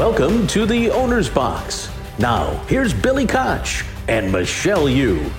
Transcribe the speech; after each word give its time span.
Welcome 0.00 0.46
to 0.46 0.64
the 0.64 0.90
Owner's 0.90 1.28
Box. 1.28 1.90
Now, 2.18 2.54
here's 2.68 2.94
Billy 2.94 3.26
Koch 3.26 3.84
and 4.08 4.32
Michelle 4.32 4.88
Yu. 4.88 5.30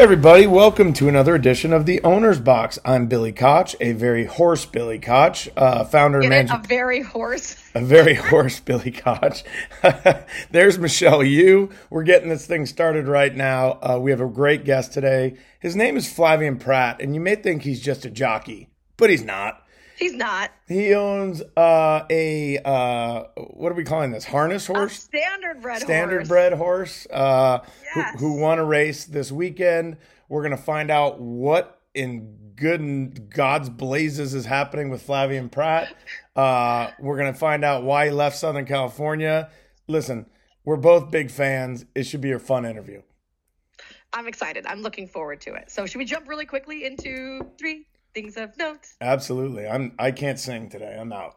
Everybody, 0.00 0.46
welcome 0.46 0.94
to 0.94 1.10
another 1.10 1.34
edition 1.34 1.74
of 1.74 1.84
the 1.84 2.00
Owner's 2.00 2.40
Box. 2.40 2.78
I'm 2.86 3.06
Billy 3.06 3.32
Koch, 3.32 3.76
a 3.82 3.92
very 3.92 4.24
horse 4.24 4.64
Billy 4.64 4.98
Koch, 4.98 5.46
uh, 5.58 5.84
founder 5.84 6.20
and 6.20 6.30
manager. 6.30 6.54
A 6.54 6.66
very 6.66 7.02
horse. 7.02 7.62
A 7.74 7.84
very 7.84 8.14
hoarse 8.14 8.60
Billy 8.60 8.92
Koch. 8.92 9.44
There's 10.50 10.78
Michelle 10.78 11.22
Yu. 11.22 11.68
We're 11.90 12.04
getting 12.04 12.30
this 12.30 12.46
thing 12.46 12.64
started 12.64 13.08
right 13.08 13.36
now. 13.36 13.78
Uh, 13.82 13.98
we 14.00 14.10
have 14.10 14.22
a 14.22 14.26
great 14.26 14.64
guest 14.64 14.94
today. 14.94 15.36
His 15.60 15.76
name 15.76 15.98
is 15.98 16.06
Flavien 16.06 16.58
Prat, 16.58 17.02
and 17.02 17.14
you 17.14 17.20
may 17.20 17.36
think 17.36 17.60
he's 17.60 17.82
just 17.82 18.06
a 18.06 18.10
jockey, 18.10 18.70
but 18.96 19.10
he's 19.10 19.22
not. 19.22 19.66
He's 20.00 20.14
not. 20.14 20.50
He 20.66 20.94
owns 20.94 21.42
uh, 21.56 22.04
a 22.10 22.58
uh, 22.58 23.24
what 23.36 23.70
are 23.70 23.74
we 23.74 23.84
calling 23.84 24.10
this? 24.10 24.24
Harness 24.24 24.68
A 24.70 24.72
horse? 24.74 24.94
standard 24.98 25.60
bred 25.60 25.82
standard 25.82 26.16
horse. 26.20 26.28
bred 26.28 26.52
horse 26.54 27.06
uh, 27.12 27.58
Yes. 27.94 28.18
who, 28.18 28.32
who 28.32 28.40
won 28.40 28.58
a 28.58 28.64
race 28.64 29.04
this 29.04 29.30
weekend. 29.30 29.98
We're 30.28 30.40
going 30.42 30.56
to 30.56 30.62
find 30.62 30.90
out 30.90 31.20
what 31.20 31.80
in 31.94 32.36
good 32.56 32.80
and 32.80 33.28
God's 33.30 33.68
blazes 33.68 34.32
is 34.32 34.46
happening 34.46 34.88
with 34.88 35.06
Flavien 35.06 35.50
Prat. 35.50 35.94
Uh, 36.34 36.90
we're 36.98 37.16
going 37.18 37.32
to 37.32 37.38
find 37.38 37.64
out 37.64 37.82
why 37.82 38.06
he 38.06 38.10
left 38.10 38.36
Southern 38.38 38.64
California. 38.64 39.50
Listen, 39.86 40.24
we're 40.64 40.76
both 40.76 41.10
big 41.10 41.30
fans. 41.30 41.84
It 41.94 42.04
should 42.04 42.20
be 42.22 42.32
a 42.32 42.38
fun 42.38 42.64
interview. 42.64 43.02
I'm 44.12 44.26
excited. 44.26 44.66
I'm 44.66 44.82
looking 44.82 45.06
forward 45.08 45.40
to 45.42 45.54
it. 45.54 45.70
So 45.70 45.86
should 45.86 45.98
we 45.98 46.04
jump 46.04 46.28
really 46.28 46.46
quickly 46.46 46.84
into 46.84 47.40
three 47.58 47.86
things 48.14 48.36
of 48.36 48.56
note? 48.58 48.86
Absolutely. 49.00 49.66
I'm. 49.66 49.92
I 49.98 50.10
can't 50.10 50.38
sing 50.38 50.68
today. 50.68 50.96
I'm 50.98 51.12
out. 51.12 51.36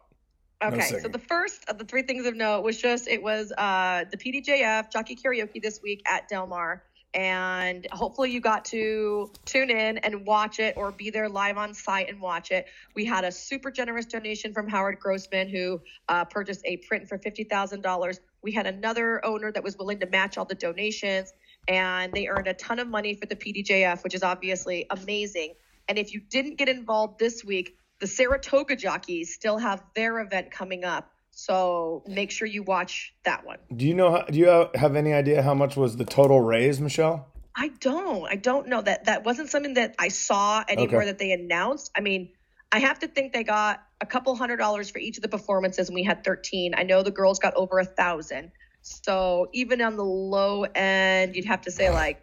No 0.62 0.70
Okay, 0.70 1.00
so 1.02 1.08
the 1.10 1.20
first 1.20 1.68
of 1.68 1.78
the 1.78 1.84
three 1.84 2.04
things 2.04 2.26
of 2.26 2.36
note 2.36 2.62
was 2.62 2.80
just 2.80 3.08
it 3.08 3.22
was 3.22 3.52
uh, 3.58 4.06
the 4.10 4.18
PDJF 4.18 4.92
jockey 4.92 5.16
karaoke 5.16 5.62
this 5.62 5.82
week 5.82 6.02
at 6.08 6.30
Del 6.30 6.48
Mar, 6.48 6.84
and 7.14 7.86
hopefully 7.92 8.32
you 8.32 8.40
got 8.40 8.64
to 8.66 9.30
tune 9.46 9.70
in 9.70 9.98
and 10.00 10.26
watch 10.26 10.60
it 10.60 10.76
or 10.78 10.92
be 10.92 11.10
there 11.10 11.28
live 11.28 11.58
on 11.58 11.74
site 11.74 12.10
and 12.10 12.22
watch 12.22 12.52
it. 12.52 12.68
We 12.96 13.04
had 13.04 13.26
a 13.26 13.32
super 13.32 13.72
generous 13.72 14.06
donation 14.06 14.54
from 14.54 14.70
Howard 14.70 15.00
Grossman 15.00 15.50
who 15.50 15.82
uh, 16.08 16.26
purchased 16.26 16.62
a 16.66 16.78
print 16.78 17.10
for 17.10 17.18
fifty 17.18 17.44
thousand 17.44 17.82
dollars. 17.82 18.22
We 18.42 18.54
had 18.54 18.66
another 18.66 19.26
owner 19.26 19.52
that 19.52 19.64
was 19.64 19.78
willing 19.78 20.00
to 20.00 20.08
match 20.08 20.38
all 20.38 20.46
the 20.46 20.56
donations, 20.56 21.34
and 21.68 22.14
they 22.14 22.28
earned 22.28 22.48
a 22.48 22.54
ton 22.54 22.80
of 22.80 22.88
money 22.88 23.16
for 23.16 23.26
the 23.26 23.36
PDJF, 23.36 24.04
which 24.04 24.16
is 24.16 24.24
obviously 24.24 24.86
amazing. 24.90 25.56
And 25.88 25.98
if 25.98 26.14
you 26.14 26.22
didn't 26.22 26.58
get 26.58 26.70
involved 26.70 27.20
this 27.20 27.44
week, 27.44 27.78
the 28.00 28.08
Saratoga 28.08 28.76
jockeys 28.76 29.34
still 29.34 29.58
have 29.58 29.84
their 29.96 30.20
event 30.20 30.52
coming 30.52 30.84
up. 30.84 31.10
So 31.32 32.04
make 32.08 32.32
sure 32.32 32.48
you 32.48 32.64
watch 32.64 33.14
that 33.26 33.46
one. 33.46 33.58
Do 33.76 33.86
you 33.86 33.94
know? 33.94 34.12
How, 34.12 34.22
do 34.24 34.38
you 34.38 34.70
have 34.76 34.96
any 34.96 35.14
idea 35.14 35.42
how 35.42 35.54
much 35.54 35.76
was 35.76 35.98
the 35.98 36.06
total 36.06 36.42
raise, 36.42 36.80
Michelle? 36.80 37.28
I 37.56 37.70
don't. 37.80 38.26
I 38.30 38.36
don't 38.36 38.68
know 38.68 38.82
that 38.82 39.06
that 39.06 39.24
wasn't 39.26 39.50
something 39.50 39.76
that 39.76 39.96
I 40.00 40.10
saw 40.10 40.64
anywhere 40.68 41.02
Okay. 41.02 41.06
that 41.08 41.18
they 41.20 41.32
announced. 41.32 41.92
I 41.96 42.02
mean, 42.02 42.30
I 42.72 42.80
have 42.80 43.00
to 43.00 43.08
think 43.08 43.34
they 43.34 43.44
got 43.44 43.82
a 44.02 44.06
couple 44.06 44.36
hundred 44.36 44.58
dollars 44.58 44.90
for 44.90 45.00
each 45.00 45.18
of 45.18 45.22
the 45.22 45.30
performances, 45.30 45.90
and 45.90 45.96
we 45.96 46.04
had 46.04 46.24
13. 46.24 46.74
I 46.76 46.84
know 46.84 47.04
the 47.04 47.12
girls 47.12 47.40
got 47.40 47.54
over 47.56 47.80
a 47.80 47.86
thousand. 47.86 48.52
So 48.82 49.50
even 49.54 49.82
on 49.82 49.96
the 49.96 50.04
low 50.04 50.64
end, 50.64 51.36
you'd 51.36 51.46
have 51.46 51.62
to 51.62 51.72
say 51.72 51.90
like 51.90 52.22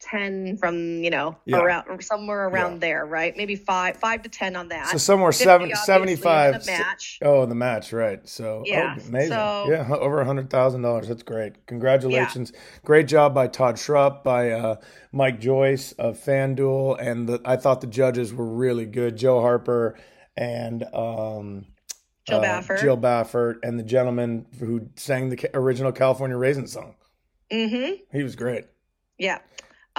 10 0.00 0.56
from 0.58 1.02
you 1.02 1.10
know 1.10 1.36
Yeah. 1.44 1.58
around 1.58 2.02
somewhere 2.02 2.46
around 2.48 2.74
Yeah. 2.74 2.78
there, 2.78 3.06
right? 3.06 3.36
Maybe 3.36 3.56
five 3.56 3.96
five 3.96 4.22
to 4.22 4.28
10 4.28 4.54
on 4.56 4.68
that. 4.68 4.88
So 4.88 4.98
somewhere 4.98 5.32
50 5.32 5.44
seven, 5.44 5.74
75. 5.76 6.54
in 6.54 6.60
the 6.60 6.66
match. 6.66 7.18
Oh, 7.22 7.46
the 7.46 7.54
match, 7.54 7.92
right. 7.92 8.26
So, 8.28 8.62
Yeah, 8.64 8.94
oh, 8.98 9.08
amazing. 9.08 9.30
so- 9.32 9.66
yeah, 9.68 9.88
over 9.94 10.20
a 10.20 10.24
$100,000. 10.24 11.08
That's 11.08 11.22
great. 11.22 11.66
Congratulations. 11.66 12.52
Great 12.84 13.08
job 13.08 13.34
by 13.34 13.48
Todd 13.48 13.74
Schrupp, 13.76 14.22
by 14.22 14.50
uh, 14.52 14.76
Mike 15.12 15.40
Joyce 15.40 15.92
of 15.92 16.18
FanDuel. 16.18 16.96
And 17.00 17.28
the, 17.28 17.40
I 17.44 17.56
thought 17.56 17.80
the 17.80 17.86
judges 17.88 18.32
were 18.32 18.46
really 18.48 18.86
good. 18.86 19.16
Joe 19.16 19.40
Harper 19.40 19.98
and 20.36 20.84
um, 20.94 21.66
Jill 22.26 22.40
uh, 22.40 22.44
Baffert. 22.44 22.80
Jill 22.80 22.96
Baffert, 22.96 23.56
and 23.64 23.78
the 23.78 23.82
gentleman 23.84 24.46
who 24.60 24.88
sang 24.96 25.30
the 25.30 25.50
original 25.54 25.90
California 25.92 26.36
Raisin 26.36 26.68
song. 26.68 26.94
Mm-hmm. 27.50 27.94
He 28.16 28.22
was 28.22 28.36
great. 28.36 28.66
Yeah. 29.18 29.38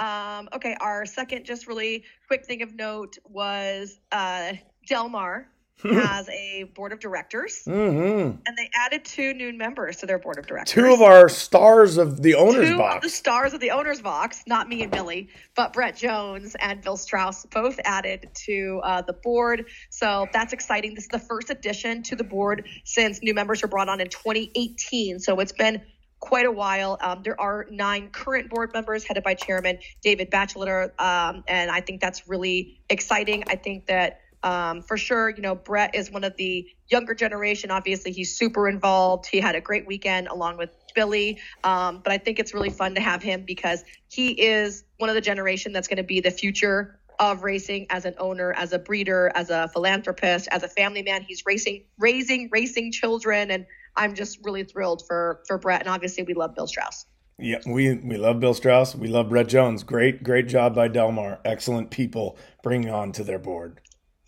Um, 0.00 0.48
okay, 0.54 0.76
our 0.80 1.04
second 1.04 1.44
just 1.44 1.66
really 1.66 2.04
quick 2.26 2.46
thing 2.46 2.62
of 2.62 2.74
note 2.74 3.18
was 3.24 4.00
uh, 4.12 4.54
Del 4.86 5.08
Mar 5.10 5.46
has 5.82 6.28
a 6.30 6.64
board 6.74 6.92
of 6.92 7.00
directors, 7.00 7.62
hmm 7.64 7.70
and 7.72 8.56
they 8.56 8.68
added 8.74 9.04
two 9.04 9.32
new 9.34 9.52
members 9.52 9.96
to 9.98 10.06
their 10.06 10.18
board 10.18 10.38
of 10.38 10.46
directors. 10.46 10.74
Two 10.74 10.92
of 10.92 11.00
our 11.02 11.28
stars 11.28 11.96
of 11.96 12.22
the 12.22 12.34
owner's 12.34 12.68
Two 12.68 12.72
of 12.72 12.78
box. 12.78 13.04
the 13.04 13.10
stars 13.10 13.54
of 13.54 13.60
the 13.60 13.70
owner's 13.70 14.00
box, 14.02 14.42
not 14.46 14.68
me 14.68 14.82
and 14.82 14.92
Billy, 14.92 15.28
but 15.54 15.72
Brett 15.72 15.96
Jones 15.96 16.54
and 16.60 16.82
Bill 16.82 16.96
Strauss 16.98 17.46
both 17.46 17.78
added 17.84 18.28
to 18.46 18.80
uh, 18.84 19.02
the 19.02 19.14
board. 19.14 19.66
So 19.90 20.26
that's 20.32 20.52
exciting. 20.52 20.94
This 20.94 21.04
is 21.04 21.10
the 21.10 21.18
first 21.18 21.50
addition 21.50 22.02
to 22.04 22.16
the 22.16 22.24
board 22.24 22.66
since 22.84 23.22
new 23.22 23.34
members 23.34 23.62
were 23.62 23.68
brought 23.68 23.88
on 23.88 24.00
in 24.00 24.08
2018. 24.08 25.18
So 25.18 25.40
it's 25.40 25.52
been 25.52 25.80
quite 26.20 26.46
a 26.46 26.52
while. 26.52 26.98
Um, 27.00 27.22
there 27.22 27.40
are 27.40 27.66
nine 27.70 28.10
current 28.10 28.50
board 28.50 28.72
members 28.72 29.04
headed 29.04 29.24
by 29.24 29.34
Chairman 29.34 29.78
David 30.02 30.30
Batchelor, 30.30 30.92
um, 30.98 31.42
and 31.48 31.70
I 31.70 31.80
think 31.80 32.00
that's 32.00 32.28
really 32.28 32.80
exciting. 32.88 33.44
I 33.48 33.56
think 33.56 33.86
that 33.86 34.20
um, 34.42 34.82
for 34.82 34.96
sure, 34.96 35.28
you 35.30 35.42
know, 35.42 35.54
Brett 35.54 35.94
is 35.94 36.10
one 36.10 36.24
of 36.24 36.36
the 36.36 36.66
younger 36.88 37.14
generation. 37.14 37.70
Obviously, 37.70 38.12
he's 38.12 38.36
super 38.36 38.68
involved. 38.68 39.26
He 39.26 39.38
had 39.38 39.54
a 39.54 39.60
great 39.60 39.86
weekend 39.86 40.28
along 40.28 40.56
with 40.56 40.70
Billy. 40.94 41.38
Um, 41.62 42.00
but 42.02 42.12
I 42.12 42.18
think 42.18 42.38
it's 42.38 42.54
really 42.54 42.70
fun 42.70 42.94
to 42.94 43.00
have 43.00 43.22
him 43.22 43.44
because 43.44 43.84
he 44.08 44.30
is 44.30 44.84
one 44.98 45.10
of 45.10 45.14
the 45.14 45.20
generation 45.20 45.72
that's 45.72 45.88
going 45.88 45.98
to 45.98 46.02
be 46.02 46.20
the 46.20 46.30
future 46.30 46.98
of 47.18 47.42
racing 47.42 47.86
as 47.90 48.06
an 48.06 48.14
owner, 48.18 48.52
as 48.54 48.72
a 48.72 48.78
breeder, 48.78 49.30
as 49.34 49.50
a 49.50 49.68
philanthropist, 49.68 50.48
as 50.50 50.62
a 50.62 50.68
family 50.68 51.02
man. 51.02 51.22
He's 51.22 51.44
racing, 51.44 51.84
raising, 51.98 52.48
racing 52.50 52.92
children, 52.92 53.50
and 53.50 53.66
I'm 53.96 54.14
just 54.14 54.38
really 54.44 54.64
thrilled 54.64 55.02
for 55.06 55.42
for 55.46 55.58
Brett. 55.58 55.80
And 55.80 55.88
obviously, 55.88 56.22
we 56.22 56.34
love 56.34 56.54
Bill 56.54 56.66
Strauss. 56.66 57.06
Yeah, 57.38 57.58
we 57.66 57.94
we 57.94 58.16
love 58.16 58.40
Bill 58.40 58.54
Strauss. 58.54 58.94
We 58.94 59.08
love 59.08 59.30
Brett 59.30 59.48
Jones. 59.48 59.82
Great, 59.82 60.22
great 60.22 60.46
job 60.46 60.74
by 60.74 60.88
Del 60.88 61.12
Mar. 61.12 61.40
Excellent 61.44 61.90
people 61.90 62.38
bringing 62.62 62.90
on 62.90 63.12
to 63.12 63.24
their 63.24 63.38
board. 63.38 63.80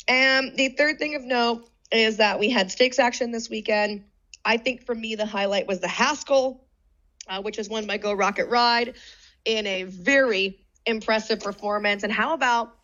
And 0.08 0.56
the 0.56 0.70
third 0.70 0.98
thing 0.98 1.14
of 1.14 1.22
note 1.22 1.68
is 1.90 2.16
that 2.16 2.38
we 2.38 2.48
had 2.48 2.70
stakes 2.70 2.98
action 2.98 3.30
this 3.30 3.50
weekend. 3.50 4.04
I 4.44 4.56
think 4.56 4.84
for 4.84 4.94
me, 4.94 5.14
the 5.14 5.26
highlight 5.26 5.66
was 5.66 5.80
the 5.80 5.88
Haskell, 5.88 6.64
uh, 7.28 7.42
which 7.42 7.58
is 7.58 7.68
won 7.68 7.86
by 7.86 7.98
Geaux 7.98 8.14
Rocket 8.14 8.46
Ride 8.48 8.94
in 9.44 9.66
a 9.66 9.84
very 9.84 10.58
impressive 10.86 11.40
performance. 11.40 12.02
And 12.02 12.12
how 12.12 12.34
about 12.34 12.76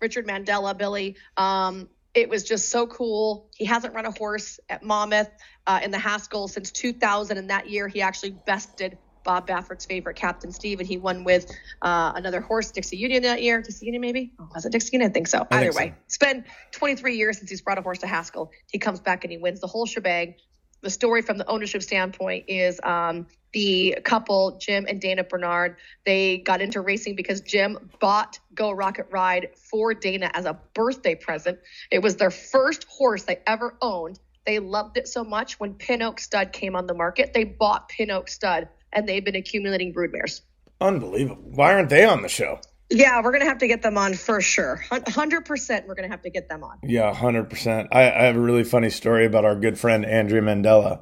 Richard 0.00 0.26
Mandella, 0.26 0.76
Billy? 0.76 1.16
Um, 1.36 1.88
it 2.14 2.28
was 2.28 2.44
just 2.44 2.68
so 2.68 2.86
cool. 2.86 3.48
He 3.54 3.64
hasn't 3.64 3.94
run 3.94 4.04
a 4.06 4.10
horse 4.10 4.60
at 4.68 4.82
Monmouth 4.82 5.30
uh, 5.66 5.80
in 5.82 5.90
the 5.90 5.98
Haskell 5.98 6.48
since 6.48 6.70
2000, 6.70 7.38
and 7.38 7.50
that 7.50 7.70
year 7.70 7.88
he 7.88 8.02
actually 8.02 8.30
bested 8.30 8.98
Bob 9.24 9.46
Baffert's 9.46 9.86
favorite, 9.86 10.16
Captain 10.16 10.50
Steve, 10.50 10.80
and 10.80 10.88
he 10.88 10.98
won 10.98 11.24
with 11.24 11.50
uh, 11.80 12.12
another 12.14 12.40
horse, 12.40 12.70
Dixie 12.72 12.96
Union, 12.96 13.22
that 13.22 13.40
year. 13.40 13.62
Dixie 13.62 13.86
Union, 13.86 14.00
maybe? 14.00 14.32
Oh, 14.38 14.48
was 14.54 14.66
it 14.66 14.72
Dixie 14.72 14.90
Union? 14.92 15.10
I 15.10 15.12
think 15.14 15.28
so. 15.28 15.46
I 15.50 15.56
Either 15.56 15.60
think 15.60 15.72
so. 15.72 15.78
way, 15.78 15.94
it's 16.06 16.18
been 16.18 16.44
23 16.72 17.16
years 17.16 17.38
since 17.38 17.48
he's 17.48 17.62
brought 17.62 17.78
a 17.78 17.82
horse 17.82 17.98
to 17.98 18.06
Haskell. 18.06 18.50
He 18.70 18.78
comes 18.78 19.00
back 19.00 19.24
and 19.24 19.30
he 19.30 19.38
wins 19.38 19.60
the 19.60 19.68
whole 19.68 19.86
shebang. 19.86 20.34
The 20.82 20.90
story 20.90 21.22
from 21.22 21.38
the 21.38 21.48
ownership 21.48 21.82
standpoint 21.82 22.46
is 22.48 22.80
um, 22.82 23.26
the 23.52 23.98
couple, 24.04 24.58
Jim 24.60 24.86
and 24.88 25.00
Dana 25.00 25.22
Bernard, 25.22 25.76
they 26.04 26.38
got 26.38 26.60
into 26.60 26.80
racing 26.80 27.14
because 27.14 27.40
Jim 27.40 27.90
bought 28.00 28.40
Geaux 28.54 28.72
Rocket 28.72 29.06
Ride 29.10 29.50
for 29.54 29.94
Dana 29.94 30.30
as 30.34 30.44
a 30.44 30.58
birthday 30.74 31.14
present. 31.14 31.58
It 31.90 32.00
was 32.00 32.16
their 32.16 32.30
first 32.30 32.84
horse 32.88 33.22
they 33.22 33.38
ever 33.46 33.76
owned. 33.80 34.18
They 34.44 34.58
loved 34.58 34.96
it 34.96 35.06
so 35.06 35.22
much 35.22 35.60
when 35.60 35.74
Pin 35.74 36.02
Oak 36.02 36.18
Stud 36.18 36.52
came 36.52 36.74
on 36.74 36.86
the 36.86 36.94
market, 36.94 37.32
they 37.32 37.44
bought 37.44 37.88
Pin 37.88 38.10
Oak 38.10 38.28
Stud 38.28 38.68
and 38.92 39.08
they've 39.08 39.24
been 39.24 39.36
accumulating 39.36 39.94
broodmares. 39.94 40.40
Unbelievable. 40.80 41.44
Why 41.44 41.74
aren't 41.74 41.90
they 41.90 42.04
on 42.04 42.22
the 42.22 42.28
show? 42.28 42.58
Yeah, 42.92 43.22
we're 43.22 43.32
gonna 43.32 43.46
have 43.46 43.58
to 43.58 43.66
get 43.66 43.82
them 43.82 43.96
on 43.96 44.14
for 44.14 44.40
sure. 44.40 44.82
Hundred 45.08 45.44
percent, 45.44 45.86
we're 45.86 45.94
gonna 45.94 46.08
have 46.08 46.22
to 46.22 46.30
get 46.30 46.48
them 46.48 46.62
on. 46.62 46.78
Yeah, 46.82 47.12
hundred 47.14 47.50
percent. 47.50 47.88
I, 47.92 48.02
I 48.02 48.22
have 48.24 48.36
a 48.36 48.40
really 48.40 48.64
funny 48.64 48.90
story 48.90 49.24
about 49.26 49.44
our 49.44 49.56
good 49.56 49.78
friend 49.78 50.04
Andrea 50.04 50.42
Mandella. 50.42 51.00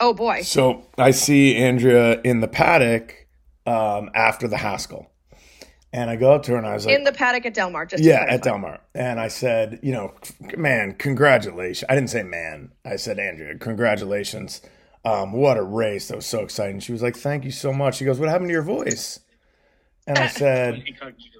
Oh 0.00 0.14
boy, 0.14 0.42
So 0.42 0.86
I 0.96 1.10
see 1.10 1.56
Andrea 1.56 2.20
in 2.22 2.40
the 2.40 2.48
paddock 2.48 3.26
um, 3.66 4.10
after 4.14 4.46
the 4.46 4.56
Haskell, 4.56 5.10
and 5.92 6.08
I 6.08 6.16
go 6.16 6.32
up 6.34 6.44
to 6.44 6.52
her 6.52 6.56
and 6.56 6.66
I 6.66 6.74
was 6.74 6.86
like, 6.86 6.94
in 6.94 7.04
the 7.04 7.12
paddock 7.12 7.44
at 7.46 7.54
Del 7.54 7.70
Mar, 7.70 7.84
just 7.84 8.04
Yeah, 8.04 8.24
at 8.28 8.42
Del 8.42 8.58
Mar. 8.58 8.80
And 8.94 9.18
I 9.18 9.28
said, 9.28 9.80
you 9.82 9.92
know, 9.92 10.14
man, 10.56 10.94
congratulations. 10.94 11.84
I 11.88 11.94
didn't 11.94 12.10
say 12.10 12.22
man. 12.22 12.72
I 12.84 12.96
said, 12.96 13.18
Andrea, 13.18 13.56
congratulations. 13.58 14.62
Um, 15.04 15.32
what 15.32 15.56
a 15.56 15.62
race. 15.62 16.08
That 16.08 16.16
was 16.16 16.26
so 16.26 16.40
exciting. 16.40 16.80
She 16.80 16.92
was 16.92 17.02
like, 17.02 17.16
thank 17.16 17.44
you 17.44 17.50
so 17.50 17.72
much. 17.72 17.96
She 17.96 18.04
goes, 18.04 18.18
what 18.20 18.28
happened 18.28 18.48
to 18.48 18.52
your 18.52 18.62
voice? 18.62 19.20
And 20.08 20.18
I 20.18 20.26
said, 20.28 20.84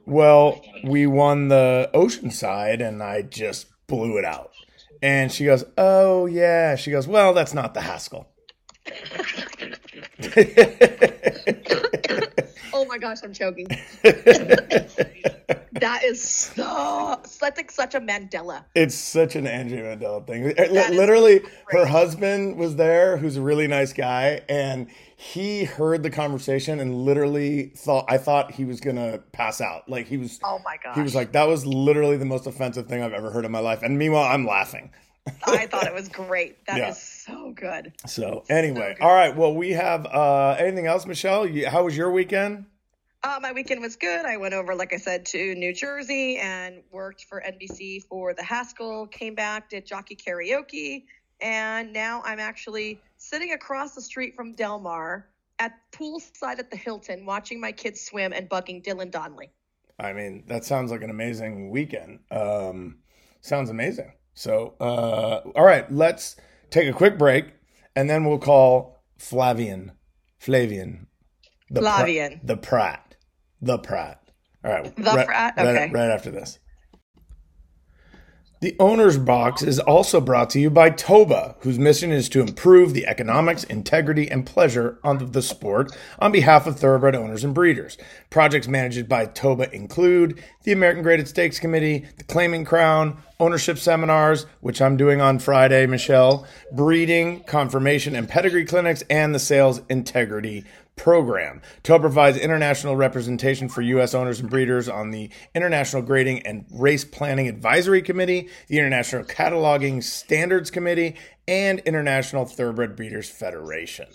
Well, 0.04 0.62
we 0.84 1.06
won 1.06 1.48
the 1.48 1.90
Oceanside, 1.94 2.86
and 2.86 3.02
I 3.02 3.22
just 3.22 3.66
blew 3.86 4.18
it 4.18 4.26
out. 4.26 4.52
And 5.00 5.32
she 5.32 5.46
goes, 5.46 5.64
Oh, 5.78 6.26
yeah. 6.26 6.76
She 6.76 6.90
goes, 6.90 7.08
Well, 7.08 7.32
that's 7.32 7.54
not 7.54 7.72
the 7.72 7.80
Haskell. 7.80 8.28
oh 12.74 12.84
my 12.84 12.98
gosh, 12.98 13.18
I'm 13.24 13.32
choking. 13.32 13.68
That 15.80 16.04
is 16.04 16.22
so 16.22 17.18
that's 17.22 17.42
like 17.42 17.70
such 17.70 17.94
a 17.94 18.00
Mandella. 18.00 18.64
It's 18.74 18.94
such 18.94 19.36
an 19.36 19.46
Andrea 19.46 19.96
Mandella 19.96 20.26
thing. 20.26 20.44
Literally, 20.44 21.42
her 21.68 21.86
husband 21.86 22.56
was 22.56 22.76
there, 22.76 23.16
who's 23.16 23.36
a 23.36 23.42
really 23.42 23.66
nice 23.66 23.92
guy, 23.92 24.42
and 24.48 24.88
he 25.16 25.64
heard 25.64 26.02
the 26.02 26.10
conversation 26.10 26.80
and 26.80 26.94
literally 26.94 27.72
thought 27.76 28.04
I 28.08 28.18
thought 28.18 28.52
he 28.52 28.64
was 28.64 28.80
gonna 28.80 29.18
pass 29.32 29.60
out. 29.60 29.88
Like 29.88 30.06
he 30.06 30.16
was. 30.16 30.38
Oh 30.44 30.60
my 30.64 30.76
god. 30.82 30.94
He 30.94 31.02
was 31.02 31.14
like, 31.14 31.32
"That 31.32 31.48
was 31.48 31.66
literally 31.66 32.16
the 32.16 32.24
most 32.24 32.46
offensive 32.46 32.86
thing 32.86 33.02
I've 33.02 33.12
ever 33.12 33.30
heard 33.30 33.44
in 33.44 33.52
my 33.52 33.60
life." 33.60 33.82
And 33.82 33.98
meanwhile, 33.98 34.24
I'm 34.24 34.46
laughing. 34.46 34.90
I 35.46 35.66
thought 35.66 35.86
it 35.86 35.94
was 35.94 36.08
great. 36.08 36.56
That 36.66 36.78
yeah. 36.78 36.90
is 36.90 36.98
so 36.98 37.52
good. 37.52 37.92
So 38.06 38.44
anyway, 38.50 38.94
so 38.94 38.98
good. 38.98 39.02
all 39.02 39.14
right. 39.14 39.34
Well, 39.34 39.54
we 39.54 39.70
have 39.70 40.06
uh, 40.06 40.56
anything 40.58 40.86
else, 40.86 41.06
Michelle? 41.06 41.46
You, 41.46 41.68
how 41.68 41.84
was 41.84 41.96
your 41.96 42.10
weekend? 42.10 42.66
Uh, 43.24 43.38
my 43.42 43.52
weekend 43.52 43.80
was 43.80 43.96
good. 43.96 44.24
I 44.24 44.36
went 44.36 44.54
over, 44.54 44.74
like 44.74 44.92
I 44.92 44.96
said, 44.96 45.26
to 45.26 45.54
New 45.56 45.74
Jersey 45.74 46.38
and 46.38 46.82
worked 46.92 47.24
for 47.24 47.42
NBC 47.44 48.04
for 48.04 48.32
the 48.32 48.44
Haskell. 48.44 49.08
Came 49.08 49.34
back, 49.34 49.70
did 49.70 49.84
jockey 49.86 50.14
karaoke, 50.14 51.04
and 51.40 51.92
now 51.92 52.22
I'm 52.24 52.38
actually 52.38 53.00
sitting 53.16 53.52
across 53.52 53.94
the 53.94 54.00
street 54.00 54.36
from 54.36 54.54
Del 54.54 54.78
Mar 54.78 55.26
at 55.58 55.72
poolside 55.92 56.60
at 56.60 56.70
the 56.70 56.76
Hilton, 56.76 57.26
watching 57.26 57.60
my 57.60 57.72
kids 57.72 58.00
swim 58.00 58.32
and 58.32 58.48
bugging 58.48 58.84
Dylan 58.84 59.10
Donnelly. 59.10 59.50
I 59.98 60.12
mean, 60.12 60.44
that 60.46 60.64
sounds 60.64 60.92
like 60.92 61.02
an 61.02 61.10
amazing 61.10 61.70
weekend. 61.70 62.20
Um, 62.30 62.98
sounds 63.40 63.68
amazing. 63.68 64.12
So, 64.34 64.74
uh, 64.80 65.40
all 65.56 65.64
right, 65.64 65.90
let's 65.92 66.36
take 66.70 66.88
a 66.88 66.92
quick 66.92 67.18
break, 67.18 67.46
and 67.96 68.08
then 68.08 68.24
we'll 68.24 68.38
call 68.38 69.02
Flavien, 69.18 69.90
Flavien, 70.40 71.06
the 71.68 71.80
Flavien, 71.80 72.40
the 72.44 72.56
Prat, 72.56 73.07
the 73.60 73.78
Prat. 73.78 74.20
All 74.64 74.72
right, 74.72 74.96
the 74.96 75.02
right, 75.02 75.26
Prat. 75.26 75.54
Okay, 75.58 75.74
right, 75.74 75.92
right 75.92 76.10
after 76.10 76.30
this. 76.30 76.58
The 78.60 78.74
owner's 78.80 79.18
box 79.18 79.62
is 79.62 79.78
also 79.78 80.20
brought 80.20 80.50
to 80.50 80.58
you 80.58 80.68
by 80.68 80.90
Toba, 80.90 81.54
whose 81.60 81.78
mission 81.78 82.10
is 82.10 82.28
to 82.30 82.40
improve 82.40 82.92
the 82.92 83.06
economics, 83.06 83.62
integrity, 83.62 84.28
and 84.28 84.44
pleasure 84.44 84.98
of 85.04 85.32
the 85.32 85.42
sport 85.42 85.96
on 86.18 86.32
behalf 86.32 86.66
of 86.66 86.76
thoroughbred 86.76 87.14
owners 87.14 87.44
and 87.44 87.54
breeders. 87.54 87.96
Projects 88.30 88.66
managed 88.66 89.08
by 89.08 89.26
Toba 89.26 89.72
include 89.72 90.42
the 90.64 90.72
American 90.72 91.04
Graded 91.04 91.28
Stakes 91.28 91.60
Committee, 91.60 92.06
the 92.16 92.24
Claiming 92.24 92.64
Crown, 92.64 93.22
ownership 93.40 93.78
seminars, 93.78 94.46
which 94.60 94.82
I'm 94.82 94.96
doing 94.96 95.20
on 95.20 95.38
Friday, 95.38 95.86
Michelle, 95.86 96.46
breeding, 96.72 97.44
confirmation, 97.44 98.16
and 98.16 98.28
pedigree 98.28 98.64
clinics, 98.64 99.02
and 99.08 99.34
the 99.34 99.38
sales 99.38 99.80
integrity 99.88 100.64
program. 100.96 101.62
TOBA 101.84 102.00
provides 102.00 102.36
international 102.36 102.96
representation 102.96 103.68
for 103.68 103.82
U.S. 103.82 104.14
owners 104.14 104.40
and 104.40 104.50
breeders 104.50 104.88
on 104.88 105.12
the 105.12 105.30
International 105.54 106.02
Grading 106.02 106.44
and 106.44 106.66
Race 106.70 107.04
Planning 107.04 107.48
Advisory 107.48 108.02
Committee, 108.02 108.48
the 108.66 108.78
International 108.78 109.22
Cataloging 109.22 110.02
Standards 110.02 110.70
Committee, 110.70 111.16
and 111.46 111.78
International 111.80 112.44
Thoroughbred 112.44 112.96
Breeders 112.96 113.30
Federation. 113.30 114.06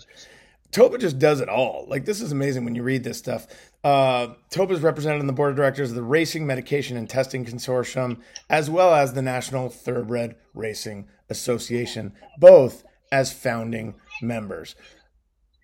Toba 0.73 0.97
just 0.97 1.19
does 1.19 1.39
it 1.39 1.47
all. 1.47 1.85
Like 1.87 2.05
this 2.05 2.19
is 2.19 2.31
amazing 2.31 2.65
when 2.65 2.73
you 2.73 2.81
read 2.81 3.03
this 3.03 3.19
stuff. 3.19 3.47
Uh, 3.83 4.33
Toba 4.49 4.73
is 4.73 4.81
represented 4.81 5.21
on 5.21 5.27
the 5.27 5.33
board 5.33 5.51
of 5.51 5.55
directors 5.55 5.91
of 5.91 5.95
the 5.95 6.03
Racing 6.03 6.47
Medication 6.47 6.97
and 6.97 7.07
Testing 7.07 7.45
Consortium, 7.45 8.19
as 8.49 8.69
well 8.69 8.93
as 8.93 9.13
the 9.13 9.21
National 9.21 9.69
Thoroughbred 9.69 10.35
Racing 10.53 11.07
Association, 11.29 12.13
both 12.39 12.83
as 13.11 13.31
founding 13.31 13.93
members. 14.21 14.75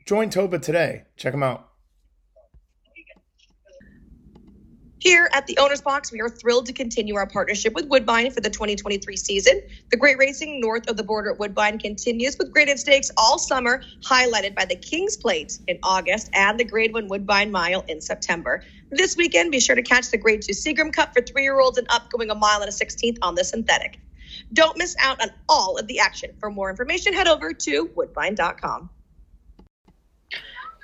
Join 0.06 0.30
Toba 0.30 0.60
today. 0.60 1.06
Check 1.18 1.34
them 1.34 1.44
out. 1.44 1.69
Here 5.00 5.30
at 5.32 5.48
the 5.48 5.58
Owner's 5.60 5.82
Box, 5.82 6.12
we 6.12 6.20
are 6.20 6.28
thrilled 6.28 6.66
to 6.66 6.74
continue 6.74 7.16
our 7.16 7.26
partnership 7.26 7.74
with 7.74 7.88
Woodbine 7.88 8.32
for 8.32 8.42
the 8.42 8.50
2023 8.50 9.16
season. 9.16 9.62
The 9.92 9.96
great 9.96 10.18
racing 10.18 10.60
north 10.60 10.90
of 10.90 10.98
the 10.98 11.04
border 11.04 11.32
at 11.32 11.40
Woodbine 11.40 11.80
continues 11.80 12.38
with 12.38 12.52
graded 12.52 12.80
stakes 12.80 13.10
all 13.16 13.40
summer, 13.40 13.82
highlighted 14.02 14.56
by 14.56 14.66
the 14.66 14.76
King's 14.76 15.16
Plate 15.16 15.58
in 15.70 15.80
August 15.84 16.30
and 16.34 16.60
the 16.60 16.66
Grade 16.66 16.94
1 16.94 17.08
Woodbine 17.08 17.50
Mile 17.50 17.86
in 17.88 18.02
September. 18.02 18.62
This 18.92 19.16
weekend, 19.16 19.52
be 19.52 19.62
sure 19.62 19.78
to 19.78 19.82
catch 19.82 20.12
the 20.12 20.18
Grade 20.18 20.42
2 20.42 20.52
Seagram 20.52 20.92
Cup 20.92 21.14
for 21.14 21.22
three 21.22 21.44
year 21.44 21.62
olds 21.62 21.78
and 21.78 21.88
up, 21.90 22.10
going 22.10 22.30
a 22.30 22.36
mile 22.36 22.60
and 22.60 22.68
a 22.68 22.74
16th 22.74 23.20
on 23.22 23.36
the 23.36 23.46
synthetic. 23.46 24.02
Don't 24.52 24.78
miss 24.78 24.98
out 25.00 25.22
on 25.22 25.30
all 25.48 25.78
of 25.78 25.88
the 25.88 26.00
action. 26.00 26.32
For 26.42 26.52
more 26.52 26.70
information, 26.70 27.14
head 27.14 27.30
over 27.30 27.54
to 27.54 27.90
woodbine.com. 27.96 28.90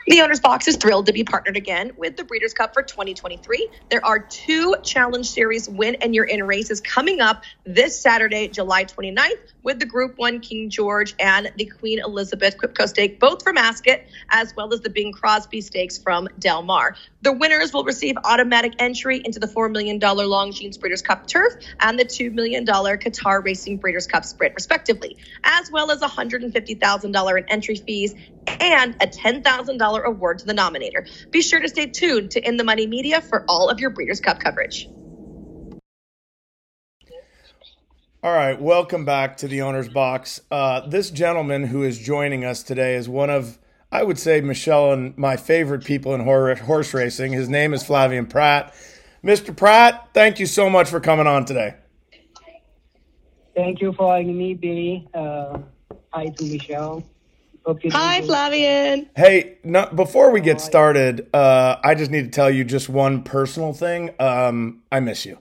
The 0.08 0.22
Owner's 0.22 0.40
Box 0.40 0.68
is 0.68 0.78
thrilled 0.78 1.08
to 1.08 1.14
be 1.14 1.24
partnered 1.24 1.58
again 1.58 1.92
with 1.98 2.16
the 2.16 2.24
Breeders' 2.24 2.54
Cup 2.54 2.76
for 2.76 2.84
2023. 2.84 3.70
There 3.90 4.06
are 4.06 4.20
two 4.20 4.76
Challenge 4.84 5.26
Series 5.26 5.68
win 5.68 5.96
and 5.96 6.14
you're 6.14 6.26
in 6.26 6.46
races 6.46 6.80
coming 6.80 7.22
up 7.22 7.44
this 7.66 8.00
Saturday, 8.00 8.48
July 8.48 8.86
29th, 8.86 9.54
with 9.64 9.80
the 9.80 9.88
Group 9.88 10.20
1 10.20 10.42
King 10.42 10.70
George 10.70 11.16
and 11.20 11.52
the 11.56 11.66
Queen 11.66 11.98
Elizabeth 11.98 12.56
QIPCO 12.56 12.88
Stake, 12.88 13.20
both 13.20 13.42
from 13.42 13.58
Ascot, 13.58 14.02
as 14.30 14.56
well 14.56 14.72
as 14.76 14.82
the 14.82 14.92
Bing 14.92 15.12
Crosby 15.12 15.62
Stakes 15.62 15.98
from 15.98 16.30
Del 16.38 16.62
Mar. 16.62 16.96
The 17.26 17.32
winners 17.32 17.74
will 17.74 17.84
receive 17.84 18.18
automatic 18.24 18.76
entry 18.78 19.20
into 19.26 19.40
the 19.40 19.48
$4 19.48 19.72
million 19.72 20.00
Longines 20.00 20.80
Breeders' 20.80 21.02
Cup 21.02 21.26
Turf 21.26 21.54
and 21.80 21.98
the 21.98 22.06
$2 22.06 22.32
million 22.32 22.68
Qatar 22.68 23.44
Racing 23.44 23.78
Breeders' 23.78 24.06
Cup 24.06 24.24
Sprint, 24.24 24.54
respectively, 24.54 25.18
as 25.44 25.72
well 25.72 25.90
as 25.90 26.02
$150,000 26.02 27.38
in 27.40 27.50
entry 27.50 27.78
fees 27.78 28.14
and 28.46 28.94
a 29.02 29.08
$10,000 29.08 30.04
award 30.04 30.38
to 30.38 30.46
the 30.46 30.54
nominator. 30.54 31.10
Be 31.32 31.42
sure 31.42 31.60
to 31.60 31.68
stay 31.68 31.88
tuned 31.88 32.30
to 32.30 32.48
In 32.48 32.58
the 32.58 32.64
Money 32.64 32.86
Media 32.86 33.22
for 33.22 33.44
all 33.48 33.70
of 33.70 33.80
your 33.80 33.90
Breeders' 33.90 34.20
Cup 34.20 34.40
coverage. 34.40 34.88
All 38.22 38.34
right, 38.34 38.62
welcome 38.62 39.04
back 39.04 39.38
to 39.38 39.48
the 39.48 39.64
owner's 39.64 39.90
box. 39.90 40.42
Uh, 40.52 40.88
this 40.88 41.10
gentleman 41.10 41.64
who 41.64 41.82
is 41.82 41.98
joining 41.98 42.46
us 42.46 42.62
today 42.62 42.94
is 42.94 43.10
one 43.10 43.32
of, 43.32 43.58
I 43.96 44.04
would 44.04 44.20
say, 44.20 44.42
Michelle 44.42 44.92
and 44.92 45.18
my 45.18 45.38
favorite 45.38 45.86
people 45.86 46.14
in 46.14 46.20
horse 46.20 46.94
racing. 46.94 47.32
His 47.32 47.48
name 47.48 47.74
is 47.74 47.82
Flavien 47.82 48.30
Prat. 48.30 48.74
Mr. 49.24 49.56
Prat, 49.56 50.10
thank 50.14 50.38
you 50.38 50.46
so 50.46 50.70
much 50.70 50.90
for 50.90 51.00
coming 51.00 51.28
on 51.28 51.46
today. 51.46 51.76
Thank 53.56 53.80
you 53.80 53.94
for 53.94 54.18
having 54.18 54.38
me, 54.38 54.54
Billy. 54.54 55.08
Uh, 55.14 55.60
hi 56.12 56.26
to 56.28 56.44
Michelle. 56.44 57.06
Hi, 57.66 58.20
Flavien. 58.20 59.08
Hey, 59.16 59.60
no, 59.64 59.86
before 59.86 60.30
we 60.30 60.42
get 60.42 60.60
started, 60.60 61.30
uh, 61.34 61.78
I 61.82 61.96
just 61.96 62.12
need 62.12 62.26
to 62.26 62.32
tell 62.32 62.52
you 62.52 62.66
just 62.66 62.90
one 62.90 63.24
personal 63.24 63.72
thing. 63.72 64.12
Um, 64.20 64.84
I 64.92 65.00
miss 65.00 65.26
you. 65.26 65.40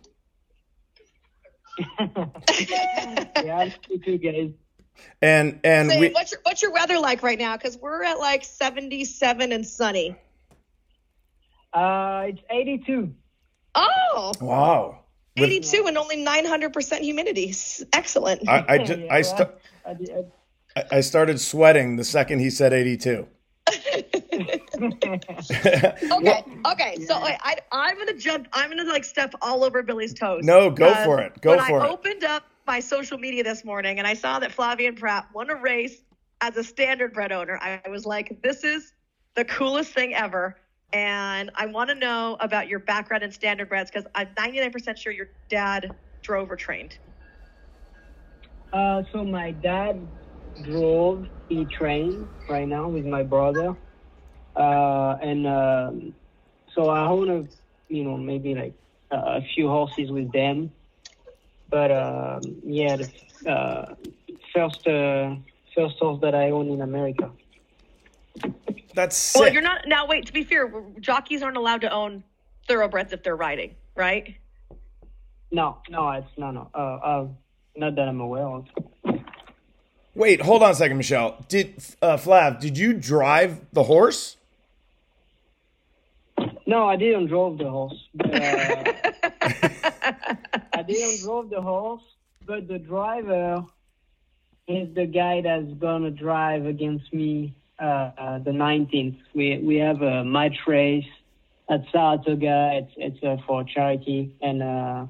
yeah, 1.98 3.68
you 3.90 3.98
too, 3.98 4.16
guys. 4.16 4.52
And 5.22 5.60
and 5.64 5.90
Say, 5.90 6.00
we, 6.00 6.08
what's 6.10 6.32
your 6.32 6.40
what's 6.44 6.62
your 6.62 6.72
weather 6.72 6.98
like 6.98 7.22
right 7.22 7.38
now? 7.38 7.56
Because 7.56 7.76
we're 7.78 8.02
at 8.04 8.18
like 8.18 8.44
seventy 8.44 9.04
seven 9.04 9.52
and 9.52 9.66
sunny. 9.66 10.16
Uh, 11.72 12.26
it's 12.28 12.40
eighty 12.50 12.78
two. 12.78 13.14
Oh. 13.74 14.32
Wow. 14.40 15.00
82 15.36 15.86
and 15.86 15.98
only 15.98 16.24
900% 16.24 17.00
humidity. 17.00 17.54
Excellent. 17.92 18.48
I, 18.48 18.64
I, 18.68 18.78
just, 18.78 19.00
I, 19.10 19.22
st- 19.22 19.48
I 20.92 21.00
started 21.00 21.40
sweating 21.40 21.96
the 21.96 22.04
second 22.04 22.38
he 22.38 22.50
said 22.50 22.72
82. 22.72 23.26
okay, 24.74 26.44
okay. 26.66 26.96
So 27.06 27.14
I, 27.14 27.56
I, 27.72 27.90
am 27.90 27.98
gonna 27.98 28.14
jump. 28.14 28.48
I'm 28.52 28.68
gonna 28.68 28.84
like 28.84 29.04
step 29.04 29.32
all 29.40 29.64
over 29.64 29.82
Billy's 29.82 30.12
toes. 30.12 30.44
No, 30.44 30.70
go 30.70 30.88
uh, 30.88 31.04
for 31.04 31.20
it. 31.20 31.40
Go 31.40 31.50
when 31.50 31.60
for 31.60 31.80
I 31.80 31.84
it. 31.84 31.88
I 31.88 31.92
opened 31.92 32.24
up 32.24 32.44
my 32.66 32.80
social 32.80 33.18
media 33.18 33.44
this 33.44 33.64
morning 33.64 33.98
and 33.98 34.06
I 34.06 34.14
saw 34.14 34.38
that 34.38 34.50
Flavien 34.50 34.98
Prat 34.98 35.28
won 35.34 35.50
a 35.50 35.56
race 35.56 36.02
as 36.40 36.56
a 36.56 36.64
standard 36.64 37.12
bred 37.12 37.32
owner. 37.32 37.58
I 37.60 37.80
was 37.88 38.06
like, 38.06 38.40
this 38.42 38.64
is 38.64 38.92
the 39.34 39.44
coolest 39.44 39.92
thing 39.92 40.14
ever. 40.14 40.56
And 40.92 41.50
I 41.54 41.66
want 41.66 41.90
to 41.90 41.94
know 41.94 42.36
about 42.40 42.68
your 42.68 42.78
background 42.78 43.22
in 43.24 43.32
standard 43.32 43.68
breds 43.68 43.90
because 43.90 44.06
I'm 44.14 44.28
99% 44.38 44.96
sure 44.96 45.12
your 45.12 45.28
dad 45.50 45.94
drove 46.22 46.50
or 46.50 46.56
trained. 46.56 46.98
Uh, 48.72 49.02
so 49.12 49.24
my 49.24 49.52
dad 49.52 50.08
drove 50.62 51.26
he 51.48 51.64
trained 51.66 52.28
right 52.48 52.66
now 52.66 52.88
with 52.88 53.04
my 53.04 53.22
brother, 53.22 53.76
uh, 54.56 55.16
and 55.22 55.46
um, 55.46 56.14
so 56.74 56.88
I 56.88 57.06
own 57.06 57.30
a, 57.30 57.44
you 57.92 58.04
know, 58.04 58.16
maybe 58.16 58.54
like 58.54 58.74
a 59.12 59.40
few 59.54 59.68
horses 59.68 60.10
with 60.10 60.32
them. 60.32 60.70
But 61.74 61.90
um, 61.90 62.40
yeah, 62.62 62.94
the 62.94 63.50
uh, 63.50 63.94
first 64.54 64.86
uh, 64.86 65.34
first 65.74 65.98
horse 65.98 66.20
that 66.20 66.32
I 66.32 66.52
own 66.52 66.68
in 66.68 66.82
America. 66.82 67.32
That's 68.94 69.16
sick. 69.16 69.40
well. 69.40 69.52
You're 69.52 69.60
not 69.60 69.80
now. 69.88 70.06
Wait. 70.06 70.24
To 70.26 70.32
be 70.32 70.44
fair, 70.44 70.72
jockeys 71.00 71.42
aren't 71.42 71.56
allowed 71.56 71.80
to 71.80 71.90
own 71.90 72.22
thoroughbreds 72.68 73.12
if 73.12 73.24
they're 73.24 73.34
riding, 73.34 73.74
right? 73.96 74.36
No, 75.50 75.78
no, 75.88 76.12
it's 76.12 76.28
no, 76.36 76.52
no. 76.52 76.70
Uh, 76.72 76.78
uh, 76.78 77.26
not 77.74 77.96
that 77.96 78.06
I'm 78.06 78.20
aware 78.20 78.46
of. 78.46 78.68
Wait, 80.14 80.42
hold 80.42 80.62
on 80.62 80.70
a 80.70 80.74
second, 80.76 80.96
Michelle. 80.96 81.44
Did 81.48 81.74
uh, 82.00 82.16
Flav? 82.16 82.60
Did 82.60 82.78
you 82.78 82.92
drive 82.92 83.58
the 83.72 83.82
horse? 83.82 84.36
No, 86.68 86.88
I 86.88 86.94
didn't 86.94 87.26
drive 87.26 87.58
the 87.58 87.68
horse. 87.68 88.08
But, 88.14 88.32
uh, 88.32 88.92
I 89.42 90.60
didn't 90.86 91.18
drive 91.18 91.50
the 91.50 91.60
horse, 91.60 92.02
but 92.46 92.68
the 92.68 92.78
driver 92.78 93.64
is 94.66 94.94
the 94.94 95.06
guy 95.06 95.40
that's 95.42 95.72
gonna 95.78 96.10
drive 96.10 96.66
against 96.66 97.12
me 97.12 97.54
uh, 97.80 98.10
uh, 98.18 98.38
the 98.38 98.50
19th. 98.50 99.18
We 99.34 99.58
we 99.58 99.76
have 99.76 100.02
a 100.02 100.24
match 100.24 100.58
race 100.66 101.04
at 101.68 101.84
Saratoga. 101.92 102.70
It's 102.74 102.92
it's 102.96 103.24
uh, 103.24 103.36
for 103.46 103.64
charity, 103.64 104.34
and 104.40 104.62
uh, 104.62 105.06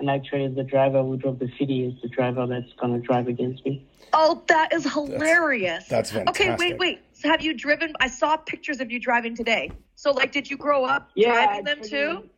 and 0.00 0.10
actually 0.10 0.48
the 0.48 0.64
driver 0.64 1.02
who 1.02 1.16
drove 1.16 1.38
the 1.38 1.50
city 1.58 1.84
is 1.84 1.94
the 2.02 2.08
driver 2.08 2.46
that's 2.46 2.72
gonna 2.80 2.98
drive 2.98 3.28
against 3.28 3.64
me. 3.64 3.86
Oh, 4.12 4.42
that 4.48 4.72
is 4.72 4.90
hilarious. 4.90 5.86
that's 5.88 6.10
Okay, 6.10 6.24
fantastic. 6.24 6.50
Okay, 6.50 6.72
wait, 6.72 6.78
wait. 6.78 7.00
So 7.12 7.28
have 7.28 7.42
you 7.42 7.54
driven? 7.54 7.94
I 8.00 8.08
saw 8.08 8.36
pictures 8.36 8.80
of 8.80 8.90
you 8.90 8.98
driving 8.98 9.36
today. 9.36 9.70
So, 9.96 10.12
like, 10.12 10.32
did 10.32 10.48
you 10.50 10.56
grow 10.56 10.84
up 10.84 11.10
Yeah, 11.14 11.32
driving 11.46 11.64
them 11.64 11.82
too? 11.82 12.30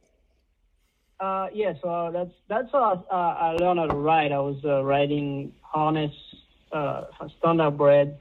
Uh, 1.20 1.48
yeah, 1.52 1.74
so 1.82 2.10
that's 2.12 2.30
that's 2.48 2.72
how 2.72 3.04
I, 3.10 3.14
uh, 3.14 3.34
I 3.34 3.50
learned 3.56 3.78
how 3.78 3.86
to 3.88 3.94
ride. 3.96 4.32
I 4.32 4.38
was 4.38 4.56
uh, 4.64 4.82
riding 4.82 5.52
harness 5.60 6.12
uh, 6.72 7.04
standardbred, 7.42 8.16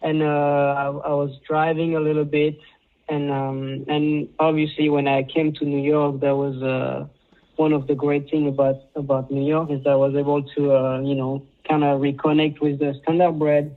and 0.00 0.22
uh, 0.22 0.26
I, 0.26 0.84
I 0.86 1.12
was 1.12 1.38
driving 1.46 1.96
a 1.96 2.00
little 2.00 2.24
bit, 2.24 2.58
and 3.10 3.30
um, 3.30 3.84
and 3.88 4.28
obviously 4.38 4.88
when 4.88 5.06
I 5.06 5.22
came 5.22 5.52
to 5.54 5.66
New 5.66 5.82
York, 5.82 6.20
that 6.20 6.34
was 6.34 6.62
uh, 6.62 7.06
one 7.56 7.74
of 7.74 7.86
the 7.86 7.94
great 7.94 8.30
things 8.30 8.48
about 8.48 8.76
about 8.96 9.30
New 9.30 9.46
York 9.46 9.70
is 9.70 9.84
that 9.84 9.90
I 9.90 9.96
was 9.96 10.14
able 10.14 10.42
to 10.42 10.72
uh, 10.72 11.00
you 11.00 11.14
know 11.14 11.46
kind 11.68 11.84
of 11.84 12.00
reconnect 12.00 12.62
with 12.62 12.78
the 12.78 12.94
standardbred. 13.06 13.76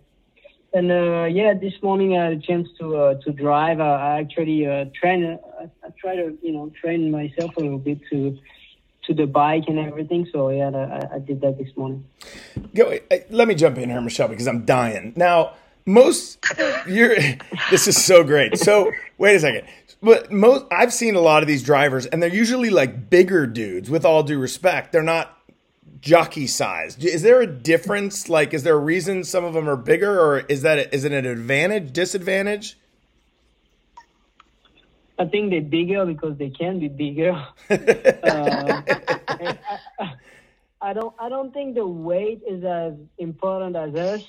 And 0.73 0.89
uh, 0.89 1.25
yeah, 1.25 1.53
this 1.53 1.73
morning 1.83 2.17
I 2.17 2.23
had 2.29 2.33
a 2.33 2.39
chance 2.39 2.69
to 2.79 2.95
uh, 2.95 3.13
to 3.25 3.31
drive. 3.33 3.81
I, 3.81 3.91
I 4.15 4.19
actually 4.21 4.65
uh, 4.65 4.85
train. 4.95 5.37
Try 6.03 6.17
to 6.17 6.37
you 6.41 6.51
know 6.51 6.69
train 6.81 7.09
myself 7.11 7.55
a 7.55 7.61
little 7.61 7.79
bit 7.79 7.99
to 8.09 8.37
to 9.05 9.13
the 9.13 9.25
bike 9.25 9.63
and 9.67 9.79
everything. 9.79 10.27
So 10.31 10.49
yeah, 10.49 10.69
I, 10.69 11.15
I 11.15 11.19
did 11.19 11.39
that 11.41 11.57
this 11.57 11.69
morning. 11.77 12.03
Go, 12.75 12.97
uh, 13.09 13.15
let 13.29 13.47
me 13.47 13.55
jump 13.55 13.77
in 13.77 13.89
here, 13.89 14.01
Michelle, 14.01 14.27
because 14.27 14.47
I'm 14.47 14.65
dying. 14.65 15.13
Now, 15.15 15.53
most 15.85 16.43
you're 16.87 17.15
this 17.71 17.87
is 17.87 18.03
so 18.03 18.23
great. 18.23 18.57
So 18.57 18.91
wait 19.17 19.35
a 19.35 19.39
second. 19.39 19.65
But 20.01 20.29
most 20.29 20.65
I've 20.71 20.91
seen 20.91 21.15
a 21.15 21.21
lot 21.21 21.41
of 21.41 21.47
these 21.47 21.63
drivers, 21.63 22.05
and 22.05 22.21
they're 22.21 22.33
usually 22.33 22.69
like 22.69 23.09
bigger 23.09 23.47
dudes. 23.47 23.89
With 23.89 24.03
all 24.03 24.23
due 24.23 24.39
respect, 24.39 24.91
they're 24.91 25.01
not 25.01 25.37
jockey 26.01 26.47
sized. 26.47 27.01
Is 27.03 27.21
there 27.21 27.41
a 27.41 27.47
difference? 27.47 28.27
Like, 28.27 28.53
is 28.53 28.63
there 28.63 28.75
a 28.75 28.79
reason 28.79 29.23
some 29.23 29.45
of 29.45 29.53
them 29.53 29.69
are 29.69 29.77
bigger, 29.77 30.19
or 30.19 30.39
is 30.41 30.63
that 30.63 30.93
is 30.93 31.05
it 31.05 31.13
an 31.13 31.25
advantage, 31.25 31.93
disadvantage? 31.93 32.77
I 35.19 35.25
think 35.25 35.51
they're 35.51 35.61
bigger 35.61 36.05
because 36.05 36.37
they 36.37 36.49
can 36.49 36.79
be 36.79 36.87
bigger. 36.87 37.31
uh, 37.69 38.81
I, 39.27 39.57
I 40.81 40.93
don't. 40.93 41.15
I 41.19 41.29
don't 41.29 41.53
think 41.53 41.75
the 41.75 41.85
weight 41.87 42.41
is 42.47 42.63
as 42.63 42.93
important 43.17 43.75
as 43.75 43.95
us. 43.95 44.27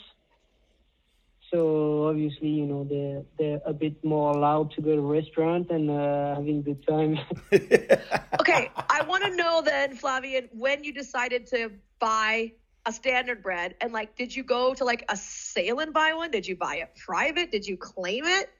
So 1.50 2.09
obviously, 2.09 2.49
you 2.49 2.67
know, 2.67 2.85
they're 2.85 3.23
they're 3.38 3.61
a 3.64 3.73
bit 3.73 4.05
more 4.05 4.33
allowed 4.33 4.73
to 4.73 4.83
go 4.83 4.95
to 4.95 5.00
restaurant 5.00 5.71
and 5.71 5.91
uh, 5.91 6.35
having 6.35 6.62
good 6.62 6.87
time. 6.87 7.19
Okay, 8.41 8.71
I 8.76 9.03
want 9.05 9.25
to 9.25 9.35
know 9.35 9.62
then, 9.62 9.97
Flavien, 9.97 10.49
when 10.53 10.85
you 10.85 10.93
decided 10.93 11.47
to 11.47 11.71
buy 11.99 12.53
a 12.85 12.93
standard 12.93 13.43
bred, 13.43 13.75
and 13.81 13.91
like, 13.91 14.17
did 14.17 14.37
you 14.37 14.43
go 14.43 14.75
to 14.75 14.85
like 14.85 15.03
a 15.09 15.17
sale 15.17 15.79
and 15.79 15.95
buy 15.95 16.12
one? 16.12 16.31
Did 16.31 16.47
you 16.47 16.55
buy 16.55 16.76
it 16.76 16.95
private? 16.95 17.50
Did 17.50 17.67
you 17.67 17.79
claim 17.79 18.26
it? 18.26 18.50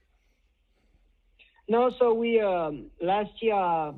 No, 1.67 1.91
so 1.99 2.13
we 2.13 2.41
um, 2.41 2.91
last 3.01 3.31
year 3.41 3.55
I 3.55 3.95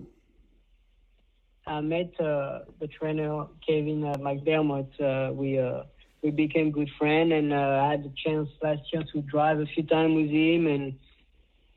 met 1.80 2.12
uh, 2.20 2.60
the 2.80 2.86
trainer 2.86 3.46
Kevin 3.66 4.04
uh, 4.04 4.14
McDermott. 4.18 4.88
Uh, 5.00 5.32
we 5.32 5.58
uh, 5.58 5.82
we 6.22 6.30
became 6.30 6.70
good 6.70 6.90
friends, 6.96 7.32
and 7.32 7.52
uh, 7.52 7.56
I 7.56 7.90
had 7.90 8.04
the 8.04 8.12
chance 8.24 8.48
last 8.62 8.82
year 8.92 9.02
to 9.12 9.20
drive 9.22 9.58
a 9.58 9.66
few 9.66 9.82
times 9.82 10.14
with 10.14 10.30
him. 10.30 10.68
And 10.68 10.94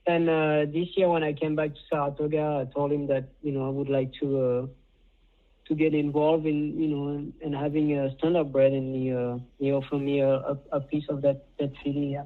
and 0.06 0.30
uh, 0.30 0.72
this 0.72 0.90
year 0.96 1.10
when 1.10 1.24
I 1.24 1.34
came 1.34 1.56
back 1.56 1.74
to 1.74 1.80
Saratoga, 1.90 2.68
I 2.68 2.72
told 2.72 2.92
him 2.92 3.08
that 3.08 3.30
you 3.42 3.52
know 3.52 3.66
I 3.66 3.70
would 3.70 3.90
like 3.90 4.12
to 4.22 4.70
to 5.70 5.76
get 5.76 5.96
involved 5.96 6.46
in 6.46 6.80
you 6.80 6.88
know 6.88 7.32
in 7.42 7.54
having 7.54 7.98
a 7.98 8.16
standard 8.18 8.52
bred, 8.52 8.74
and 8.74 8.94
he 8.94 9.66
he 9.66 9.72
offered 9.72 10.02
me 10.02 10.20
a, 10.20 10.36
a, 10.36 10.58
a 10.74 10.82
piece 10.82 11.06
of 11.10 11.24
that 11.24 11.48
that 11.58 11.72
filly. 11.84 12.14
Yeah. 12.14 12.26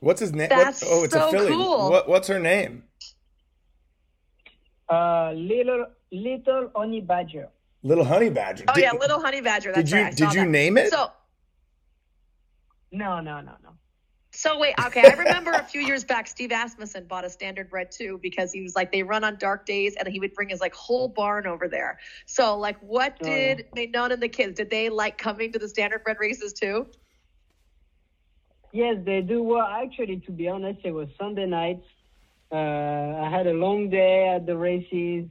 What's 0.00 0.20
his 0.20 0.32
name? 0.32 0.48
That's 0.48 0.82
oh, 0.86 1.04
it's 1.04 1.14
so 1.14 1.28
a 1.28 1.30
filly. 1.30 1.52
cool. 1.52 1.90
What, 1.90 2.08
what's 2.08 2.28
her 2.28 2.38
name? 2.38 2.84
Uh, 4.88 5.32
little 5.32 5.86
little 6.12 6.70
honey 6.74 7.00
badger. 7.00 7.48
Little 7.82 8.04
honey 8.04 8.30
badger. 8.30 8.64
Oh 8.68 8.74
Did- 8.74 8.82
yeah, 8.82 8.92
little 8.92 9.20
honey 9.20 9.40
badger. 9.40 9.72
That's 9.72 9.90
Did 9.90 9.96
you 9.96 10.02
right. 10.04 10.16
Did 10.16 10.34
you 10.34 10.40
that. 10.42 10.48
name 10.48 10.76
it? 10.78 10.90
So 10.90 11.10
No, 12.92 13.20
no, 13.20 13.40
no, 13.40 13.52
no. 13.62 13.70
So 14.32 14.58
wait, 14.58 14.74
okay. 14.84 15.02
I 15.02 15.14
remember 15.14 15.50
a 15.52 15.62
few 15.62 15.80
years 15.80 16.04
back, 16.04 16.28
Steve 16.28 16.52
Asmussen 16.52 17.06
bought 17.06 17.24
a 17.24 17.30
standard 17.30 17.70
bred 17.70 17.90
too 17.90 18.20
because 18.22 18.52
he 18.52 18.60
was 18.60 18.76
like 18.76 18.92
they 18.92 19.02
run 19.02 19.24
on 19.24 19.38
dark 19.38 19.64
days, 19.64 19.96
and 19.98 20.06
he 20.06 20.20
would 20.20 20.34
bring 20.34 20.50
his 20.50 20.60
like 20.60 20.74
whole 20.74 21.08
barn 21.08 21.46
over 21.46 21.68
there. 21.68 21.98
So 22.26 22.58
like, 22.58 22.76
what 22.80 23.16
Oh, 23.22 23.24
did 23.24 23.66
Maynon 23.74 24.12
and 24.12 24.22
the 24.22 24.28
kids? 24.28 24.56
Did 24.58 24.68
they 24.68 24.90
like 24.90 25.16
coming 25.16 25.52
to 25.52 25.58
the 25.58 25.68
standard 25.68 26.04
bred 26.04 26.18
races 26.20 26.52
too? 26.52 26.86
Yes, 28.76 28.96
they 29.06 29.22
do. 29.22 29.42
Well, 29.42 29.66
actually, 29.66 30.20
to 30.26 30.30
be 30.30 30.48
honest, 30.48 30.80
it 30.84 30.92
was 30.92 31.08
Sunday 31.18 31.46
night. 31.46 31.82
Uh, 32.52 33.24
I 33.24 33.30
had 33.30 33.46
a 33.46 33.54
long 33.54 33.88
day 33.88 34.28
at 34.28 34.44
the 34.44 34.54
races, 34.54 35.30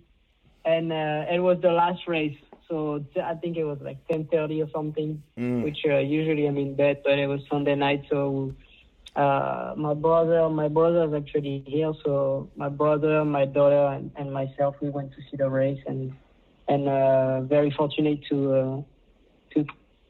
and 0.66 0.92
uh, 0.92 1.26
it 1.30 1.38
was 1.38 1.60
the 1.62 1.70
last 1.70 2.08
race. 2.08 2.36
So 2.68 3.06
t- 3.14 3.22
I 3.22 3.36
think 3.36 3.56
it 3.58 3.64
was 3.64 3.78
like 3.82 4.00
10:30 4.08 4.66
or 4.66 4.70
something, 4.72 5.22
which 5.62 5.78
uh, 5.86 6.00
usually 6.00 6.48
I'm 6.48 6.58
in 6.58 6.74
bed, 6.76 7.04
but 7.04 7.20
it 7.20 7.28
was 7.28 7.42
Sunday 7.48 7.76
night. 7.76 8.06
So 8.10 8.56
uh, 9.16 9.76
my 9.78 9.94
brother, 9.94 10.50
my 10.50 10.68
brother 10.68 11.04
is 11.08 11.14
actually 11.14 11.64
here. 11.68 11.94
So 12.04 12.50
my 12.56 12.70
brother, 12.70 13.24
my 13.24 13.46
daughter, 13.46 13.86
and, 13.96 14.10
and 14.16 14.34
myself, 14.34 14.74
we 14.82 14.90
went 14.90 15.12
to 15.12 15.22
see 15.30 15.38
the 15.38 15.48
race, 15.48 15.84
and 15.86 16.12
and 16.68 16.90
uh, 16.90 17.42
very 17.42 17.70
fortunate 17.70 18.26
to 18.32 18.38
uh, 18.60 18.82
to 19.54 19.66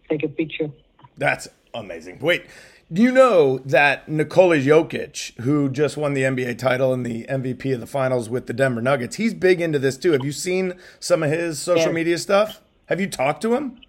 take 0.10 0.24
a 0.24 0.30
picture. 0.30 0.70
That's 1.18 1.50
amazing. 1.74 2.20
Wait, 2.20 2.46
do 2.92 3.01
you 3.01 3.12
know 3.12 3.58
that 3.60 4.08
Nikola 4.08 4.58
Jokic, 4.58 5.39
who 5.42 5.70
just 5.70 5.98
won 5.98 6.13
the 6.13 6.22
NBA 6.22 6.58
title 6.58 6.94
and 6.94 7.06
the 7.06 7.25
MVP 7.27 7.74
of 7.74 7.80
the 7.80 7.88
finals 7.88 8.30
with 8.30 8.46
the 8.48 8.54
Denver 8.54 8.82
Nuggets, 8.82 9.15
he's 9.15 9.34
big 9.34 9.60
into 9.60 9.80
this 9.80 9.98
too. 9.98 10.12
Have 10.12 10.24
you 10.24 10.32
seen 10.32 10.74
some 11.00 11.24
of 11.24 11.32
his 11.32 11.60
social 11.60 11.88
Yeah. 11.88 11.92
media 11.94 12.18
stuff? 12.18 12.62
Have 12.86 13.00
you 13.01 13.08
talked 13.08 13.42
to 13.42 13.56
him? 13.56 13.80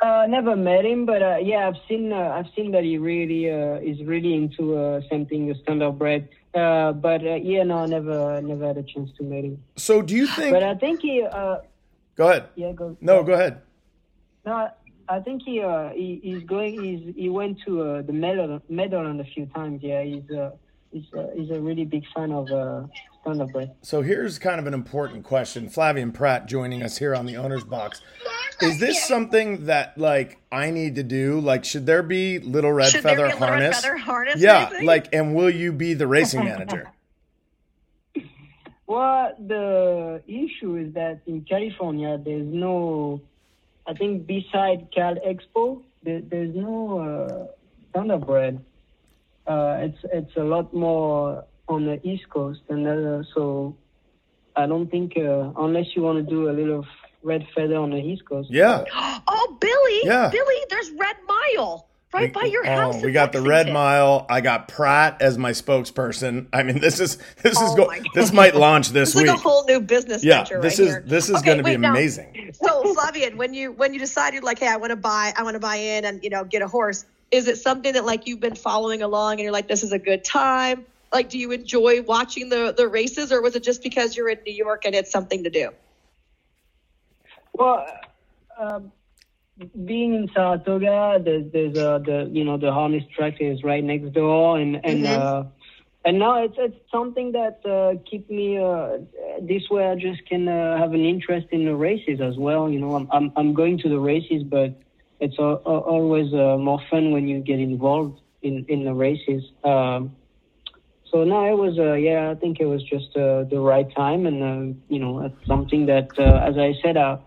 Uh, 0.00 0.26
never 0.28 0.56
met 0.56 0.84
him, 0.84 1.06
but 1.06 1.22
uh, 1.22 1.36
yeah, 1.40 1.68
I've 1.68 1.76
seen 1.88 2.12
uh, 2.12 2.16
I've 2.36 2.48
seen 2.56 2.72
that 2.72 2.82
he 2.82 2.98
really 2.98 3.48
uh, 3.48 3.74
is 3.76 4.02
really 4.02 4.34
into 4.34 4.76
uh, 4.76 5.00
something 5.08 5.54
standard 5.62 5.92
bred. 5.92 6.28
Uh, 6.54 6.92
but 6.92 7.24
uh, 7.24 7.34
yeah, 7.36 7.62
no, 7.62 7.86
never 7.86 8.42
never 8.42 8.66
had 8.66 8.78
a 8.78 8.82
chance 8.82 9.10
to 9.18 9.22
meet 9.22 9.44
him. 9.44 9.62
So 9.76 10.02
do 10.02 10.16
you 10.16 10.26
think? 10.26 10.52
But 10.52 10.64
I 10.64 10.74
think 10.74 11.02
he 11.02 11.22
uh, 11.22 11.58
go 12.16 12.30
ahead. 12.30 12.48
yeah 12.56 12.72
go 12.72 12.96
No, 13.00 13.22
go 13.22 13.34
ahead. 13.34 13.60
no 14.44 14.70
I- 15.12 15.16
I 15.16 15.20
think 15.20 15.42
he 15.44 15.60
uh, 15.60 15.90
he 15.90 16.20
he's 16.22 16.42
going 16.44 16.82
he's 16.82 17.14
he 17.14 17.28
went 17.28 17.58
to 17.66 17.82
uh, 17.82 18.02
the 18.02 18.12
medal 18.12 18.60
Meadowland 18.68 19.20
a 19.20 19.24
few 19.24 19.46
times. 19.46 19.82
Yeah, 19.82 20.02
he's 20.02 20.28
uh, 20.30 20.50
he's 20.92 21.04
uh, 21.16 21.26
he's 21.36 21.50
a 21.50 21.60
really 21.60 21.84
big 21.84 22.04
fan 22.14 22.32
of 22.32 22.50
uh, 22.50 22.86
standard 23.20 23.52
bred. 23.52 23.74
So 23.82 24.02
here's 24.02 24.38
kind 24.38 24.58
of 24.58 24.66
an 24.66 24.74
important 24.74 25.24
question. 25.24 25.68
Flavien 25.68 26.12
Prat 26.14 26.46
joining 26.46 26.82
us 26.82 26.98
here 26.98 27.14
on 27.14 27.26
the 27.26 27.36
owner's 27.36 27.64
box. 27.64 28.00
Is 28.60 28.78
this 28.78 29.04
something 29.06 29.66
that 29.66 29.98
like 29.98 30.38
I 30.50 30.70
need 30.70 30.94
to 30.96 31.02
do? 31.02 31.40
Like, 31.40 31.64
should 31.64 31.84
there 31.86 32.02
be 32.02 32.38
little 32.38 32.72
red 32.72 32.90
Should 32.92 33.02
feather 33.02 33.16
be 33.16 33.22
a 33.22 33.34
little 33.34 33.40
red 33.40 33.48
harness? 33.48 33.80
feather 33.80 33.96
harness 33.96 34.36
Yeah, 34.40 34.70
racing? 34.70 34.86
like, 34.86 35.14
and 35.14 35.34
will 35.34 35.50
you 35.50 35.72
be 35.72 35.94
the 35.94 36.06
racing 36.06 36.44
manager? 36.44 36.90
Well, 38.86 39.32
the 39.38 40.22
issue 40.26 40.76
is 40.76 40.92
that 40.94 41.20
in 41.26 41.42
California, 41.48 42.18
there's 42.22 42.46
no, 42.46 43.22
I 43.86 43.94
think 43.94 44.26
beside 44.26 44.88
Cal 44.94 45.16
Expo, 45.16 45.82
there, 46.02 46.20
there's 46.20 46.54
no 46.54 46.98
uh, 46.98 47.46
standard 47.90 48.26
bred. 48.26 48.64
Uh, 49.46 49.76
it's 49.80 49.98
it's 50.12 50.36
a 50.36 50.44
lot 50.44 50.72
more 50.72 51.44
on 51.68 51.86
the 51.86 52.00
East 52.06 52.28
Coast, 52.30 52.60
and 52.68 52.86
uh, 52.86 53.22
so 53.34 53.76
I 54.54 54.66
don't 54.66 54.90
think 54.90 55.16
uh, 55.16 55.50
unless 55.56 55.96
you 55.96 56.02
want 56.02 56.24
to 56.24 56.30
do 56.30 56.48
a 56.48 56.52
little 56.52 56.86
red 57.22 57.46
feather 57.54 57.76
on 57.76 57.90
the 57.90 57.98
East 57.98 58.24
Coast. 58.28 58.50
Yeah. 58.50 58.84
Oh, 59.34 59.56
Billy, 59.60 60.00
Yeah. 60.04 60.28
Billy, 60.30 60.56
there's 60.68 60.90
Red 60.90 61.16
Mile. 61.26 61.88
Right 62.14 62.32
by 62.32 62.44
your 62.44 62.64
house. 62.64 62.96
Oh, 62.96 62.98
in 62.98 63.04
we 63.06 63.12
got 63.12 63.32
the 63.32 63.40
Red 63.40 63.72
Mile. 63.72 64.26
I 64.28 64.42
got 64.42 64.68
Prat 64.68 65.22
as 65.22 65.38
my 65.38 65.52
spokesperson. 65.52 66.46
I 66.52 66.62
mean, 66.62 66.78
this 66.80 67.00
is 67.00 67.16
this 67.42 67.52
is 67.54 67.58
Oh 67.60 67.76
go. 67.76 67.92
This 68.14 68.32
might 68.32 68.54
launch 68.54 68.90
this 68.90 69.10
It's 69.10 69.16
like 69.16 69.26
week. 69.26 69.34
a 69.34 69.38
whole 69.38 69.64
new 69.64 69.80
business 69.80 70.22
yeah, 70.22 70.38
venture 70.44 70.60
this 70.60 70.78
right 70.78 70.88
is 70.88 70.94
here. 70.94 71.04
this 71.06 71.28
is 71.30 71.36
Okay, 71.36 71.46
going 71.46 71.58
to 71.58 71.64
be 71.64 71.76
now- 71.78 71.90
amazing. 71.90 72.50
So 72.52 72.82
Flavien, 72.94 73.36
when 73.36 73.54
you 73.54 73.72
when 73.72 73.94
you 73.94 73.98
decided 73.98 74.44
like, 74.44 74.58
hey, 74.58 74.68
I 74.68 74.76
want 74.76 74.90
to 74.90 74.96
buy, 74.96 75.32
I 75.36 75.42
want 75.42 75.54
to 75.54 75.60
buy 75.60 75.76
in 75.76 76.04
and 76.04 76.22
you 76.22 76.28
know 76.30 76.44
get 76.44 76.60
a 76.60 76.68
horse, 76.68 77.06
is 77.30 77.48
it 77.48 77.56
something 77.56 77.94
that 77.94 78.04
like 78.04 78.26
you've 78.26 78.40
been 78.40 78.56
following 78.56 79.00
along 79.02 79.32
and 79.34 79.40
you're 79.40 79.52
like, 79.52 79.68
this 79.68 79.82
is 79.82 79.92
a 79.92 79.98
good 79.98 80.22
time? 80.22 80.84
Like, 81.14 81.30
do 81.30 81.38
you 81.38 81.50
enjoy 81.52 82.02
watching 82.02 82.50
the 82.50 82.74
the 82.76 82.88
races, 82.88 83.32
or 83.32 83.40
was 83.40 83.56
it 83.56 83.62
just 83.62 83.82
because 83.82 84.16
you're 84.16 84.28
in 84.28 84.38
New 84.46 84.52
York 84.54 84.82
and 84.84 84.94
it's 84.94 85.10
something 85.10 85.44
to 85.44 85.50
do? 85.50 85.70
Well, 87.54 87.86
uh, 88.58 88.80
being 89.84 90.14
in 90.14 90.28
Saratoga, 90.34 91.20
there's, 91.22 91.50
there's 91.52 91.76
uh, 91.76 91.98
the 92.04 92.28
you 92.32 92.44
know 92.44 92.56
the 92.58 92.72
harness 92.72 93.04
track 93.16 93.34
is 93.40 93.62
right 93.62 93.82
next 93.84 94.12
door, 94.12 94.58
and 94.58 94.76
and 94.84 95.06
Mhm. 95.06 95.12
uh, 95.12 95.44
and 96.04 96.18
now 96.18 96.42
it's 96.42 96.54
it's 96.58 96.76
something 96.90 97.32
that 97.32 97.60
uh, 97.66 97.98
keep 98.10 98.28
me 98.30 98.58
uh, 98.58 98.98
this 99.42 99.68
way. 99.70 99.86
I 99.86 99.94
just 99.94 100.26
can 100.28 100.48
uh, 100.48 100.76
have 100.78 100.92
an 100.92 101.04
interest 101.04 101.46
in 101.52 101.64
the 101.64 101.74
races 101.74 102.20
as 102.20 102.36
well. 102.38 102.68
You 102.70 102.80
know, 102.80 102.94
I'm 102.94 103.08
I'm, 103.12 103.32
I'm 103.36 103.54
going 103.54 103.78
to 103.78 103.88
the 103.88 103.98
races, 103.98 104.42
but 104.42 104.74
it's 105.20 105.38
al- 105.38 105.62
al- 105.66 105.84
always 105.94 106.32
uh, 106.32 106.56
more 106.58 106.80
fun 106.90 107.12
when 107.12 107.28
you 107.28 107.40
get 107.40 107.58
involved 107.60 108.20
in 108.42 108.64
in 108.68 108.84
the 108.84 108.94
races. 108.94 109.42
Um, 109.64 110.16
so 111.10 111.24
no, 111.24 111.44
it 111.44 111.56
was 111.56 111.78
uh, 111.78 111.94
yeah. 111.94 112.30
I 112.30 112.34
think 112.34 112.58
it 112.60 112.66
was 112.66 112.82
just 112.82 113.16
uh, 113.16 113.44
the 113.44 113.60
right 113.60 113.86
time, 113.94 114.26
and 114.26 114.42
uh, 114.42 114.74
you 114.88 114.98
know, 114.98 115.20
it's 115.24 115.46
something 115.46 115.86
that, 115.86 116.10
uh, 116.18 116.36
as 116.48 116.56
I 116.58 116.74
said, 116.82 116.96
uh, 116.96 117.18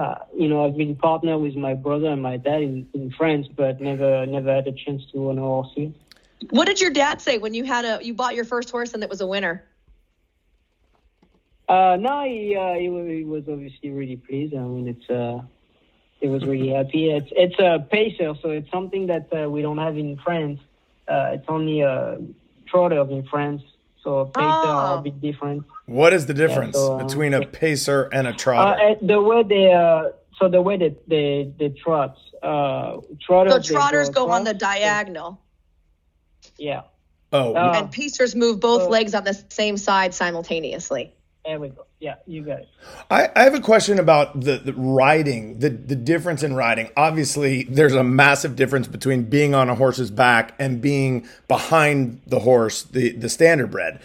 uh, 0.00 0.14
you 0.36 0.48
know, 0.48 0.64
I've 0.64 0.76
been 0.76 0.96
partner 0.96 1.36
with 1.38 1.56
my 1.56 1.74
brother 1.74 2.08
and 2.14 2.22
my 2.22 2.36
dad 2.38 2.62
in, 2.62 2.88
in 2.94 3.10
France, 3.18 3.46
but 3.60 3.80
never 3.80 4.24
never 4.26 4.50
had 4.54 4.66
a 4.66 4.72
chance 4.72 5.02
to 5.12 5.16
own 5.28 5.38
a 5.38 5.42
horse 5.42 5.72
here. 5.76 5.92
What 6.50 6.66
did 6.66 6.80
your 6.80 6.90
dad 6.90 7.20
say 7.20 7.34
when 7.38 7.52
you 7.58 7.64
had 7.64 7.84
a 7.84 7.94
you 8.02 8.14
bought 8.14 8.34
your 8.34 8.46
first 8.46 8.70
horse 8.70 8.94
and 8.94 9.02
it 9.02 9.10
was 9.10 9.20
a 9.20 9.26
winner? 9.26 9.62
Uh, 11.68 11.96
no, 12.00 12.24
he, 12.24 12.56
uh, 12.56 12.74
he, 12.74 13.16
he 13.18 13.24
was 13.24 13.44
obviously 13.48 13.90
really 13.90 14.16
pleased. 14.16 14.54
I 14.54 14.60
mean, 14.60 14.88
it's 14.88 15.08
uh, 15.10 15.42
he 16.20 16.28
was 16.28 16.44
really 16.44 16.70
happy. 16.70 17.10
It's 17.10 17.30
it's 17.32 17.58
a 17.60 17.86
pacer, 17.90 18.34
so 18.42 18.50
it's 18.50 18.70
something 18.70 19.06
that 19.08 19.28
uh, 19.32 19.48
we 19.50 19.62
don't 19.62 19.78
have 19.78 19.96
in 19.96 20.16
France. 20.16 20.60
Uh, 21.06 21.32
it's 21.34 21.44
only 21.48 21.82
uh, 21.82 22.16
trotters 22.66 23.08
in 23.10 23.22
France, 23.24 23.62
so 24.02 24.24
pacer 24.26 24.46
are 24.48 24.96
Oh. 24.96 24.98
a 24.98 25.02
bit 25.02 25.20
different. 25.20 25.64
What 25.90 26.12
is 26.12 26.26
the 26.26 26.34
difference 26.34 26.76
so, 26.76 26.98
uh, 27.00 27.04
between 27.04 27.34
a 27.34 27.44
pacer 27.44 28.08
and 28.12 28.28
a 28.28 28.30
Uh, 28.30 28.36
trotter? 28.36 28.80
uh, 28.80 28.94
the 29.02 29.20
way 29.20 29.42
they 29.42 29.72
uh, 29.72 30.10
so 30.38 30.48
the 30.48 30.62
way 30.62 30.76
that 30.76 31.08
they 31.08 31.52
they 31.58 31.70
trot, 31.70 32.16
uh, 32.42 32.98
trotters. 33.20 33.66
So 33.66 33.74
trotters 33.74 34.08
go 34.08 34.30
on 34.30 34.44
the 34.44 34.54
diagonal, 34.54 35.40
Yeah, 36.56 36.82
oh, 37.32 37.54
uh, 37.54 37.72
and 37.76 37.90
pacers 37.90 38.36
move 38.36 38.60
both 38.60 38.88
legs 38.88 39.14
on 39.14 39.24
the 39.24 39.34
same 39.48 39.76
side 39.76 40.14
simultaneously. 40.14 41.12
there 41.44 41.58
we 41.58 41.70
go. 41.70 41.86
Yeah, 41.98 42.14
you 42.26 42.42
got 42.42 42.60
it. 42.60 42.68
I, 43.10 43.28
I 43.36 43.42
have 43.42 43.54
a 43.54 43.60
question 43.60 43.98
about 43.98 44.40
the, 44.40 44.56
the 44.58 44.72
riding, 44.74 45.58
the, 45.58 45.68
the 45.68 45.96
difference 45.96 46.42
in 46.42 46.54
riding. 46.54 46.88
Obviously, 46.96 47.64
there's 47.64 47.94
a 47.94 48.04
massive 48.04 48.56
difference 48.56 48.86
between 48.86 49.24
being 49.24 49.54
on 49.54 49.68
a 49.68 49.74
horse's 49.74 50.10
back 50.10 50.54
and 50.58 50.80
being 50.80 51.26
behind 51.48 52.22
the 52.26 52.38
horse, 52.38 52.84
the, 52.84 53.10
the 53.12 53.28
standard 53.28 53.70
bred. 53.70 54.00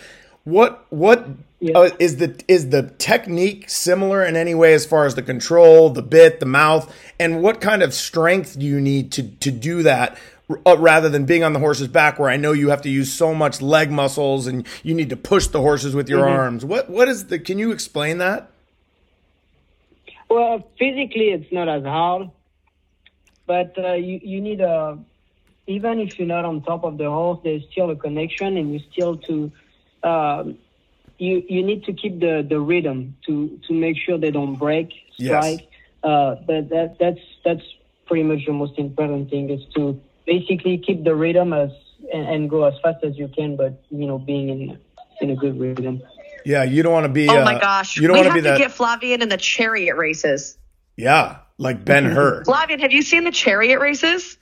What 0.46 0.86
what 0.92 1.28
Yeah. 1.60 1.78
uh, 1.78 1.90
is 2.00 2.18
the 2.18 2.40
is 2.48 2.70
the 2.70 2.84
technique 3.00 3.70
similar 3.70 4.24
in 4.24 4.36
any 4.36 4.54
way 4.56 4.74
as 4.76 4.86
far 4.86 5.06
as 5.06 5.16
the 5.16 5.24
control, 5.24 5.90
the 5.90 6.04
bit, 6.04 6.40
the 6.40 6.46
mouth, 6.46 6.94
and 7.20 7.42
what 7.42 7.62
kind 7.62 7.82
of 7.84 7.94
strength 7.94 8.58
do 8.60 8.66
you 8.66 8.80
need 8.80 9.12
to 9.14 9.24
to 9.24 9.52
do 9.52 9.84
that? 9.84 10.18
uh, 10.68 10.78
Rather 10.78 11.10
than 11.10 11.26
being 11.26 11.44
on 11.44 11.54
the 11.54 11.60
horse's 11.60 11.88
back, 11.88 12.20
where 12.20 12.30
I 12.30 12.38
know 12.38 12.52
you 12.52 12.70
have 12.70 12.84
to 12.84 12.90
use 12.90 13.12
so 13.12 13.34
much 13.34 13.62
leg 13.62 13.90
muscles 13.92 14.46
and 14.46 14.68
you 14.84 14.94
need 14.94 15.10
to 15.10 15.16
push 15.18 15.48
the 15.48 15.62
horses 15.62 15.96
with 15.96 16.08
your 16.08 16.28
arms. 16.30 16.64
What 16.64 16.90
what 16.92 17.08
is 17.10 17.26
the? 17.28 17.40
Can 17.40 17.58
you 17.58 17.72
explain 17.72 18.20
that? 18.20 18.52
Well, 20.30 20.68
physically, 20.78 21.30
it's 21.30 21.52
not 21.52 21.68
as 21.70 21.84
hard, 21.84 22.30
but 23.48 23.76
uh, 23.80 23.94
you 23.94 24.20
you 24.24 24.42
need 24.42 24.62
a 24.62 25.00
even 25.68 26.00
if 26.00 26.20
you're 26.20 26.28
not 26.28 26.46
on 26.46 26.62
top 26.62 26.84
of 26.84 27.00
the 27.00 27.10
horse, 27.10 27.40
there's 27.44 27.64
still 27.72 27.90
a 27.90 27.96
connection, 27.96 28.58
and 28.58 28.72
you 28.74 28.80
still 28.92 29.18
to 29.18 29.52
um, 30.06 30.58
you 31.18 31.44
you 31.48 31.64
need 31.64 31.84
to 31.86 31.94
keep 31.94 32.20
the, 32.20 32.46
the 32.48 32.60
rhythm 32.60 33.16
to 33.26 33.60
to 33.68 33.74
make 33.74 33.98
sure 33.98 34.18
they 34.18 34.32
don't 34.32 34.56
break 34.56 34.90
Yes. 35.18 35.32
strike. 35.36 35.68
Uh, 36.04 36.36
that 36.48 36.70
that 36.70 36.98
that's 37.00 37.20
that's 37.44 37.64
pretty 38.06 38.24
much 38.24 38.46
the 38.46 38.54
most 38.54 38.78
important 38.78 39.30
thing 39.30 39.50
is 39.50 39.62
to 39.76 40.00
basically 40.26 40.78
keep 40.78 41.04
the 41.04 41.16
rhythm 41.16 41.54
as 41.54 41.72
and, 42.14 42.28
and 42.28 42.50
go 42.50 42.66
as 42.66 42.74
fast 42.84 43.04
as 43.04 43.18
you 43.18 43.28
can, 43.28 43.56
but 43.56 43.84
you 43.90 44.06
know 44.08 44.20
being 44.20 44.50
in 44.50 44.80
in 45.22 45.32
a 45.32 45.36
good 45.36 45.60
rhythm. 45.60 46.02
Yeah, 46.46 46.64
you 46.64 46.84
don't 46.84 46.94
want 46.94 47.06
to 47.06 47.12
be. 47.12 47.28
Oh 47.30 47.40
uh, 47.40 47.46
my 47.46 47.60
gosh, 47.60 47.98
you 47.98 48.08
don't 48.08 48.18
we 48.18 48.26
want 48.26 48.28
have 48.28 48.38
to 48.38 48.42
be 48.44 48.48
to 48.50 48.54
that. 48.54 48.58
get 48.60 48.72
Flavien 48.72 49.22
in 49.22 49.30
the 49.30 49.38
chariot 49.38 49.96
races. 49.96 50.58
yeah, 50.98 51.38
like 51.58 51.84
Ben 51.84 52.06
Hur. 52.06 52.44
Flavien, 52.48 52.80
have 52.82 52.92
you 52.92 53.02
seen 53.02 53.24
the 53.24 53.32
chariot 53.32 53.80
races? 53.80 54.38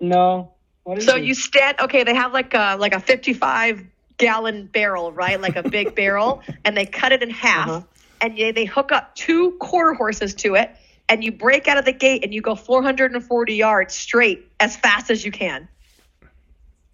No, 0.00 0.52
what 0.84 0.98
is 0.98 1.06
So 1.06 1.16
it? 1.16 1.24
you 1.24 1.34
stand. 1.34 1.80
Okay, 1.80 2.04
they 2.04 2.14
have 2.14 2.32
like 2.32 2.54
a 2.54 2.76
like 2.78 2.94
a 2.94 3.00
fifty-five 3.00 3.82
gallon 4.18 4.66
barrel, 4.66 5.12
right? 5.12 5.40
Like 5.40 5.56
a 5.56 5.68
big 5.68 5.94
barrel, 5.96 6.42
and 6.64 6.76
they 6.76 6.84
cut 6.86 7.12
it 7.12 7.22
in 7.22 7.30
half, 7.30 7.68
Uh-huh. 7.68 7.80
and 8.20 8.36
they, 8.36 8.52
they 8.52 8.64
hook 8.64 8.92
up 8.92 9.14
two 9.14 9.52
quarter 9.52 9.94
horses 9.94 10.34
to 10.36 10.54
it, 10.56 10.70
and 11.08 11.24
you 11.24 11.32
break 11.32 11.66
out 11.68 11.78
of 11.78 11.84
the 11.84 11.92
gate, 11.92 12.22
and 12.24 12.34
you 12.34 12.42
go 12.42 12.54
four 12.54 12.82
hundred 12.82 13.12
and 13.12 13.24
forty 13.24 13.54
yards 13.54 13.94
straight 13.94 14.46
as 14.60 14.76
fast 14.76 15.10
as 15.10 15.24
you 15.24 15.32
can. 15.32 15.68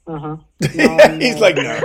Uh 0.09 0.19
huh. 0.19 0.37
He's 1.19 1.41
like, 1.41 1.57
no. 1.57 1.79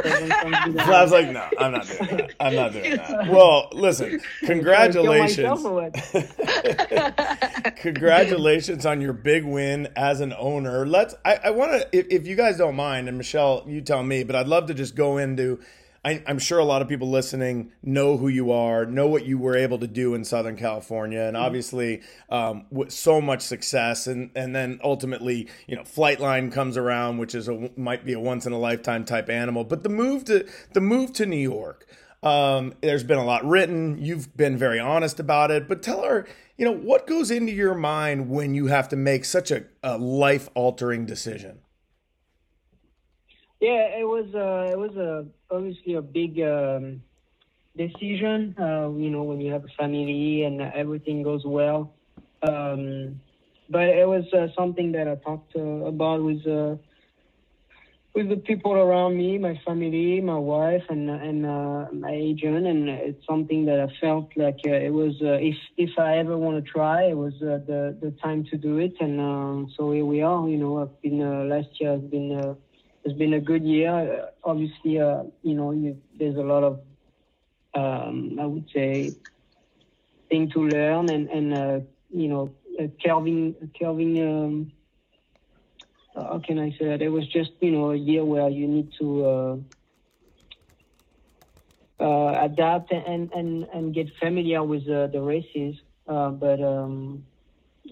Flav's 0.84 1.12
like, 1.14 1.30
no, 1.30 1.48
I'm 1.58 1.72
not 1.72 1.88
doing 1.88 2.18
that. 2.18 2.34
I'm 2.42 2.54
not 2.56 2.74
doing 2.74 2.98
that. 2.98 3.28
Well, 3.30 3.70
listen, 3.72 4.20
congratulations. 4.42 5.64
Congratulations 7.78 8.86
on 8.86 9.00
your 9.00 9.14
big 9.14 9.46
win 9.46 9.88
as 9.96 10.20
an 10.20 10.34
owner. 10.38 10.86
Let's. 10.86 11.16
I, 11.24 11.40
I 11.46 11.50
want 11.52 11.72
to, 11.72 11.88
if, 11.98 12.08
if 12.10 12.28
you 12.28 12.36
guys 12.36 12.58
don't 12.58 12.76
mind, 12.76 13.08
and 13.08 13.18
Michelle, 13.18 13.64
you 13.68 13.80
tell 13.82 14.04
me, 14.04 14.26
but 14.26 14.36
I'd 14.36 14.48
love 14.48 14.68
to 14.68 14.74
just 14.74 14.96
go 14.96 15.18
into. 15.18 15.60
I, 16.10 16.24
I'm 16.26 16.40
sure 16.40 16.58
a 16.58 16.66
lot 16.66 16.82
of 16.82 16.88
people 16.88 17.12
listening 17.12 17.72
know 17.84 18.18
who 18.18 18.30
you 18.30 18.52
are, 18.52 18.84
know 18.84 19.08
what 19.08 19.26
you 19.26 19.38
were 19.38 19.56
able 19.56 19.78
to 19.78 19.86
do 19.86 20.16
in 20.16 20.26
Southern 20.26 20.58
California, 20.58 21.22
and 21.22 21.38
obviously 21.38 22.02
um, 22.30 22.66
with 22.72 22.92
so 22.92 23.22
much 23.22 23.42
success, 23.42 24.08
and 24.08 24.32
and 24.36 24.56
then 24.56 24.80
ultimately, 24.84 25.48
you 25.68 25.76
know, 25.76 25.84
Flightline 25.84 26.52
comes 26.52 26.78
around, 26.78 27.20
which 27.20 27.36
is 27.36 27.48
a 27.48 27.70
might 27.78 28.06
be 28.06 28.14
a 28.14 28.20
once 28.20 28.48
in 28.48 28.54
a 28.54 28.58
lifetime 28.58 29.06
type 29.06 29.30
animal, 29.30 29.64
but 29.64 29.84
the 29.84 29.90
move 29.90 30.26
to 30.26 30.48
the 30.74 30.82
move 30.82 31.14
to 31.14 31.28
New 31.28 31.38
York. 31.38 31.86
Um, 32.24 32.74
there's 32.82 33.04
been 33.04 33.20
a 33.20 33.24
lot 33.24 33.46
written. 33.46 33.98
You've 34.00 34.36
been 34.36 34.58
very 34.58 34.80
honest 34.80 35.20
about 35.20 35.52
it, 35.52 35.68
but 35.70 35.84
tell 35.84 36.04
her, 36.04 36.28
you 36.58 36.66
know, 36.66 36.74
what 36.74 37.06
goes 37.06 37.30
into 37.30 37.54
your 37.54 37.76
mind 37.76 38.30
when 38.30 38.56
you 38.56 38.66
have 38.66 38.90
to 38.90 38.96
make 38.96 39.26
such 39.26 39.52
a, 39.52 39.66
a 39.84 39.98
life 39.98 40.50
altering 40.56 41.06
decision? 41.06 41.60
Yeah, 43.60 44.00
it 44.00 44.08
was 44.08 44.28
uh, 44.34 44.72
it 44.72 44.78
was 44.78 44.96
a 44.96 45.26
obviously 45.54 45.96
a 45.96 46.02
big 46.02 46.40
um, 46.42 47.02
decision. 47.76 48.56
Uh, 48.60 48.90
you 48.96 49.10
know, 49.10 49.24
when 49.24 49.42
you 49.42 49.52
have 49.52 49.66
a 49.66 49.74
family 49.78 50.44
and 50.44 50.62
everything 50.62 51.24
goes 51.24 51.44
well. 51.46 51.94
Um, 52.42 53.20
but 53.70 53.84
it 53.84 54.08
was 54.08 54.26
uh, 54.34 54.48
something 54.58 54.94
that 54.94 55.08
I 55.08 55.16
talked 55.16 55.56
uh, 55.56 55.60
about 55.94 56.24
with 56.24 56.46
uh, 56.48 56.76
with 58.16 58.30
the 58.30 58.38
people 58.38 58.74
around 58.74 59.18
me, 59.18 59.38
my 59.38 59.60
family, 59.66 60.22
my 60.22 60.38
wife, 60.38 60.84
and 60.90 61.10
and 61.10 61.46
uh, 61.46 61.88
my 61.94 62.12
agent, 62.12 62.66
and 62.66 62.90
it's 62.90 63.26
something 63.28 63.66
that 63.66 63.80
I 63.82 63.88
felt 64.00 64.32
like 64.38 64.60
uh, 64.66 64.72
it 64.72 64.94
was 64.94 65.16
uh, 65.22 65.34
if 65.42 65.58
if 65.78 66.00
I 66.00 66.18
ever 66.18 66.38
want 66.38 66.64
to 66.64 66.72
try, 66.72 67.10
it 67.10 67.18
was 67.18 67.34
uh, 67.42 67.60
the 67.68 67.98
the 68.02 68.12
time 68.24 68.46
to 68.52 68.58
do 68.58 68.78
it, 68.78 68.94
and 69.02 69.20
um, 69.20 69.74
so 69.78 69.92
here 69.92 70.06
we 70.06 70.22
are. 70.22 70.48
You 70.48 70.58
know, 70.58 70.82
I've 70.82 71.02
been 71.02 71.22
uh, 71.22 71.44
last 71.44 71.70
year 71.82 71.92
has 71.92 72.02
been. 72.02 72.56
It's 73.04 73.18
been 73.18 73.34
a 73.34 73.40
good 73.40 73.64
year. 73.64 73.92
Uh, 73.92 74.26
obviously, 74.44 75.00
uh, 75.00 75.24
you 75.42 75.56
know, 75.56 75.72
you, 75.72 75.98
there's 76.18 76.36
a 76.36 76.42
lot 76.42 76.64
of, 76.64 76.80
um, 77.74 78.38
I 78.40 78.46
would 78.46 78.70
say, 78.74 79.16
thing 80.30 80.50
to 80.54 80.60
learn, 80.64 81.10
and 81.10 81.30
and 81.30 81.54
uh, 81.54 81.80
you 82.10 82.28
know, 82.28 82.56
Kelvin, 83.04 83.56
Kelvin. 83.80 84.18
Um, 84.28 84.72
uh, 86.16 86.24
how 86.24 86.42
can 86.46 86.60
I 86.60 86.72
say 86.78 86.86
that? 86.88 87.02
It 87.02 87.10
was 87.10 87.28
just 87.28 87.52
you 87.62 87.72
know 87.72 87.92
a 87.92 87.96
year 87.96 88.24
where 88.26 88.50
you 88.50 88.68
need 88.68 88.90
to 89.00 89.26
uh, 92.00 92.44
adapt 92.44 92.92
and 92.92 93.32
and 93.34 93.64
and 93.74 93.94
get 93.94 94.08
familiar 94.20 94.64
with 94.64 94.86
the 94.86 95.22
races. 95.22 95.76
But 96.06 96.62
um, 96.62 97.24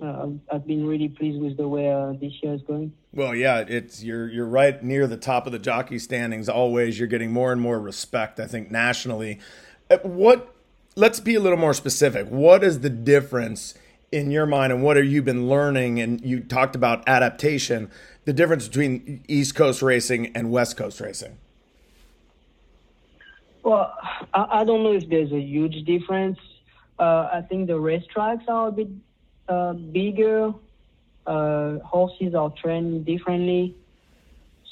uh, 0.02 0.28
I've 0.52 0.66
been 0.66 0.86
really 0.86 1.10
pleased 1.10 1.42
with 1.42 1.58
the 1.58 1.68
way 1.68 1.92
uh, 1.92 2.14
this 2.14 2.34
year 2.42 2.54
is 2.54 2.62
going. 2.62 2.94
Well, 3.14 3.36
yeah, 3.36 3.60
it's 3.68 4.04
you're 4.04 4.30
you're 4.30 4.48
right 4.48 4.82
near 4.84 5.08
the 5.08 5.18
top 5.18 5.46
of 5.46 5.52
the 5.52 5.60
jockey 5.60 6.00
standings. 6.00 6.48
Always, 6.50 7.00
you're 7.00 7.08
getting 7.08 7.32
more 7.32 7.52
and 7.52 7.62
more 7.62 7.80
respect. 7.80 8.40
I 8.40 8.48
think 8.48 8.72
nationally. 8.72 9.40
Uh, 9.90 9.98
What? 10.04 10.54
Let's 10.96 11.20
be 11.20 11.36
a 11.36 11.40
little 11.40 11.60
more 11.60 11.76
specific. 11.76 12.28
What 12.28 12.64
is 12.64 12.80
the 12.80 12.90
difference 12.90 13.76
in 14.12 14.32
your 14.32 14.46
mind, 14.46 14.74
and 14.74 14.82
what 14.82 14.98
have 14.98 15.06
you 15.06 15.22
been 15.22 15.48
learning? 15.48 16.00
And 16.00 16.22
you 16.22 16.40
talked 16.40 16.76
about 16.76 17.08
adaptation, 17.08 17.92
the 18.26 18.34
difference 18.34 18.68
between 18.68 19.24
East 19.28 19.54
Coast 19.54 19.82
racing 19.82 20.36
and 20.36 20.52
West 20.52 20.76
Coast 20.76 21.00
racing. 21.00 21.38
Well, 23.64 23.94
I, 24.34 24.62
I 24.62 24.64
don't 24.64 24.82
know 24.84 24.94
if 24.94 25.08
there's 25.10 25.32
a 25.32 25.40
huge 25.40 25.86
difference. 25.86 26.40
Uh, 26.98 27.30
I 27.32 27.42
think 27.48 27.68
the 27.68 27.74
racetracks 27.74 28.48
are 28.48 28.70
a 28.70 28.72
bit 28.72 28.88
uh, 29.48 29.74
bigger. 29.74 30.54
Uh, 31.26 31.80
horses 31.80 32.34
are 32.36 32.52
trained 32.62 33.06
differently. 33.06 33.76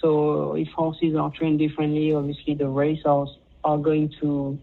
So 0.02 0.56
if 0.56 0.70
horses 0.70 1.16
are 1.16 1.32
trained 1.32 1.60
differently, 1.60 2.14
obviously 2.14 2.54
the 2.56 2.68
racers 2.68 3.30
are 3.64 3.78
going 3.78 4.14
to 4.22 4.58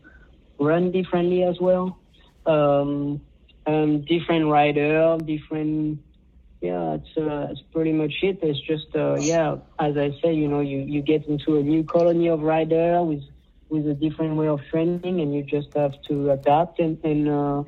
run 0.59 0.91
differently 0.91 1.43
as 1.43 1.59
well. 1.61 1.99
Um, 2.47 3.21
um, 3.67 4.05
different 4.05 4.47
rider, 4.47 5.19
different. 5.25 6.01
Yeah, 6.61 6.95
it's 6.95 7.17
uh, 7.17 7.49
it's 7.51 7.61
pretty 7.73 7.93
much 7.93 8.15
it. 8.23 8.39
It's 8.43 8.61
just 8.61 8.95
uh, 8.95 9.17
yeah, 9.17 9.57
as 9.79 9.97
I 9.97 10.17
say, 10.23 10.33
you 10.33 10.49
know, 10.49 10.61
you 10.61 10.79
you 10.79 11.03
get 11.03 11.27
into 11.27 11.57
a 11.57 11.63
new 11.63 11.83
colony 11.85 12.29
of 12.29 12.41
rider 12.41 13.03
with 13.03 13.23
with 13.69 13.87
a 13.89 13.95
different 13.95 14.37
way 14.37 14.49
of 14.49 14.61
training, 14.71 15.21
and 15.21 15.35
you 15.35 15.43
just 15.43 15.75
have 15.75 16.01
to 16.09 16.31
adapt 16.31 16.79
and 16.79 16.99
and. 17.05 17.29
Uh, 17.29 17.65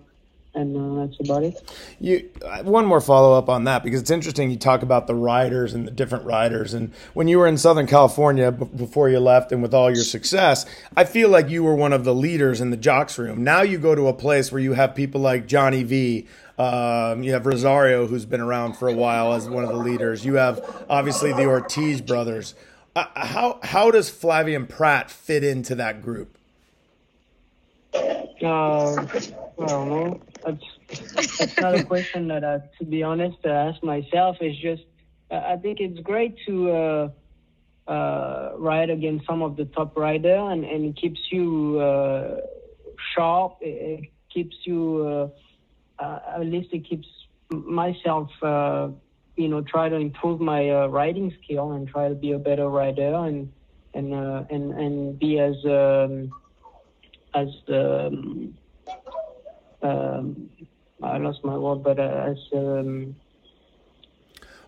and 0.55 0.77
uh, 0.77 1.07
that's 1.07 1.21
about 1.21 1.43
it. 1.43 1.61
You 2.01 2.31
one 2.63 2.87
more 2.87 3.01
follow 3.01 3.37
up 3.37 3.49
on 3.49 3.65
that 3.65 3.83
because 3.83 4.01
it's 4.01 4.11
interesting. 4.11 4.51
You 4.51 4.57
talk 4.57 4.83
about 4.83 5.07
the 5.07 5.15
riders 5.15 5.75
and 5.75 5.87
the 5.87 5.91
different 5.91 6.25
riders, 6.25 6.75
and 6.75 6.93
when 7.15 7.29
you 7.29 7.39
were 7.39 7.47
in 7.47 7.59
Southern 7.59 7.87
California 7.87 8.53
b- 8.53 8.67
before 8.77 9.09
you 9.09 9.21
left, 9.21 9.53
and 9.53 9.63
with 9.63 9.75
all 9.75 9.91
your 9.95 10.05
success, 10.05 10.67
I 10.97 11.05
feel 11.05 11.29
like 11.29 11.49
you 11.49 11.65
were 11.65 11.75
one 11.75 11.93
of 11.93 12.05
the 12.05 12.15
leaders 12.15 12.61
in 12.61 12.71
the 12.71 12.77
jocks 12.77 13.19
room. 13.19 13.43
Now 13.43 13.63
you 13.63 13.79
go 13.79 13.95
to 13.95 14.09
a 14.09 14.13
place 14.15 14.53
where 14.53 14.61
you 14.61 14.75
have 14.75 14.95
people 14.95 15.21
like 15.21 15.47
Johnny 15.47 15.83
V. 15.83 16.27
Um, 16.57 17.25
you 17.25 17.33
have 17.33 17.47
Rosario, 17.47 18.07
who's 18.07 18.27
been 18.27 18.41
around 18.41 18.75
for 18.75 18.89
a 18.89 18.95
while 18.95 19.33
as 19.33 19.49
one 19.49 19.65
of 19.65 19.71
the 19.71 19.77
leaders. 19.77 20.25
You 20.25 20.35
have 20.35 20.85
obviously 20.89 21.33
the 21.33 21.47
Ortiz 21.47 22.01
brothers. 22.01 22.55
Uh, 22.95 23.07
how 23.17 23.59
how 23.65 23.91
does 23.91 24.09
Flavien 24.09 24.69
Prat 24.69 25.11
fit 25.11 25.43
into 25.43 25.75
that 25.75 26.01
group? 26.01 26.39
Uh, 28.43 28.95
I 29.61 29.67
don't 29.67 29.89
know. 29.89 30.21
That's, 30.45 31.59
not 31.61 31.75
a 31.75 31.85
question 31.85 32.29
that, 32.29 32.45
I, 32.45 32.59
to 32.79 32.85
be 32.85 33.03
honest, 33.03 33.39
I 33.45 33.49
ask 33.49 33.83
myself. 33.83 34.37
It's 34.41 34.61
just, 34.61 34.83
I 35.31 35.57
think 35.57 35.81
it's 35.81 35.99
great 36.01 36.37
to 36.47 36.71
uh, 36.71 37.09
uh, 37.91 38.53
ride 38.57 38.91
against 38.91 39.27
some 39.27 39.43
of 39.43 39.57
the 39.57 39.65
top 39.65 39.97
rider, 39.97 40.37
and, 40.37 40.65
and 40.65 40.85
it 40.85 40.97
keeps 40.97 41.21
you 41.31 41.79
uh, 41.79 42.41
sharp. 43.15 43.59
It, 43.61 44.11
keeps 44.35 44.57
you, 44.65 45.33
uh, 46.01 46.03
uh, 46.03 46.19
at 46.35 46.47
least 46.47 46.73
it 46.73 46.87
keeps 46.89 47.07
myself, 47.51 48.29
uh, 48.43 48.89
you 49.37 49.49
know, 49.49 49.63
try 49.63 49.89
to 49.89 49.97
improve 49.97 50.41
my 50.41 50.71
riding 50.87 51.33
skill 51.43 51.73
and 51.73 51.89
try 51.89 52.09
to 52.09 52.15
be 52.15 52.33
a 52.33 52.39
better 52.39 52.69
rider 52.69 53.15
and 53.15 53.53
and 53.95 54.13
and 54.13 54.73
and 54.73 55.19
be 55.19 55.39
as 55.39 55.55
um, 55.65 56.33
as 57.33 57.49
um, 57.69 58.57
um, 59.85 60.51
I 61.03 61.19
lost 61.19 61.45
my 61.45 61.57
word, 61.57 61.83
but 61.83 61.99
uh, 61.99 62.33
as 62.33 62.39
um, 62.55 63.17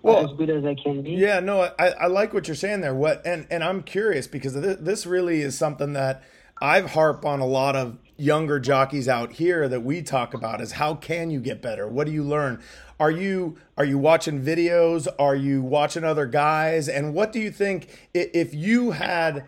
Well, 0.03 0.31
as 0.31 0.37
good 0.37 0.51
as 0.51 0.65
I 0.65 0.75
can 0.75 1.03
be. 1.03 1.13
Yeah, 1.13 1.41
no, 1.41 1.63
I, 1.79 1.89
I 1.89 2.07
like 2.07 2.35
what 2.35 2.49
you're 2.49 2.55
saying 2.55 2.83
there. 2.83 2.95
What 2.95 3.27
and 3.27 3.47
and 3.51 3.65
I'm 3.65 3.83
curious 3.83 4.27
because 4.27 4.55
this, 4.55 4.77
this 4.79 5.07
really 5.07 5.41
is 5.41 5.57
something 5.57 5.95
that 5.95 6.23
I've 6.61 6.91
harped 6.91 7.25
on 7.25 7.41
a 7.41 7.47
lot 7.47 7.77
of 7.77 7.99
younger 8.19 8.59
jockeys 8.59 9.09
out 9.09 9.33
here 9.33 9.69
that 9.69 9.83
we 9.83 10.03
talk 10.03 10.33
about 10.33 10.61
is 10.61 10.73
how 10.73 10.95
can 10.95 11.31
you 11.31 11.41
get 11.41 11.61
better? 11.61 11.87
What 11.87 12.07
do 12.07 12.13
you 12.13 12.23
learn? 12.23 12.63
Are 12.99 13.11
you 13.11 13.57
are 13.77 13.85
you 13.85 13.99
watching 13.99 14.43
videos? 14.43 15.07
Are 15.19 15.37
you 15.37 15.63
watching 15.63 16.05
other 16.05 16.27
guys? 16.27 16.89
And 16.89 17.15
what 17.15 17.33
do 17.33 17.41
you 17.41 17.51
think 17.51 18.09
if 18.15 18.55
you 18.55 18.93
had 18.93 19.45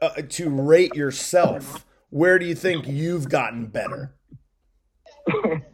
uh, 0.00 0.22
to 0.28 0.48
rate 0.50 0.94
yourself? 0.94 1.84
Where 2.10 2.38
do 2.38 2.46
you 2.46 2.54
think 2.54 2.86
you've 2.86 3.28
gotten 3.28 3.66
better? 3.66 4.14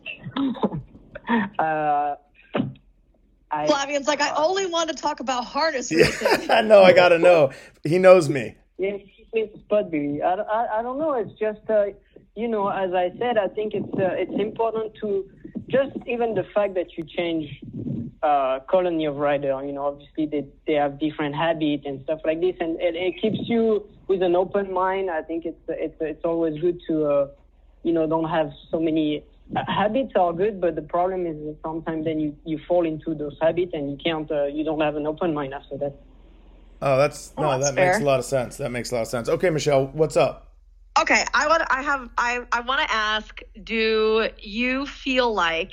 Uh, 1.59 2.17
I, 3.51 3.67
Flavien's 3.67 4.07
like, 4.07 4.21
I 4.21 4.35
only 4.35 4.67
want 4.67 4.91
to 4.91 4.95
talk 4.95 5.21
about 5.21 5.47
harness 5.47 5.91
racing. 5.91 6.29
I 6.51 6.61
know 6.61 6.83
I 6.83 6.93
got 6.93 7.11
to 7.11 7.19
know. 7.19 7.51
He 7.83 7.99
knows 7.99 8.29
me. 8.29 8.57
Yeah, 8.79 8.99
it's 9.33 9.57
Spudberry. 9.61 10.23
I, 10.23 10.35
I, 10.35 10.79
I 10.81 10.83
don't 10.83 10.99
know. 10.99 11.15
It's 11.15 11.33
just, 11.39 11.61
uh, 11.71 11.87
you 12.37 12.49
know, 12.49 12.69
as 12.69 12.93
I 12.93 13.11
said, 13.19 13.39
I 13.39 13.49
think 13.49 13.75
it's 13.75 13.95
uh, 13.95 14.13
it's 14.13 14.33
important 14.41 14.95
to 15.01 15.31
just 15.69 15.97
even 16.07 16.35
the 16.35 16.45
fact 16.55 16.75
that 16.75 16.99
you 16.99 17.05
change 17.05 17.49
uh, 18.23 18.61
colony 18.69 19.05
of 19.05 19.17
rider. 19.17 19.63
You 19.65 19.73
know, 19.73 19.87
obviously 19.87 20.27
they 20.27 20.47
they 20.67 20.75
have 20.75 20.99
different 20.99 21.37
habits 21.37 21.85
and 21.87 22.03
stuff 22.05 22.21
like 22.25 22.41
this, 22.41 22.57
and 22.61 22.81
it, 22.81 22.97
it 22.97 23.21
keeps 23.21 23.39
you 23.49 23.87
with 24.09 24.23
an 24.23 24.35
open 24.35 24.73
mind. 24.73 25.11
I 25.11 25.23
think 25.23 25.45
it's 25.45 25.61
it's 25.69 25.97
it's 26.01 26.25
always 26.25 26.61
good 26.61 26.81
to, 26.89 27.05
uh, 27.07 27.27
you 27.85 27.93
know, 27.93 28.07
don't 28.07 28.29
have 28.29 28.51
so 28.71 28.81
many. 28.81 29.25
Uh, 29.55 29.63
habits 29.69 30.13
are 30.17 30.33
good, 30.33 30.61
but 30.61 30.75
the 30.75 30.83
problem 30.83 31.27
is 31.27 31.37
that 31.37 31.57
sometimes 31.63 32.05
then 32.05 32.19
you, 32.19 32.37
you 32.45 32.59
fall 32.67 32.87
into 32.87 33.15
those 33.15 33.37
habits 33.41 33.73
and 33.75 33.91
you 33.91 33.99
can't, 34.03 34.31
uh, 34.31 34.45
you 34.47 34.65
don't 34.65 34.81
have 34.81 34.97
an 34.97 35.07
open 35.07 35.35
mind 35.35 35.53
after 35.53 35.77
that. 35.77 35.95
Oh, 36.83 36.97
that's 36.99 37.33
no, 37.39 37.49
Oh, 37.49 37.59
that's 37.59 37.71
that 37.71 37.75
makes 37.81 38.01
a 38.01 38.05
lot 38.05 38.19
of 38.19 38.25
sense. 38.25 38.57
That 38.57 38.71
makes 38.71 38.91
a 38.91 38.97
lot 38.97 39.03
of 39.03 39.09
sense. 39.09 39.29
Okay, 39.29 39.51
Michelle, 39.51 39.87
what's 39.89 40.17
up? 40.17 40.55
Okay, 41.01 41.25
I 41.35 41.49
want. 41.49 41.63
I 41.71 41.83
have. 41.83 42.09
I. 42.19 42.41
I 42.53 42.61
want 42.61 42.81
to 42.81 42.95
ask. 42.95 43.41
Do 43.65 44.29
you 44.39 44.87
feel 44.87 45.33
like 45.33 45.73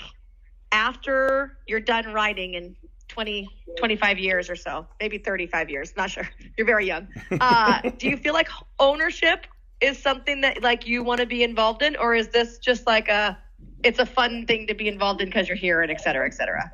after 0.72 1.58
you're 1.68 1.80
done 1.80 2.14
riding 2.14 2.56
in 2.56 2.76
20, 3.10 3.52
25 3.78 4.20
years 4.20 4.50
or 4.50 4.56
so, 4.56 4.88
maybe 5.00 5.18
35 5.18 5.70
years, 5.70 5.94
not 5.98 6.10
sure. 6.10 6.28
You're 6.58 6.66
very 6.66 6.88
young. 6.88 7.08
Uh, 7.40 7.82
do 7.98 8.08
you 8.08 8.18
feel 8.18 8.34
like 8.34 8.48
ownership 8.80 9.48
is 9.82 10.02
something 10.02 10.42
that 10.42 10.64
like 10.64 10.88
you 10.88 11.04
want 11.04 11.20
to 11.20 11.28
be 11.28 11.44
involved 11.44 11.82
in, 11.82 11.96
or 11.98 12.16
is 12.16 12.30
this 12.30 12.58
just 12.58 12.88
like 12.88 13.10
a? 13.10 13.38
It's 13.84 14.00
a 14.00 14.06
fun 14.06 14.46
thing 14.46 14.68
to 14.68 14.74
be 14.74 14.88
involved 14.88 15.22
in 15.22 15.28
because 15.28 15.48
you're 15.48 15.58
here 15.58 15.82
and 15.82 15.92
et 15.92 16.02
cetera, 16.02 16.26
et 16.26 16.34
cetera. 16.34 16.72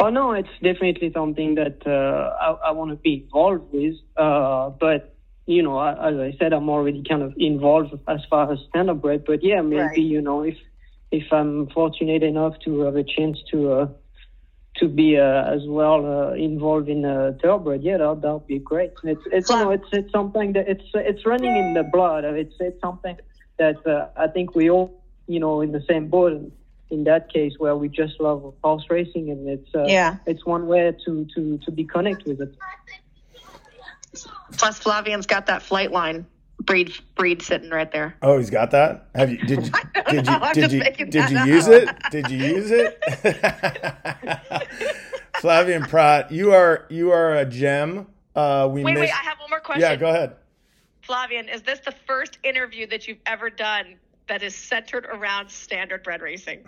Oh 0.00 0.10
no, 0.10 0.32
it's 0.32 0.48
definitely 0.62 1.10
something 1.12 1.54
that 1.54 1.78
uh, 1.86 2.36
I, 2.40 2.68
I 2.68 2.70
want 2.72 2.90
to 2.90 2.96
be 2.96 3.22
involved 3.24 3.72
with. 3.72 3.94
Uh, 4.16 4.70
but 4.70 5.14
you 5.46 5.62
know, 5.62 5.78
I- 5.78 6.10
as 6.10 6.16
I 6.18 6.36
said, 6.38 6.52
I'm 6.52 6.68
already 6.68 7.02
kind 7.08 7.22
of 7.22 7.32
involved 7.38 7.94
as 8.08 8.20
far 8.28 8.52
as 8.52 8.58
stand-up 8.68 9.00
bread. 9.00 9.24
But 9.26 9.42
yeah, 9.42 9.62
maybe 9.62 9.80
Right. 9.80 9.98
you 9.98 10.20
know, 10.20 10.42
if 10.42 10.56
if 11.12 11.32
I'm 11.32 11.68
fortunate 11.68 12.22
enough 12.22 12.54
to 12.64 12.80
have 12.80 12.96
a 12.96 13.04
chance 13.04 13.38
to 13.52 13.72
uh, 13.72 13.88
to 14.78 14.88
be 14.88 15.16
uh, 15.16 15.44
as 15.54 15.62
well 15.66 16.04
uh, 16.04 16.34
involved 16.34 16.88
in 16.88 17.04
uh, 17.04 17.32
thoroughbred, 17.42 17.82
yeah, 17.82 17.96
that 17.96 18.20
that 18.20 18.32
would 18.34 18.46
be 18.46 18.58
great. 18.58 18.92
It's 19.04 19.22
it's 19.32 19.48
you 19.48 19.56
know, 19.56 19.70
it's 19.70 19.88
it's 19.92 20.12
something 20.12 20.52
that 20.54 20.68
it's 20.68 20.84
it's 20.94 21.24
running 21.24 21.56
in 21.56 21.72
the 21.72 21.84
blood. 21.84 22.24
It's 22.24 22.54
it's 22.60 22.80
something 22.82 23.16
that 23.58 23.86
uh, 23.86 24.08
I 24.16 24.26
think 24.28 24.54
we 24.54 24.68
all 24.68 25.02
you 25.26 25.40
know 25.40 25.60
in 25.60 25.72
the 25.72 25.82
same 25.88 26.08
boat. 26.08 26.32
in- 26.32 26.52
in 26.88 27.02
that 27.02 27.32
case, 27.32 27.52
where 27.58 27.74
we 27.74 27.88
just 27.88 28.20
love 28.20 28.54
horse 28.62 28.84
racing, 28.88 29.28
and 29.28 29.48
it's 29.48 29.74
uh, 29.74 29.86
Yeah. 29.88 30.18
it's 30.24 30.46
one 30.46 30.68
way 30.68 30.94
to 31.04 31.26
to 31.34 31.58
to 31.58 31.70
be 31.72 31.82
connected 31.82 32.38
with 32.38 32.40
it. 32.42 32.54
Plus, 34.56 34.78
Flavien's 34.78 35.26
got 35.26 35.46
that 35.46 35.62
flight 35.62 35.90
line 35.90 36.26
breed 36.60 36.92
breed 37.16 37.42
sitting 37.42 37.70
right 37.70 37.90
there. 37.90 38.14
Oh, 38.22 38.38
he's 38.38 38.50
got 38.50 38.70
that. 38.70 39.08
Have 39.16 39.32
you? 39.32 39.38
Did 39.38 39.66
you? 39.66 39.72
don't 40.22 40.54
Did 40.54 40.70
you? 40.70 40.80
Did 40.84 40.98
you? 41.00 41.06
Did 41.06 41.30
you 41.30 41.44
use 41.44 41.66
it? 41.66 41.88
Did 42.12 42.30
you 42.30 42.38
use 42.38 42.70
it? 42.70 43.02
Flavien 45.34 45.88
Prat, 45.88 46.30
you 46.30 46.52
are 46.52 46.86
you 46.88 47.10
are 47.10 47.34
a 47.36 47.44
gem. 47.44 48.06
Uh, 48.36 48.68
we 48.70 48.84
Wait, 48.84 48.94
miss- 48.94 49.00
wait, 49.00 49.10
I 49.10 49.24
have 49.24 49.38
one 49.40 49.50
more 49.50 49.60
question. 49.60 49.82
Yeah, 49.82 49.96
go 49.96 50.08
ahead. 50.08 50.36
Flavien, 51.06 51.52
is 51.52 51.62
this 51.62 51.80
the 51.80 51.92
first 52.06 52.38
interview 52.42 52.86
that 52.88 53.06
you've 53.08 53.18
ever 53.26 53.50
done 53.50 53.96
that 54.28 54.42
is 54.42 54.54
centered 54.54 55.06
around 55.06 55.50
standard 55.50 56.02
bred 56.02 56.22
racing? 56.22 56.64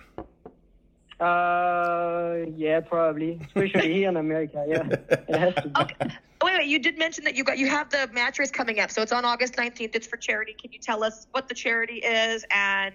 Uh, 1.21 2.45
yeah, 2.55 2.81
probably, 2.81 3.41
especially 3.47 3.93
here 3.93 4.09
in 4.09 4.17
America. 4.17 4.65
Yeah, 4.69 4.87
it 5.29 5.37
has 5.37 5.55
to 5.57 5.69
be. 5.69 5.81
Okay. 5.81 5.97
Oh, 6.41 6.47
wait, 6.47 6.59
wait, 6.59 6.69
you 6.69 6.79
did 6.79 6.97
mention 6.97 7.25
that 7.25 7.35
you 7.35 7.43
got 7.43 7.59
you 7.59 7.69
have 7.69 7.91
the 7.91 8.09
match 8.13 8.39
race 8.39 8.53
coming 8.53 8.79
up, 8.79 8.93
so 8.93 9.03
it's 9.03 9.11
on 9.11 9.25
August 9.25 9.55
19th. 9.55 9.97
It's 9.97 10.07
for 10.07 10.17
charity. 10.17 10.55
Can 10.55 10.71
you 10.73 10.79
tell 10.79 11.03
us 11.03 11.27
what 11.33 11.49
the 11.49 11.55
charity 11.55 11.97
is 11.97 12.45
and 12.53 12.95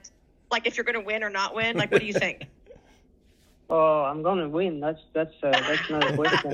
like 0.50 0.66
if 0.66 0.78
you're 0.78 0.86
going 0.86 1.00
to 1.00 1.06
win 1.06 1.24
or 1.24 1.30
not 1.30 1.54
win? 1.54 1.76
Like, 1.76 1.92
what 1.92 2.00
do 2.00 2.08
you 2.08 2.14
think? 2.14 2.48
Oh, 3.70 4.04
I'm 4.04 4.22
gonna 4.22 4.50
win. 4.50 4.82
That's 4.82 5.00
that's 5.14 5.34
uh, 5.42 5.50
that's 5.50 5.90
not 5.90 6.12
a 6.12 6.16
question. 6.16 6.52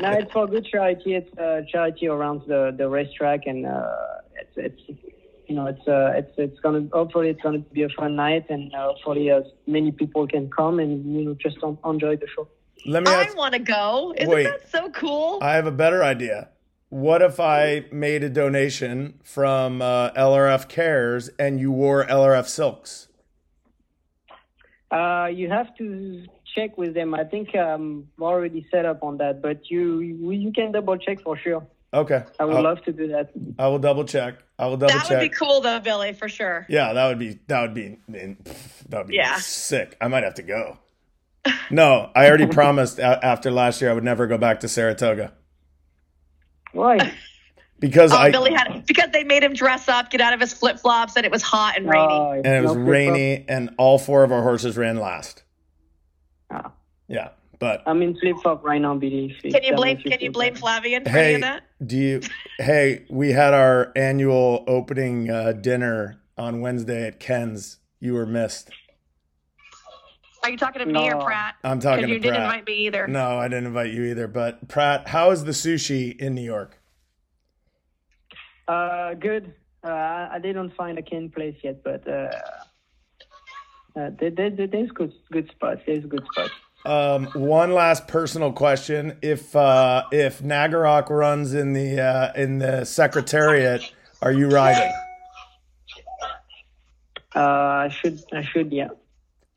no, 0.00 0.10
it's 0.12 0.32
for 0.32 0.48
good 0.48 0.64
charity. 0.64 1.14
It's 1.14 1.38
uh, 1.38 1.60
charity 1.70 2.08
around 2.08 2.42
the 2.48 2.74
the 2.76 2.88
racetrack, 2.88 3.46
and 3.46 3.66
uh, 3.66 3.92
it's 4.34 4.56
it's 4.56 4.98
you 5.48 5.54
know 5.54 5.66
it's 5.66 5.86
uh, 5.88 6.12
it's 6.14 6.32
it's 6.36 6.60
gonna 6.60 6.86
hopefully 6.92 7.30
it's 7.30 7.40
gonna 7.40 7.58
be 7.58 7.82
a 7.82 7.88
fun 7.88 8.16
night, 8.16 8.46
and 8.50 8.72
uh, 8.74 8.92
hopefully 8.92 9.30
as 9.30 9.44
many 9.66 9.90
people 9.90 10.26
can 10.26 10.50
come 10.50 10.78
and 10.78 11.14
you 11.14 11.24
know 11.24 11.34
just 11.34 11.56
enjoy 11.84 12.16
the 12.16 12.26
show. 12.34 12.48
Let 12.86 13.04
me 13.04 13.10
I 13.10 13.30
want 13.34 13.54
to 13.54 13.58
go. 13.58 14.14
Isn't 14.16 14.30
Wait. 14.32 14.44
that 14.44 14.70
so 14.70 14.90
cool? 14.90 15.38
I 15.42 15.54
have 15.54 15.66
a 15.66 15.72
better 15.72 16.04
idea. 16.04 16.50
What 16.90 17.22
if 17.22 17.38
I 17.40 17.86
made 17.92 18.22
a 18.24 18.30
donation 18.30 19.20
from 19.22 19.82
uh, 19.82 20.10
LRF 20.12 20.68
Cares 20.68 21.28
and 21.38 21.60
you 21.60 21.70
wore 21.70 22.04
LRF 22.04 22.46
silks? 22.46 23.08
Uh, 24.90 25.28
you 25.30 25.50
have 25.50 25.76
to 25.76 26.24
check 26.54 26.78
with 26.78 26.94
them. 26.94 27.14
I 27.14 27.24
think 27.24 27.54
I'm 27.54 28.08
already 28.18 28.66
set 28.70 28.86
up 28.86 29.02
on 29.02 29.18
that, 29.18 29.42
but 29.42 29.70
you 29.70 30.00
you 30.00 30.52
can 30.52 30.72
double 30.72 30.96
check 30.96 31.20
for 31.20 31.36
sure. 31.36 31.66
Okay. 31.94 32.22
I 32.38 32.44
would 32.44 32.56
I'll- 32.56 32.62
love 32.62 32.82
to 32.84 32.92
do 32.92 33.08
that. 33.08 33.30
I 33.58 33.66
will 33.68 33.78
double 33.78 34.04
check. 34.04 34.34
I 34.58 34.66
will 34.66 34.76
double 34.76 34.92
That 34.92 35.00
check. 35.00 35.08
That 35.08 35.20
would 35.22 35.30
be 35.30 35.34
cool 35.36 35.60
though, 35.60 35.80
Billy, 35.80 36.12
for 36.12 36.28
sure. 36.28 36.66
Yeah, 36.68 36.92
that 36.92 37.08
would 37.08 37.18
be 37.18 37.38
that 37.46 37.62
would 37.62 37.74
be 37.74 37.96
that 38.08 38.98
would 38.98 39.06
be 39.06 39.14
Yeah. 39.14 39.36
sick. 39.36 39.96
I 40.00 40.08
might 40.08 40.24
have 40.24 40.34
to 40.34 40.42
go. 40.42 40.78
No, 41.70 42.10
I 42.14 42.28
already 42.28 42.46
promised 42.60 42.98
a- 42.98 43.24
after 43.24 43.50
last 43.50 43.80
year 43.80 43.90
I 43.90 43.94
would 43.94 44.04
never 44.04 44.26
go 44.26 44.36
back 44.36 44.60
to 44.60 44.68
Saratoga 44.68 45.32
Why? 46.72 47.14
because 47.78 48.12
Oh, 48.12 48.16
I 48.18 48.30
Billy 48.32 48.52
had 48.52 48.84
because 48.86 49.10
they 49.12 49.24
made 49.24 49.42
him 49.42 49.54
dress 49.54 49.88
up, 49.88 50.10
get 50.10 50.20
out 50.20 50.34
of 50.34 50.40
his 50.40 50.52
flip 50.52 50.78
flops, 50.78 51.16
and 51.16 51.24
it 51.24 51.32
was 51.32 51.42
hot 51.42 51.76
and 51.78 51.88
rainy. 51.88 52.06
Oh, 52.12 52.32
and 52.32 52.46
it 52.46 52.62
was 52.62 52.74
no 52.76 52.82
rainy 52.82 53.46
and 53.48 53.70
all 53.78 53.98
four 53.98 54.24
of 54.24 54.32
our 54.32 54.42
horses 54.42 54.76
ran 54.76 54.96
last. 54.98 55.42
flip-flop. 56.50 56.76
Yeah, 57.06 57.28
but 57.58 57.82
I'm 57.86 58.02
in 58.02 58.16
flip 58.18 58.36
flop 58.42 58.64
right 58.64 58.80
now, 58.80 58.94
Billy. 58.94 59.36
if 59.42 59.52
can 59.52 59.62
you 59.64 59.74
blame 59.74 59.96
Can 59.98 60.20
you 60.20 60.30
blame. 60.30 60.54
Flavien 60.54 61.02
for 61.04 61.08
any 61.10 61.18
hey, 61.18 61.34
of 61.34 61.40
that? 61.42 61.62
do 61.84 61.96
you? 61.96 62.20
Hey, 62.58 63.04
we 63.10 63.32
had 63.32 63.54
our 63.54 63.92
annual 63.96 64.64
opening 64.66 65.30
uh, 65.30 65.52
dinner 65.52 66.20
on 66.36 66.60
Wednesday 66.60 67.06
at 67.06 67.20
Ken's. 67.20 67.78
You 68.00 68.14
were 68.14 68.26
missed. 68.26 68.70
Are 70.44 70.50
you 70.50 70.56
talking 70.56 70.80
to 70.80 70.86
me 70.86 71.10
or 71.12 71.20
Prat? 71.20 71.56
I'm 71.64 71.80
talking 71.80 72.02
Because 72.06 72.10
you 72.10 72.14
to 72.18 72.20
didn't 72.22 72.36
Prat. 72.36 72.44
invite 72.44 72.66
me 72.66 72.86
either. 72.86 73.06
No, 73.08 73.38
I 73.38 73.48
didn't 73.48 73.66
invite 73.66 73.92
you 73.92 74.04
either. 74.04 74.28
But 74.28 74.68
Prat, 74.68 75.08
how 75.08 75.30
is 75.32 75.44
the 75.44 75.50
sushi 75.52 76.16
in 76.16 76.34
New 76.34 76.42
York? 76.42 76.80
Uh, 78.68 79.14
good. 79.14 79.52
Uh, 79.86 79.90
I 79.90 80.28
I 80.34 80.38
didn't 80.38 80.74
find 80.76 80.98
a 80.98 81.02
Ken 81.02 81.28
place 81.30 81.56
yet, 81.62 81.82
but 81.82 82.06
uh, 82.06 82.30
uh, 83.96 84.10
there, 84.20 84.30
there, 84.30 84.50
there- 84.50 84.66
there's 84.66 84.90
good 84.92 85.12
good 85.32 85.50
spots. 85.50 85.80
There's 85.86 86.04
good 86.06 86.24
spots. 86.32 86.52
Um, 86.88 87.26
one 87.34 87.72
last 87.72 88.08
personal 88.08 88.52
question: 88.52 89.18
If 89.20 89.54
uh, 89.54 90.04
if 90.10 90.40
Nagarok 90.40 91.10
runs 91.10 91.52
in 91.52 91.74
the 91.74 92.00
uh, 92.00 92.32
in 92.34 92.58
the 92.58 92.84
Secretariat, 92.84 93.82
are 94.22 94.32
you 94.32 94.48
riding? 94.48 94.90
Uh, 97.36 97.40
I 97.40 97.88
should 97.90 98.20
I 98.32 98.42
should 98.42 98.72
yeah. 98.72 98.88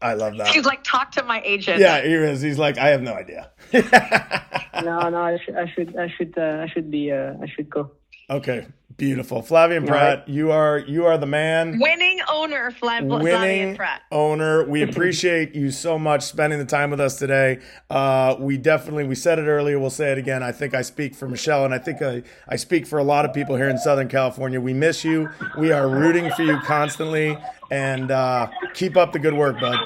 I 0.01 0.15
love 0.15 0.35
that. 0.37 0.47
He's 0.47 0.65
like, 0.65 0.83
talk 0.83 1.11
to 1.11 1.23
my 1.23 1.41
agent. 1.45 1.79
Yeah, 1.79 2.01
he 2.01 2.13
is. 2.13 2.41
He's 2.41 2.57
like, 2.57 2.77
I 2.77 2.89
have 2.89 3.01
no 3.01 3.13
idea. 3.13 3.51
No, 4.83 5.09
no, 5.09 5.21
I 5.21 5.37
should 5.37 5.55
I 5.55 5.67
should 5.67 5.97
I 5.97 6.07
should 6.07 6.33
uh, 6.37 6.63
I 6.63 6.67
should 6.67 6.89
be 6.89 7.11
uh, 7.11 7.33
I 7.41 7.45
should 7.45 7.69
go. 7.69 7.91
Okay, 8.31 8.65
beautiful, 8.95 9.41
Flavien 9.41 9.85
Prat. 9.85 10.25
You 10.29 10.53
are 10.53 10.79
you 10.79 11.05
are 11.05 11.17
the 11.17 11.25
man. 11.25 11.77
Winning 11.81 12.21
owner, 12.31 12.71
Flav- 12.71 13.01
Flavien 13.05 13.21
winning 13.21 13.75
Prat. 13.75 14.03
owner. 14.09 14.63
We 14.65 14.83
appreciate 14.89 15.53
you 15.53 15.69
so 15.69 15.99
much 15.99 16.23
spending 16.23 16.57
the 16.57 16.63
time 16.65 16.91
with 16.91 17.01
us 17.01 17.19
today. 17.19 17.59
Uh, 17.89 18.37
we 18.39 18.57
definitely, 18.57 19.03
we 19.03 19.15
said 19.15 19.37
it 19.37 19.47
earlier, 19.47 19.77
we'll 19.79 19.89
say 19.89 20.13
it 20.13 20.17
again. 20.17 20.43
I 20.43 20.53
think 20.53 20.73
I 20.73 20.81
speak 20.81 21.13
for 21.13 21.27
Michelle, 21.27 21.65
and 21.65 21.73
I 21.73 21.77
think 21.77 22.01
I, 22.01 22.23
I 22.47 22.55
speak 22.55 22.87
for 22.87 22.99
a 22.99 23.03
lot 23.03 23.25
of 23.25 23.33
people 23.33 23.57
here 23.57 23.67
in 23.67 23.77
Southern 23.77 24.07
California. 24.07 24.61
We 24.61 24.73
miss 24.73 25.03
you. 25.03 25.29
We 25.57 25.73
are 25.73 25.89
rooting 25.89 26.31
for 26.31 26.43
you 26.43 26.57
constantly, 26.61 27.37
and 27.69 28.11
uh, 28.11 28.47
keep 28.73 28.95
up 28.95 29.11
the 29.11 29.19
good 29.19 29.33
work, 29.33 29.59
bud. 29.59 29.77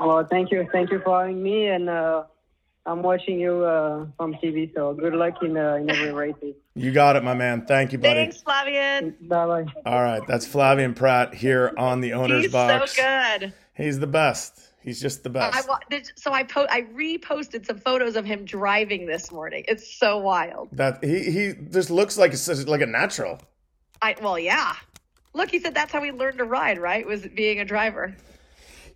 Well, 0.00 0.26
thank 0.28 0.50
you, 0.50 0.66
thank 0.72 0.90
you 0.90 1.00
for 1.04 1.20
having 1.20 1.40
me, 1.40 1.68
and 1.68 1.88
uh, 1.88 2.24
I'm 2.86 3.02
watching 3.02 3.38
you 3.38 3.64
uh, 3.64 4.06
from 4.16 4.34
TV. 4.34 4.72
So 4.74 4.94
good 4.94 5.14
luck 5.14 5.42
in 5.42 5.56
uh, 5.56 5.74
in 5.74 5.90
every 5.90 6.12
race. 6.12 6.34
You 6.74 6.92
got 6.92 7.16
it, 7.16 7.24
my 7.24 7.34
man. 7.34 7.66
Thank 7.66 7.92
you, 7.92 7.98
buddy. 7.98 8.20
Thanks, 8.30 8.42
Flavien. 8.42 9.14
Bye 9.28 9.46
bye. 9.46 9.66
All 9.84 10.02
right, 10.02 10.22
that's 10.26 10.46
Flavien 10.46 10.94
Prat 10.96 11.34
here 11.34 11.72
on 11.76 12.00
the 12.00 12.14
owner's 12.14 12.44
He's 12.44 12.52
box. 12.52 12.96
so 12.96 13.02
good. 13.02 13.52
He's 13.74 13.98
the 13.98 14.06
best. 14.06 14.60
He's 14.82 15.00
just 15.02 15.22
the 15.22 15.28
best. 15.28 15.68
wa- 15.68 15.78
did- 15.90 16.10
so 16.16 16.32
I 16.32 16.44
po- 16.44 16.66
I 16.70 16.82
reposted 16.94 17.66
some 17.66 17.78
photos 17.78 18.16
of 18.16 18.24
him 18.24 18.44
driving 18.46 19.06
this 19.06 19.30
morning. 19.30 19.64
It's 19.68 19.98
so 19.98 20.16
wild. 20.18 20.68
that 20.72 21.04
he 21.04 21.30
he 21.30 21.52
just 21.70 21.90
looks 21.90 22.16
like 22.16 22.32
a, 22.32 22.54
like 22.66 22.80
a 22.80 22.86
natural. 22.86 23.38
I 24.00 24.14
well, 24.22 24.38
yeah. 24.38 24.74
Look, 25.34 25.50
he 25.50 25.58
said 25.58 25.74
that's 25.74 25.92
how 25.92 26.02
he 26.02 26.10
learned 26.10 26.38
to 26.38 26.44
ride. 26.44 26.78
Right, 26.78 27.06
was 27.06 27.26
being 27.26 27.60
a 27.60 27.64
driver. 27.66 28.16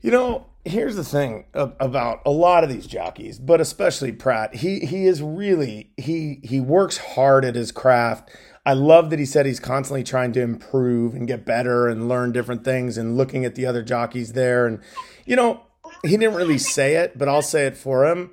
You 0.03 0.11
know, 0.11 0.47
here's 0.65 0.97
the 0.97 1.05
thing 1.05 1.45
about 1.55 2.23
a 2.27 2.31
lot 2.31 2.65
of 2.65 2.71
these 2.71 2.87
jockeys, 2.87 3.39
but 3.39 3.61
especially 3.61 4.13
Prat. 4.13 4.57
He 4.57 4.81
he 4.81 5.07
is 5.07 5.23
really 5.23 5.93
he 5.97 6.41
he 6.43 6.61
works 6.61 6.99
hard 6.99 7.45
at 7.45 7.55
his 7.55 7.71
craft. 7.71 8.31
I 8.67 8.75
love 8.75 9.11
that 9.11 9.19
he 9.19 9.25
said 9.25 9.47
he's 9.47 9.61
constantly 9.61 10.05
trying 10.05 10.33
to 10.33 10.41
improve 10.41 11.15
and 11.15 11.27
get 11.27 11.45
better 11.45 11.89
and 11.89 12.09
learn 12.09 12.33
different 12.33 12.65
things 12.65 12.99
and 12.99 13.17
looking 13.17 13.45
at 13.45 13.55
the 13.55 13.67
other 13.67 13.83
jockeys 13.83 14.35
there 14.35 14.67
and 14.67 14.81
you 15.25 15.37
know, 15.37 15.63
he 16.05 16.17
didn't 16.17 16.35
really 16.35 16.59
say 16.59 16.97
it, 16.97 17.17
but 17.17 17.29
I'll 17.29 17.43
say 17.43 17.67
it 17.67 17.77
for 17.77 18.07
him. 18.07 18.31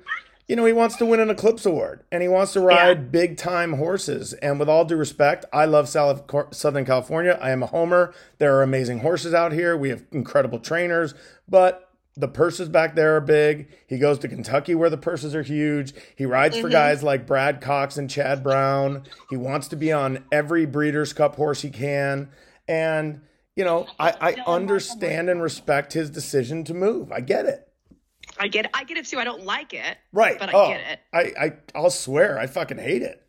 You 0.50 0.56
know, 0.56 0.64
he 0.64 0.72
wants 0.72 0.96
to 0.96 1.06
win 1.06 1.20
an 1.20 1.30
Eclipse 1.30 1.64
Award 1.64 2.02
and 2.10 2.22
he 2.22 2.28
wants 2.28 2.54
to 2.54 2.60
ride 2.60 3.12
big 3.12 3.36
time 3.36 3.74
horses. 3.74 4.32
And 4.32 4.58
with 4.58 4.68
all 4.68 4.84
due 4.84 4.96
respect, 4.96 5.44
I 5.52 5.64
love 5.64 5.88
South- 5.88 6.24
Southern 6.50 6.84
California. 6.84 7.38
I 7.40 7.50
am 7.50 7.62
a 7.62 7.66
homer. 7.66 8.12
There 8.38 8.56
are 8.56 8.64
amazing 8.64 8.98
horses 8.98 9.32
out 9.32 9.52
here. 9.52 9.76
We 9.76 9.90
have 9.90 10.02
incredible 10.10 10.58
trainers, 10.58 11.14
but 11.48 11.88
the 12.16 12.26
purses 12.26 12.68
back 12.68 12.96
there 12.96 13.14
are 13.14 13.20
big. 13.20 13.68
He 13.86 13.96
goes 13.96 14.18
to 14.18 14.28
Kentucky 14.28 14.74
where 14.74 14.90
the 14.90 14.96
purses 14.96 15.36
are 15.36 15.44
huge. 15.44 15.94
He 16.16 16.26
rides 16.26 16.56
for 16.56 16.62
mm-hmm. 16.62 16.72
guys 16.72 17.04
like 17.04 17.28
Brad 17.28 17.60
Cox 17.60 17.96
and 17.96 18.10
Chad 18.10 18.42
Brown. 18.42 19.04
He 19.28 19.36
wants 19.36 19.68
to 19.68 19.76
be 19.76 19.92
on 19.92 20.24
every 20.32 20.66
Breeders' 20.66 21.12
Cup 21.12 21.36
horse 21.36 21.62
he 21.62 21.70
can. 21.70 22.28
And, 22.66 23.20
you 23.54 23.62
know, 23.62 23.86
I, 24.00 24.14
I 24.20 24.36
understand 24.48 25.30
and 25.30 25.40
respect 25.40 25.92
his 25.92 26.10
decision 26.10 26.64
to 26.64 26.74
move. 26.74 27.12
I 27.12 27.20
get 27.20 27.46
it. 27.46 27.69
I 28.40 28.48
get 28.48 28.64
it. 28.64 28.70
I 28.74 28.84
get 28.84 28.96
it 28.96 29.06
too. 29.06 29.18
I 29.18 29.24
don't 29.24 29.44
like 29.44 29.74
it. 29.74 29.98
Right. 30.12 30.38
But 30.38 30.48
I 30.48 30.52
Oh, 30.54 30.68
get 30.68 30.80
it. 30.80 31.00
I, 31.12 31.44
I, 31.46 31.52
I'll 31.74 31.90
swear, 31.90 32.38
I 32.38 32.46
fucking 32.46 32.78
hate 32.78 33.02
it. 33.02 33.22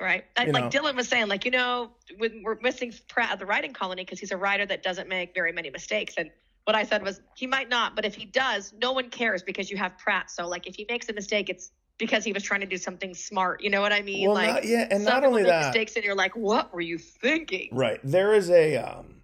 Right. 0.00 0.24
I, 0.36 0.46
like 0.46 0.64
know. 0.64 0.70
Dylan 0.70 0.96
was 0.96 1.08
saying, 1.08 1.28
like, 1.28 1.44
you 1.44 1.50
know, 1.50 1.90
when 2.16 2.42
we're 2.42 2.58
missing 2.62 2.92
Prat 3.08 3.32
at 3.32 3.38
the 3.38 3.44
writing 3.44 3.74
colony 3.74 4.02
because 4.02 4.18
he's 4.18 4.32
a 4.32 4.36
writer 4.38 4.64
that 4.64 4.82
doesn't 4.82 5.08
make 5.10 5.34
very 5.34 5.52
many 5.52 5.68
mistakes. 5.68 6.14
And 6.16 6.30
what 6.64 6.74
I 6.74 6.84
said 6.84 7.02
was 7.02 7.20
he 7.36 7.46
might 7.46 7.68
not, 7.68 7.94
but 7.96 8.06
if 8.06 8.14
he 8.14 8.24
does, 8.24 8.72
no 8.80 8.92
one 8.92 9.10
cares 9.10 9.42
because 9.42 9.70
you 9.70 9.76
have 9.76 9.98
Prat. 9.98 10.30
So 10.30 10.48
like 10.48 10.66
if 10.66 10.74
he 10.74 10.86
makes 10.88 11.08
a 11.10 11.12
mistake, 11.12 11.50
it's 11.50 11.70
because 11.98 12.24
he 12.24 12.32
was 12.32 12.42
trying 12.42 12.60
to 12.60 12.66
do 12.66 12.78
something 12.78 13.12
smart. 13.12 13.62
You 13.62 13.68
know 13.68 13.82
what 13.82 13.92
I 13.92 14.00
mean? 14.00 14.26
Well, 14.26 14.34
like 14.36 14.48
not- 14.54 14.64
yeah, 14.64 14.88
and 14.90 15.04
not 15.04 15.22
only 15.22 15.42
that- 15.42 15.66
mistakes 15.66 15.94
and 15.96 16.04
you're 16.04 16.14
like, 16.14 16.34
what 16.34 16.72
were 16.72 16.80
you 16.80 16.96
thinking? 16.96 17.68
Right. 17.72 18.00
There 18.02 18.32
is 18.32 18.48
a 18.50 18.76
um 18.78 19.16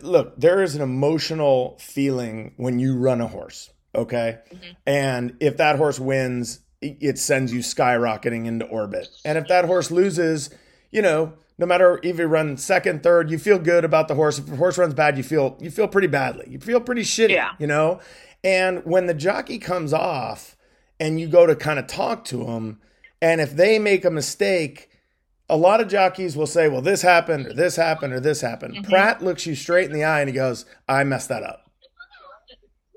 look, 0.00 0.40
there 0.40 0.62
is 0.62 0.74
an 0.74 0.80
emotional 0.80 1.76
feeling 1.78 2.54
when 2.56 2.78
you 2.78 2.96
run 2.96 3.20
a 3.20 3.26
horse, 3.26 3.68
okay? 3.94 4.38
Mm-hmm. 4.52 4.70
And 4.86 5.36
if 5.40 5.56
that 5.58 5.76
horse 5.76 5.98
wins, 6.00 6.60
it 6.80 7.18
sends 7.18 7.52
you 7.52 7.60
skyrocketing 7.60 8.46
into 8.46 8.66
orbit. 8.66 9.08
And 9.24 9.38
if 9.38 9.46
that 9.48 9.64
horse 9.64 9.90
loses, 9.90 10.50
you 10.90 11.00
know, 11.02 11.34
no 11.58 11.66
matter 11.66 12.00
if 12.02 12.18
you 12.18 12.26
run 12.26 12.56
second, 12.56 13.02
third, 13.02 13.30
you 13.30 13.38
feel 13.38 13.58
good 13.58 13.84
about 13.84 14.08
the 14.08 14.14
horse. 14.14 14.38
If 14.38 14.46
the 14.46 14.56
horse 14.56 14.78
runs 14.78 14.94
bad, 14.94 15.16
you 15.16 15.22
feel 15.22 15.56
you 15.60 15.70
feel 15.70 15.86
pretty 15.86 16.08
badly. 16.08 16.46
You 16.48 16.58
feel 16.58 16.80
pretty 16.80 17.02
shitty, 17.02 17.30
Yeah. 17.30 17.50
you 17.58 17.66
know? 17.66 18.00
And 18.42 18.84
when 18.84 19.06
the 19.06 19.14
jockey 19.14 19.58
comes 19.58 19.92
off 19.92 20.56
and 20.98 21.20
you 21.20 21.28
go 21.28 21.46
to 21.46 21.54
kind 21.54 21.78
of 21.78 21.86
talk 21.86 22.24
to 22.26 22.46
him, 22.46 22.80
and 23.20 23.40
if 23.40 23.54
they 23.54 23.78
make 23.78 24.04
a 24.04 24.10
mistake, 24.10 24.88
a 25.48 25.56
lot 25.56 25.80
of 25.80 25.86
jockeys 25.86 26.36
will 26.36 26.46
say, 26.46 26.66
well, 26.68 26.82
this 26.82 27.02
happened, 27.02 27.46
or 27.46 27.52
this 27.52 27.76
happened, 27.76 28.12
or 28.12 28.18
this 28.18 28.40
happened. 28.40 28.74
Mm-hmm. 28.74 28.90
Prat 28.90 29.22
looks 29.22 29.46
you 29.46 29.54
straight 29.54 29.86
in 29.86 29.92
the 29.92 30.02
eye 30.02 30.20
and 30.20 30.28
he 30.28 30.34
goes, 30.34 30.64
I 30.88 31.04
messed 31.04 31.28
that 31.28 31.44
up. 31.44 31.70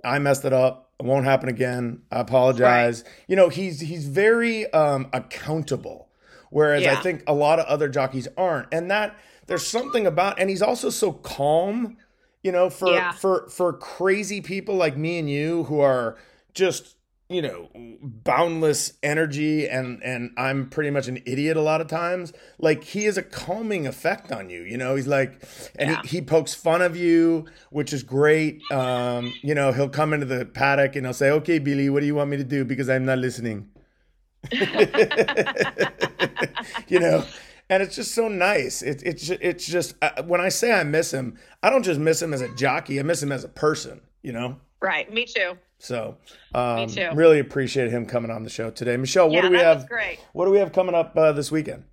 I 0.03 0.17
messed 0.19 0.45
it 0.45 0.53
up. 0.53 0.85
It 0.99 1.05
won't 1.05 1.25
happen 1.25 1.49
again. 1.49 2.01
I 2.12 2.19
apologize. 2.21 3.03
You 3.27 3.36
know, 3.36 3.49
he's 3.49 3.81
he's 3.81 4.08
very 4.08 4.71
um, 4.71 5.08
accountable, 5.12 6.10
whereas 6.51 6.84
I 6.97 7.01
think 7.01 7.23
a 7.27 7.34
lot 7.34 7.60
of 7.60 7.65
other 7.65 7.89
jockeys 7.89 8.27
aren't. 8.38 8.67
And 8.71 8.89
that 8.91 9.15
there's 9.47 9.67
something 9.67 10.08
about, 10.08 10.39
and 10.39 10.49
he's 10.49 10.62
also 10.62 10.89
so 10.89 11.12
calm. 11.12 11.97
You 12.43 12.51
know, 12.51 12.69
for 12.69 12.91
Yeah. 12.93 13.12
for 13.12 13.49
for 13.49 13.73
crazy 13.73 14.39
people 14.39 14.75
like 14.75 14.95
me 14.95 15.17
and 15.19 15.29
you 15.29 15.63
who 15.63 15.79
are 15.79 16.17
just 16.53 16.95
you 17.27 17.41
know 17.41 17.69
boundless 18.03 18.93
energy 19.01 19.67
and 19.67 20.01
and 20.03 20.29
i'm 20.38 20.69
pretty 20.69 20.91
much 20.91 21.07
an 21.07 21.17
idiot 21.25 21.57
a 21.57 21.61
lot 21.61 21.81
of 21.81 21.88
times 21.88 22.31
like 22.59 22.83
he 22.83 23.05
has 23.05 23.17
a 23.17 23.23
calming 23.23 23.88
effect 23.88 24.31
on 24.31 24.47
you 24.49 24.61
you 24.61 24.77
know? 24.77 24.95
He's 24.95 25.07
like 25.07 25.41
and 25.75 25.89
Yeah. 25.89 26.01
he, 26.03 26.17
he 26.17 26.21
pokes 26.21 26.53
fun 26.53 26.83
of 26.83 26.95
you 26.95 27.45
which 27.71 27.93
is 27.93 28.03
great. 28.03 28.61
Um 28.71 29.33
you 29.41 29.55
know 29.55 29.71
he'll 29.71 29.89
come 29.89 30.13
into 30.13 30.27
the 30.27 30.45
paddock 30.45 30.95
and 30.95 31.05
he'll 31.05 31.13
say 31.13 31.31
okay 31.31 31.57
billy 31.57 31.89
what 31.89 32.01
do 32.01 32.05
you 32.05 32.13
want 32.15 32.29
me 32.29 32.38
to 32.38 32.43
do? 32.43 32.63
Because 32.63 32.89
i'm 32.89 33.05
not 33.05 33.17
listening. 33.17 33.69
You 36.88 36.99
know? 36.99 37.25
And 37.69 37.81
it's 37.81 37.95
just 37.95 38.13
so 38.13 38.27
nice. 38.27 38.81
It, 38.83 39.01
it's 39.03 39.29
it's 39.29 39.65
just 39.65 39.95
uh, 40.03 40.21
when 40.23 40.39
i 40.41 40.49
say 40.49 40.71
i 40.71 40.83
miss 40.83 41.11
him 41.11 41.38
i 41.63 41.69
don't 41.71 41.81
just 41.83 41.99
miss 41.99 42.21
him 42.21 42.33
as 42.33 42.41
a 42.41 42.53
jockey 42.55 42.99
i 42.99 43.03
miss 43.03 43.23
him 43.23 43.31
as 43.31 43.43
a 43.43 43.47
person 43.49 44.01
you 44.21 44.31
know 44.31 44.57
Right. 44.81 45.11
Me 45.11 45.25
too. 45.25 45.57
so 45.79 46.17
um, 46.53 46.88
too. 46.88 47.09
really 47.13 47.39
appreciate 47.39 47.89
him 47.89 48.05
coming 48.05 48.29
on 48.29 48.43
the 48.43 48.49
show 48.49 48.69
today. 48.69 48.97
Michelle, 48.97 49.27
what 49.27 49.35
yeah, 49.35 49.41
do 49.41 49.49
we 49.49 49.57
have? 49.57 49.88
great. 49.88 50.19
What 50.33 50.45
do 50.45 50.51
we 50.51 50.59
have 50.59 50.71
coming 50.71 50.95
up 50.95 51.15
uh, 51.17 51.31
this 51.31 51.51
weekend? 51.51 51.85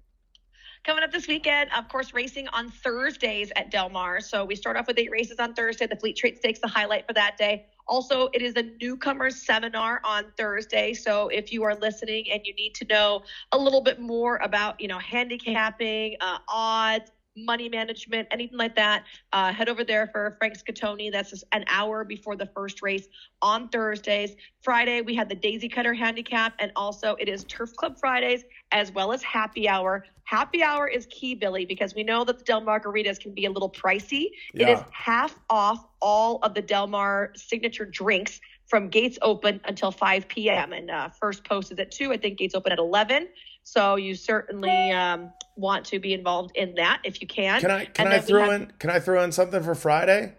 Coming 0.84 1.04
up 1.04 1.12
this 1.12 1.28
weekend, 1.28 1.70
of 1.76 1.88
course, 1.88 2.12
racing 2.12 2.48
on 2.48 2.68
Thursdays 2.68 3.52
at 3.54 3.70
Del 3.70 3.88
Mar. 3.88 4.20
So 4.20 4.44
we 4.44 4.56
start 4.56 4.76
off 4.76 4.88
with 4.88 4.98
eight 4.98 5.12
races 5.12 5.38
on 5.38 5.54
Thursday. 5.54 5.86
The 5.86 5.94
Fleet 5.94 6.16
Treat 6.16 6.38
Stakes, 6.38 6.58
the 6.58 6.66
highlight 6.66 7.06
for 7.06 7.12
that 7.12 7.36
day. 7.38 7.66
Also, 7.86 8.28
it 8.32 8.42
is 8.42 8.56
a 8.56 8.64
newcomers 8.80 9.46
seminar 9.46 10.00
on 10.02 10.24
Thursday. 10.36 10.92
So 10.92 11.28
if 11.28 11.52
you 11.52 11.62
are 11.62 11.76
listening 11.76 12.32
and 12.32 12.44
you 12.44 12.52
need 12.54 12.74
to 12.74 12.84
know 12.86 13.22
a 13.52 13.58
little 13.58 13.80
bit 13.80 14.00
more 14.00 14.38
about, 14.38 14.80
you 14.80 14.88
know, 14.88 14.98
handicapping, 14.98 16.16
uh, 16.20 16.38
odds, 16.48 17.12
money 17.36 17.68
management, 17.68 18.28
anything 18.30 18.58
like 18.58 18.74
that, 18.76 19.04
uh, 19.32 19.52
head 19.52 19.68
over 19.68 19.84
there 19.84 20.06
for 20.08 20.36
Frank 20.38 20.54
Scatoni. 20.58 21.10
That's 21.10 21.30
just 21.30 21.44
an 21.52 21.64
hour 21.68 22.04
before 22.04 22.36
the 22.36 22.46
first 22.46 22.82
race 22.82 23.06
on 23.40 23.68
Thursdays. 23.68 24.36
Friday, 24.60 25.00
we 25.00 25.14
had 25.14 25.28
the 25.28 25.34
Daisy 25.34 25.68
Cutter 25.68 25.94
Handicap, 25.94 26.54
and 26.58 26.72
also 26.76 27.16
it 27.18 27.28
is 27.28 27.44
Turf 27.44 27.74
Club 27.76 27.98
Fridays 27.98 28.44
as 28.72 28.92
well 28.92 29.12
as 29.12 29.22
happy 29.22 29.68
hour. 29.68 30.04
Happy 30.24 30.62
hour 30.62 30.86
is 30.86 31.06
key, 31.10 31.34
Billy, 31.34 31.64
because 31.66 31.94
we 31.94 32.02
know 32.02 32.24
that 32.24 32.38
the 32.38 32.44
Del 32.44 32.62
Margaritas 32.62 33.18
can 33.18 33.34
be 33.34 33.46
a 33.46 33.50
little 33.50 33.70
pricey. 33.70 34.26
It 34.54 34.62
Yeah. 34.62 34.70
is 34.74 34.84
half 34.92 35.38
off 35.50 35.84
all 36.00 36.38
of 36.42 36.54
the 36.54 36.62
Del 36.62 36.86
Mar 36.86 37.32
signature 37.34 37.84
drinks 37.84 38.40
from 38.66 38.88
gates 38.88 39.18
open 39.22 39.60
until 39.64 39.90
5 39.90 40.28
p.m. 40.28 40.72
And 40.72 40.90
uh, 40.90 41.08
first 41.10 41.44
post 41.44 41.72
is 41.72 41.78
at 41.78 41.90
2. 41.90 42.12
I 42.12 42.16
think 42.16 42.38
gates 42.38 42.54
open 42.54 42.72
at 42.72 42.78
11. 42.78 43.28
So 43.64 43.96
you 43.96 44.14
certainly 44.14 44.90
um, 44.92 45.30
want 45.56 45.84
to 45.86 45.98
be 45.98 46.14
involved 46.14 46.52
in 46.56 46.74
that 46.76 47.00
if 47.04 47.20
you 47.20 47.26
can. 47.26 47.60
Can 47.60 47.70
I 47.70 47.84
can 47.86 48.06
I 48.08 48.18
throw 48.18 48.42
have- 48.50 48.60
in 48.62 48.72
can 48.78 48.90
I 48.90 48.98
throw 49.00 49.22
in 49.22 49.32
something 49.32 49.62
for 49.62 49.74
Friday? 49.74 50.34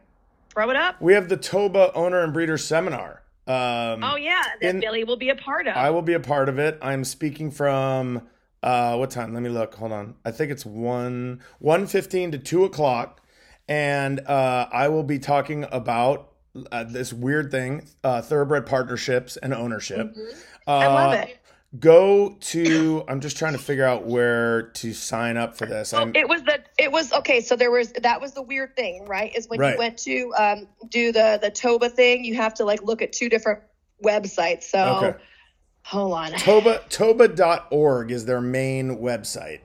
Throw 0.50 0.70
it 0.70 0.76
up. 0.76 1.02
We 1.02 1.14
have 1.14 1.30
the 1.30 1.38
Toba 1.38 1.92
owner 1.94 2.20
and 2.24 2.32
breeder 2.34 2.58
seminar. 2.58 3.22
Um, 3.48 4.04
Oh, 4.04 4.16
yeah. 4.16 4.42
That 4.62 4.70
in- 4.70 4.80
Billy 4.80 5.04
will 5.04 5.18
be 5.18 5.30
a 5.30 5.36
part 5.36 5.68
of. 5.68 5.76
I 5.76 5.90
will 5.90 6.02
be 6.04 6.14
a 6.14 6.20
part 6.20 6.48
of 6.48 6.60
it. 6.60 6.78
I'm 6.82 7.04
speaking 7.04 7.52
from 7.52 8.28
uh, 8.62 8.96
what 8.96 9.10
time? 9.12 9.34
Let 9.34 9.44
me 9.44 9.50
look. 9.50 9.76
Hold 9.76 9.92
on. 9.92 10.16
I 10.24 10.32
think 10.32 10.52
it's 10.52 10.66
one 10.66 11.42
one 11.60 11.86
fifteen 11.88 12.32
to 12.32 12.38
two 12.38 12.64
o'clock, 12.64 13.20
and 13.68 14.20
uh, 14.22 14.68
I 14.72 14.88
will 14.90 15.04
be 15.04 15.20
talking 15.20 15.66
about 15.72 16.30
uh, 16.72 16.84
this 16.86 17.12
weird 17.12 17.52
thing: 17.52 17.90
uh, 18.04 18.22
thoroughbred 18.22 18.66
partnerships 18.66 19.36
and 19.38 19.54
ownership. 19.54 20.16
Mm-hmm. 20.16 20.40
I 20.70 20.88
love 20.88 21.14
Uh, 21.14 21.18
it. 21.24 21.38
Go 21.80 22.38
to. 22.40 23.04
I'm 23.08 23.20
just 23.20 23.36
trying 23.36 23.54
to 23.54 23.60
figure 23.60 23.86
out 23.86 24.06
where 24.06 24.64
to 24.64 24.94
sign 24.94 25.38
up 25.38 25.58
for 25.58 25.66
this. 25.66 25.92
I'm, 25.92 26.16
It 26.16 26.30
was 26.30 26.44
the 26.44 26.60
it 26.78 26.92
was 26.92 27.12
okay. 27.14 27.42
So 27.42 27.56
there 27.56 27.72
was 27.72 27.92
that 27.94 28.22
was 28.22 28.34
the 28.34 28.44
weird 28.44 28.76
thing, 28.76 29.06
right? 29.06 29.36
Is 29.36 29.48
when 29.50 29.60
Right. 29.60 29.72
you 29.74 29.78
went 29.80 29.98
to 30.00 30.34
um, 30.38 30.68
do 30.90 31.12
the 31.12 31.40
the 31.42 31.50
Toba 31.50 31.90
thing, 31.90 32.26
you 32.26 32.36
have 32.36 32.54
to 32.56 32.64
like 32.64 32.84
look 32.84 33.02
at 33.02 33.12
two 33.12 33.28
different 33.28 33.62
websites. 34.06 34.64
So 34.66 34.98
Okay. 34.98 35.16
hold 35.84 36.14
on. 36.14 36.34
Toba 36.34 36.82
Toba.org 36.90 38.12
is 38.12 38.26
their 38.26 38.42
main 38.42 38.98
website. 38.98 39.62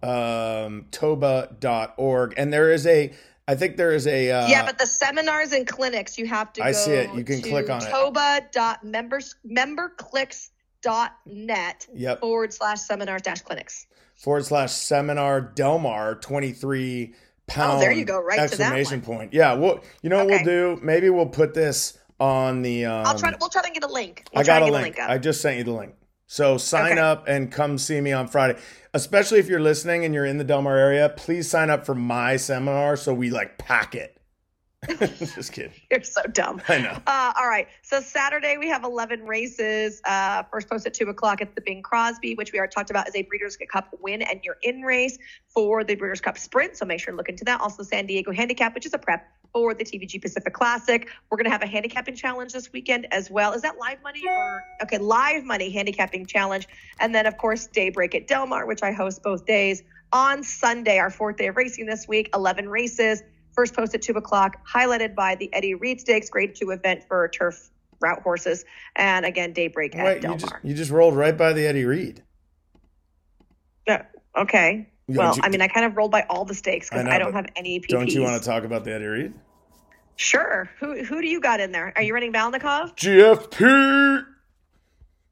Um, 0.00 0.86
Toba.org, 0.92 2.34
and 2.36 2.52
there 2.52 2.70
is 2.70 2.86
a. 2.86 3.12
I 3.48 3.56
think 3.56 3.76
there 3.76 3.90
is 3.92 4.06
a. 4.06 4.30
Uh, 4.30 4.48
yeah, 4.48 4.64
but 4.64 4.78
the 4.78 4.86
seminars 4.86 5.52
and 5.52 5.66
clinics, 5.66 6.16
you 6.16 6.26
have 6.26 6.52
to. 6.52 6.62
I 6.62 6.70
go 6.70 6.78
see 6.78 6.92
it. 6.92 7.16
You 7.16 7.24
can 7.24 7.42
click 7.42 7.68
on 7.68 7.80
toba. 7.80 8.42
it. 8.42 8.52
Toba.members 10.88 11.08
memberclicks.net 11.26 11.86
Yep. 11.94 12.20
forward 12.20 12.52
slash 12.52 12.80
seminars 12.80 13.22
dash 13.22 13.40
clinics. 13.42 13.86
forward 14.14 14.44
slash 14.44 14.72
seminar 14.72 15.40
Delmar 15.40 16.16
23 16.16 17.14
pound 17.46 17.78
Oh, 17.78 17.80
there 17.80 17.92
you 17.92 18.04
go, 18.04 18.20
right 18.20 18.36
to 18.50 18.56
that 18.56 18.72
exclamation 18.72 19.00
point. 19.00 19.32
Yeah, 19.32 19.54
well, 19.54 19.80
you 20.02 20.10
know 20.10 20.18
what 20.18 20.26
we'll 20.28 20.44
do? 20.44 20.78
Maybe 20.82 21.08
we'll 21.10 21.26
put 21.26 21.54
this 21.54 21.96
on 22.20 22.62
the. 22.62 22.84
Um, 22.84 23.06
I'll 23.06 23.18
try 23.18 23.30
to. 23.30 23.36
We'll 23.40 23.48
try 23.48 23.62
to 23.62 23.70
get 23.70 23.84
a 23.84 23.92
link. 23.92 24.24
We'll 24.32 24.40
I 24.40 24.44
got 24.44 24.62
a 24.62 24.66
link. 24.66 24.98
up. 24.98 25.08
I 25.08 25.18
just 25.18 25.40
sent 25.40 25.56
you 25.58 25.64
the 25.64 25.72
link. 25.72 25.94
So 26.26 26.58
sign 26.58 26.92
Okay. 26.92 27.00
up 27.00 27.26
and 27.28 27.50
come 27.50 27.78
see 27.78 28.00
me 28.00 28.12
on 28.12 28.26
Friday. 28.28 28.58
Especially 28.92 29.38
if 29.38 29.48
you're 29.48 29.60
listening 29.60 30.04
and 30.04 30.12
you're 30.12 30.26
in 30.26 30.36
the 30.36 30.44
Del 30.44 30.60
Mar 30.62 30.76
area, 30.76 31.08
please 31.10 31.48
sign 31.48 31.70
up 31.70 31.86
for 31.86 31.94
my 31.94 32.36
seminar 32.36 32.96
so 32.96 33.14
we 33.14 33.30
like 33.30 33.56
pack 33.56 33.94
it. 33.94 34.17
just 35.18 35.52
kidding. 35.52 35.72
You're 35.90 36.02
so 36.02 36.22
dumb. 36.32 36.60
I 36.68 36.78
know. 36.78 36.96
Uh, 37.06 37.32
all 37.36 37.48
right. 37.48 37.68
So 37.82 38.00
Saturday 38.00 38.56
we 38.58 38.68
have 38.68 38.84
11 38.84 39.24
races. 39.24 40.00
Uh, 40.04 40.42
first 40.50 40.68
post 40.68 40.86
at 40.86 40.94
two 40.94 41.08
o'clock 41.08 41.42
at 41.42 41.54
the 41.54 41.60
Bing 41.60 41.82
Crosby, 41.82 42.34
which 42.34 42.52
we 42.52 42.58
already 42.58 42.72
talked 42.72 42.90
about, 42.90 43.08
is 43.08 43.14
a 43.14 43.22
Breeders' 43.22 43.58
Cup 43.70 43.94
win 44.00 44.22
and 44.22 44.40
your 44.42 44.56
in 44.62 44.82
race 44.82 45.18
for 45.48 45.84
the 45.84 45.94
Breeders' 45.94 46.20
Cup 46.20 46.38
Sprint. 46.38 46.76
So 46.76 46.84
make 46.84 47.00
sure 47.00 47.12
to 47.12 47.16
look 47.16 47.28
into 47.28 47.44
that. 47.44 47.60
Also 47.60 47.82
San 47.82 48.06
Diego 48.06 48.32
Handicap, 48.32 48.74
which 48.74 48.86
is 48.86 48.94
a 48.94 48.98
prep 48.98 49.26
for 49.52 49.74
the 49.74 49.84
TVG 49.84 50.20
Pacific 50.20 50.52
Classic. 50.52 51.08
We're 51.30 51.38
gonna 51.38 51.50
have 51.50 51.62
a 51.62 51.66
handicapping 51.66 52.16
challenge 52.16 52.52
this 52.52 52.72
weekend 52.72 53.06
as 53.12 53.30
well. 53.30 53.52
Is 53.52 53.62
that 53.62 53.78
live 53.78 54.02
money 54.02 54.22
or 54.28 54.64
okay? 54.82 54.98
Live 54.98 55.44
money 55.44 55.70
handicapping 55.70 56.26
challenge, 56.26 56.68
and 57.00 57.14
then 57.14 57.26
of 57.26 57.36
course 57.36 57.66
Daybreak 57.66 58.14
at 58.14 58.26
Del 58.26 58.46
Mar, 58.46 58.66
which 58.66 58.82
I 58.82 58.92
host 58.92 59.22
both 59.22 59.46
days. 59.46 59.82
On 60.12 60.42
Sunday, 60.42 60.98
our 60.98 61.10
fourth 61.10 61.36
day 61.36 61.48
of 61.48 61.56
racing 61.56 61.84
this 61.84 62.08
week, 62.08 62.30
11 62.34 62.68
races. 62.68 63.22
First 63.58 63.74
post 63.74 63.92
at 63.92 64.02
2 64.02 64.12
o'clock, 64.12 64.64
highlighted 64.64 65.16
by 65.16 65.34
the 65.34 65.52
Eddie 65.52 65.74
Read 65.74 66.00
Stakes, 66.00 66.30
grade 66.30 66.54
two 66.54 66.70
event 66.70 67.02
for 67.08 67.26
turf 67.26 67.70
route 68.00 68.22
horses. 68.22 68.64
And 68.94 69.26
again, 69.26 69.52
Daybreak 69.52 69.96
at 69.96 70.04
Wait, 70.04 70.22
you 70.22 70.36
just 70.36 70.52
you 70.62 70.74
just 70.74 70.92
rolled 70.92 71.16
right 71.16 71.36
by 71.36 71.52
the 71.52 71.66
Eddie 71.66 71.84
Read. 71.84 72.22
Yeah, 73.84 74.04
okay. 74.36 74.88
Don't 75.08 75.16
Well, 75.16 75.34
you- 75.34 75.42
I 75.42 75.48
mean, 75.48 75.60
I 75.60 75.66
kind 75.66 75.84
of 75.86 75.96
rolled 75.96 76.12
by 76.12 76.24
all 76.30 76.44
the 76.44 76.54
stakes 76.54 76.88
because 76.88 77.04
I 77.08 77.16
I, 77.16 77.18
don't 77.18 77.32
have 77.32 77.46
any 77.56 77.80
PPs. 77.80 77.88
Don't 77.88 78.12
you 78.12 78.22
want 78.22 78.40
to 78.40 78.48
talk 78.48 78.62
about 78.62 78.84
the 78.84 78.94
Eddie 78.94 79.06
Read? 79.06 79.34
Sure. 80.14 80.70
Who 80.78 81.02
who 81.02 81.20
do 81.20 81.26
you 81.26 81.40
got 81.40 81.58
in 81.58 81.72
there? 81.72 81.92
Are 81.96 82.02
you 82.02 82.14
running 82.14 82.32
Valnikov? 82.32 82.94
GFP. 82.94 84.24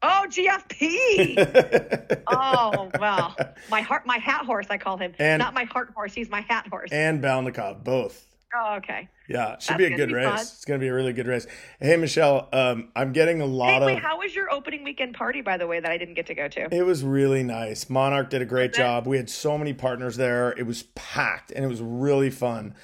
Oh, 0.08 0.26
GFP. 0.28 2.22
oh, 2.28 2.90
well, 3.00 3.34
my 3.70 3.80
heart, 3.80 4.06
my 4.06 4.18
hat 4.18 4.44
horse, 4.46 4.66
I 4.70 4.78
call 4.78 4.96
him. 4.96 5.12
And- 5.18 5.40
Not 5.40 5.52
my 5.54 5.64
heart 5.64 5.90
horse. 5.94 6.14
He's 6.14 6.30
my 6.30 6.42
hat 6.42 6.66
horse. 6.68 6.90
and 6.92 7.20
Balnikov, 7.22 7.82
both. 7.82 8.24
oh, 8.54 8.76
okay. 8.76 9.08
Yeah, 9.28 9.54
it 9.54 9.62
should 9.62 9.70
That's 9.72 9.78
be 9.78 9.84
a 9.92 9.96
good 9.96 10.08
be 10.10 10.14
race. 10.14 10.26
fun. 10.28 10.38
It's 10.38 10.64
going 10.64 10.78
to 10.78 10.84
be 10.84 10.88
a 10.88 10.94
really 10.94 11.12
good 11.12 11.26
race. 11.26 11.48
Hey, 11.80 11.96
Michelle, 11.96 12.48
um, 12.52 12.90
I'm 12.94 13.12
getting 13.12 13.40
a 13.40 13.44
lot 13.46 13.82
Hey, 13.82 13.96
of. 13.96 13.98
how 14.02 14.18
was 14.20 14.32
your 14.36 14.52
opening 14.52 14.84
weekend 14.84 15.14
party, 15.16 15.40
by 15.40 15.56
the 15.56 15.66
way, 15.66 15.80
that 15.80 15.90
I 15.90 15.98
didn't 15.98 16.14
get 16.14 16.26
to 16.26 16.34
go 16.34 16.46
to? 16.46 16.72
It 16.72 16.86
was 16.86 17.02
really 17.02 17.42
nice. 17.42 17.90
Monarch 17.90 18.30
did 18.30 18.42
a 18.42 18.44
great 18.46 18.72
job. 18.72 19.04
We 19.08 19.16
had 19.16 19.28
so 19.28 19.58
many 19.58 19.72
partners 19.72 20.16
there. 20.16 20.52
It 20.56 20.62
was 20.64 20.84
packed 20.94 21.50
and 21.50 21.64
it 21.64 21.68
was 21.68 21.82
really 21.82 22.30
fun. 22.30 22.76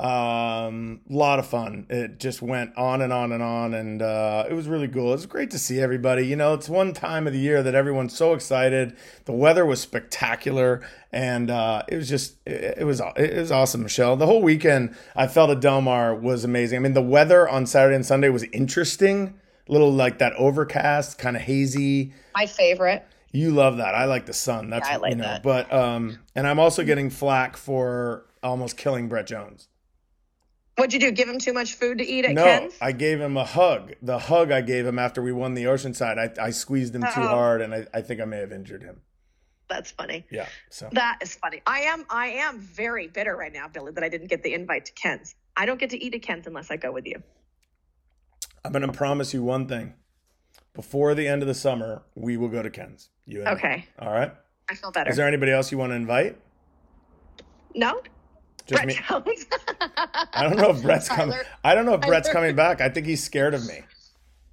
Um, 0.00 1.02
lot 1.10 1.38
of 1.38 1.46
fun. 1.46 1.84
It 1.90 2.18
just 2.18 2.40
went 2.40 2.74
on 2.74 3.02
and 3.02 3.12
on 3.12 3.32
and 3.32 3.42
on, 3.42 3.74
and 3.74 4.00
uh, 4.00 4.46
it 4.48 4.54
was 4.54 4.66
really 4.66 4.88
cool. 4.88 5.08
It 5.08 5.16
was 5.16 5.26
great 5.26 5.50
to 5.50 5.58
see 5.58 5.78
everybody. 5.78 6.26
You 6.26 6.36
know, 6.36 6.54
it's 6.54 6.70
one 6.70 6.94
time 6.94 7.26
of 7.26 7.34
the 7.34 7.38
year 7.38 7.62
that 7.62 7.74
everyone's 7.74 8.16
so 8.16 8.32
excited. 8.32 8.96
The 9.26 9.32
weather 9.32 9.66
was 9.66 9.78
spectacular, 9.82 10.80
and 11.12 11.50
uh, 11.50 11.82
it 11.86 11.96
was 11.96 12.08
just 12.08 12.36
it, 12.46 12.78
it 12.78 12.84
was 12.84 13.02
it 13.14 13.36
was 13.36 13.52
awesome, 13.52 13.82
Michelle. 13.82 14.16
The 14.16 14.24
whole 14.24 14.40
weekend, 14.40 14.96
I 15.14 15.26
felt 15.26 15.50
at 15.50 15.60
Del 15.60 15.82
Mar 15.82 16.14
was 16.14 16.44
amazing. 16.44 16.78
I 16.78 16.80
mean, 16.80 16.94
the 16.94 17.02
weather 17.02 17.46
on 17.46 17.66
Saturday 17.66 17.94
and 17.96 18.06
Sunday 18.06 18.30
was 18.30 18.44
interesting. 18.44 19.38
Little 19.68 19.92
like 19.92 20.18
that 20.18 20.32
overcast, 20.36 21.18
kind 21.18 21.36
of 21.36 21.42
hazy. 21.42 22.14
My 22.34 22.46
favorite. 22.46 23.06
You 23.32 23.50
love 23.50 23.76
that. 23.76 23.94
I 23.94 24.06
like 24.06 24.24
the 24.24 24.32
sun. 24.32 24.70
That's 24.70 24.88
Yeah, 24.88 24.94
I 24.94 24.96
like 24.96 25.10
you 25.10 25.16
know. 25.16 25.24
that. 25.24 25.42
But 25.42 25.70
um, 25.70 26.20
and 26.34 26.46
I'm 26.46 26.58
also 26.58 26.84
getting 26.84 27.10
flack 27.10 27.58
for 27.58 28.24
almost 28.42 28.78
killing 28.78 29.06
Brett 29.06 29.26
Jones. 29.26 29.68
What'd 30.80 30.94
you 30.94 31.00
do? 31.00 31.10
Give 31.10 31.28
him 31.28 31.38
too 31.38 31.52
much 31.52 31.74
food 31.74 31.98
to 31.98 32.04
eat 32.04 32.24
at 32.24 32.32
No, 32.34 32.42
Ken's? 32.44 32.74
I 32.80 32.92
gave 32.92 33.20
him 33.20 33.36
a 33.36 33.44
hug. 33.44 33.94
The 34.02 34.18
hug 34.18 34.50
I 34.50 34.60
gave 34.62 34.86
him 34.86 34.98
after 34.98 35.20
we 35.22 35.30
won 35.32 35.54
the 35.54 35.64
Oceanside, 35.64 36.18
I, 36.38 36.46
I 36.46 36.50
squeezed 36.50 36.94
him 36.94 37.02
too 37.02 37.08
Oh. 37.16 37.28
hard, 37.28 37.60
and 37.60 37.74
I, 37.74 37.86
I 37.92 38.00
think 38.00 38.20
I 38.20 38.24
may 38.24 38.38
have 38.38 38.50
injured 38.52 38.82
him. 38.82 39.00
That's 39.68 39.90
funny. 39.90 40.26
Yeah. 40.30 40.46
So 40.70 40.88
That 40.92 41.18
is 41.22 41.34
funny. 41.36 41.62
I 41.66 41.80
am 41.82 42.04
I 42.10 42.28
am 42.28 42.58
very 42.58 43.06
bitter 43.06 43.36
right 43.36 43.52
now, 43.52 43.68
Billy, 43.68 43.92
that 43.92 44.02
I 44.02 44.08
didn't 44.08 44.26
get 44.28 44.42
the 44.42 44.52
invite 44.54 44.86
to 44.86 44.92
Ken's. 44.92 45.36
I 45.56 45.66
don't 45.66 45.78
get 45.78 45.90
to 45.90 46.02
eat 46.04 46.14
at 46.14 46.22
Ken's 46.22 46.46
unless 46.46 46.70
I 46.70 46.76
go 46.76 46.90
with 46.90 47.06
you. 47.06 47.22
I'm 48.64 48.72
going 48.72 48.86
to 48.86 48.92
promise 48.92 49.32
you 49.32 49.42
one 49.42 49.68
thing. 49.68 49.94
Before 50.74 51.14
the 51.14 51.28
end 51.28 51.42
of 51.42 51.48
the 51.48 51.54
summer, 51.54 52.02
we 52.14 52.36
will 52.36 52.48
go 52.48 52.62
to 52.62 52.70
Ken's. 52.70 53.10
You. 53.26 53.42
Okay. 53.44 53.86
All 53.98 54.12
right. 54.12 54.32
I 54.68 54.74
feel 54.74 54.90
better. 54.90 55.10
Is 55.10 55.16
there 55.16 55.26
anybody 55.28 55.52
else 55.52 55.70
you 55.70 55.78
want 55.78 55.90
to 55.90 55.96
invite? 55.96 56.36
no? 57.74 58.00
Just 58.70 58.84
Brett 58.84 58.86
me. 58.86 59.00
Jones. 59.08 59.46
I 60.32 60.44
don't 60.44 60.56
know 60.56 60.70
if 60.70 60.80
Brett's 60.80 61.08
coming. 61.08 61.36
I 61.64 61.74
don't 61.74 61.86
know 61.86 61.94
if 61.94 62.02
Brett's 62.02 62.28
coming 62.28 62.54
back. 62.54 62.80
I 62.80 62.88
think 62.88 63.04
he's 63.04 63.22
scared 63.22 63.52
of 63.52 63.66
me. 63.66 63.80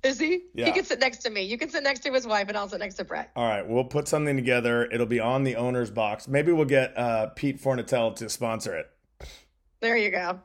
Is 0.02 0.20
he? 0.20 0.46
Yeah. 0.56 0.66
He 0.66 0.72
can 0.72 0.86
sit 0.86 1.00
next 1.00 1.20
to 1.20 1.30
me. 1.30 1.44
You 1.44 1.58
can 1.58 1.70
sit 1.70 1.84
next 1.84 2.00
to 2.02 2.12
his 2.12 2.26
wife, 2.26 2.48
and 2.48 2.58
I'll 2.58 2.68
sit 2.68 2.80
next 2.80 2.96
to 2.96 3.04
Brett. 3.04 3.32
All 3.36 3.48
right, 3.48 3.68
we'll 3.68 3.84
put 3.84 4.08
something 4.08 4.36
together. 4.36 4.86
It'll 4.86 5.06
be 5.06 5.20
on 5.20 5.44
the 5.44 5.56
owner's 5.56 5.92
box. 5.92 6.28
Maybe 6.28 6.52
we'll 6.52 6.66
get 6.66 6.98
uh, 6.98 7.28
Pete 7.28 7.62
Fornatale 7.62 8.16
to 8.16 8.30
sponsor 8.30 8.76
it. 8.76 8.90
There 9.82 9.98
you 9.98 10.10
go. 10.10 10.40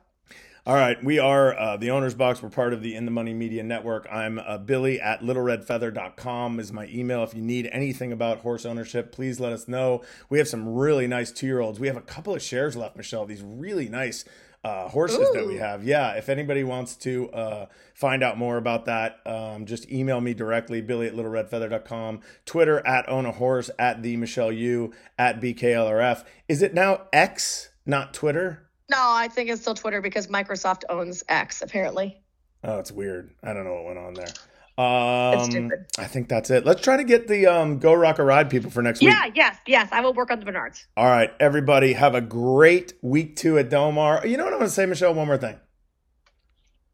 All 0.65 0.75
right, 0.75 1.03
we 1.03 1.19
are 1.19 1.53
uh, 1.59 1.75
the 1.75 1.91
owner's 1.91 2.13
box. 2.13 2.41
We're 2.41 2.47
part 2.47 2.71
of 2.71 2.81
the 2.81 2.95
In 2.95 3.03
the 3.03 3.11
Money 3.11 3.33
Media 3.33 3.63
Network. 3.63 4.07
I'm 4.09 4.39
uh, 4.39 4.59
Billy 4.59 5.01
at 5.01 5.19
littleredfeather.com 5.19 6.57
is 6.57 6.71
my 6.71 6.87
email. 6.87 7.21
If 7.21 7.33
you 7.33 7.41
need 7.41 7.67
anything 7.73 8.13
about 8.13 8.37
horse 8.37 8.65
ownership, 8.65 9.11
please 9.11 9.41
let 9.41 9.51
us 9.51 9.67
know. 9.67 10.03
We 10.29 10.37
have 10.37 10.47
some 10.47 10.69
really 10.69 11.05
nice 11.05 11.33
two 11.33 11.47
year 11.47 11.59
olds. 11.59 11.81
We 11.81 11.87
have 11.87 11.97
a 11.97 12.01
couple 12.01 12.33
of 12.33 12.41
shares 12.41 12.77
left, 12.77 12.95
Michelle. 12.95 13.25
These 13.25 13.41
really 13.41 13.89
nice 13.89 14.23
uh, 14.63 14.87
horses 14.87 15.29
that 15.33 15.45
we 15.45 15.57
have. 15.57 15.83
Yeah, 15.83 16.13
if 16.13 16.29
anybody 16.29 16.63
wants 16.63 16.95
to 16.95 17.29
uh, 17.31 17.65
find 17.93 18.23
out 18.23 18.37
more 18.37 18.55
about 18.55 18.85
that, 18.85 19.19
um, 19.25 19.65
just 19.65 19.91
email 19.91 20.21
me 20.21 20.33
directly, 20.33 20.79
billy 20.79 21.07
at 21.07 21.13
littleredfeather.com, 21.13 22.21
Twitter 22.45 22.87
at 22.87 23.09
own 23.09 23.25
a 23.25 23.33
horse, 23.33 23.69
at 23.77 24.01
the 24.01 24.15
Michelle 24.15 24.53
U, 24.53 24.93
at 25.19 25.41
BKLRF. 25.41 26.23
Is 26.47 26.61
it 26.61 26.73
now 26.73 27.01
X, 27.11 27.67
not 27.85 28.13
Twitter? 28.13 28.69
No, 28.89 28.97
I 28.99 29.27
think 29.27 29.49
it's 29.49 29.61
still 29.61 29.75
Twitter 29.75 30.01
because 30.01 30.27
Microsoft 30.27 30.83
owns 30.89 31.23
X, 31.29 31.61
apparently. 31.61 32.21
Oh, 32.63 32.79
it's 32.79 32.91
weird. 32.91 33.31
I 33.43 33.53
don't 33.53 33.65
know 33.65 33.73
what 33.73 33.85
went 33.85 33.99
on 33.99 34.13
there. 34.13 34.27
Um, 34.75 35.45
stupid. 35.51 35.85
I 35.99 36.05
think 36.05 36.29
that's 36.29 36.49
it. 36.49 36.65
Let's 36.65 36.81
try 36.81 36.97
to 36.97 37.03
get 37.03 37.27
the 37.27 37.45
um, 37.45 37.79
Geaux 37.79 37.93
Rocket 37.93 38.23
Ride 38.23 38.49
people 38.49 38.71
for 38.71 38.81
next 38.81 39.01
week. 39.01 39.09
Yeah, 39.09 39.29
yes, 39.35 39.57
yes. 39.67 39.89
I 39.91 40.01
will 40.01 40.13
work 40.13 40.31
on 40.31 40.39
the 40.39 40.45
Bernards. 40.45 40.87
All 40.97 41.05
right, 41.05 41.31
everybody, 41.39 41.93
have 41.93 42.15
a 42.15 42.21
great 42.21 42.93
week 43.01 43.35
two 43.35 43.59
at 43.59 43.69
Del 43.69 43.91
Mar. 43.91 44.25
You 44.25 44.37
know 44.37 44.45
what 44.45 44.53
I'm 44.53 44.59
going 44.59 44.69
to 44.69 44.73
say, 44.73 44.85
Michelle? 44.87 45.13
One 45.13 45.27
more 45.27 45.37
thing. 45.37 45.59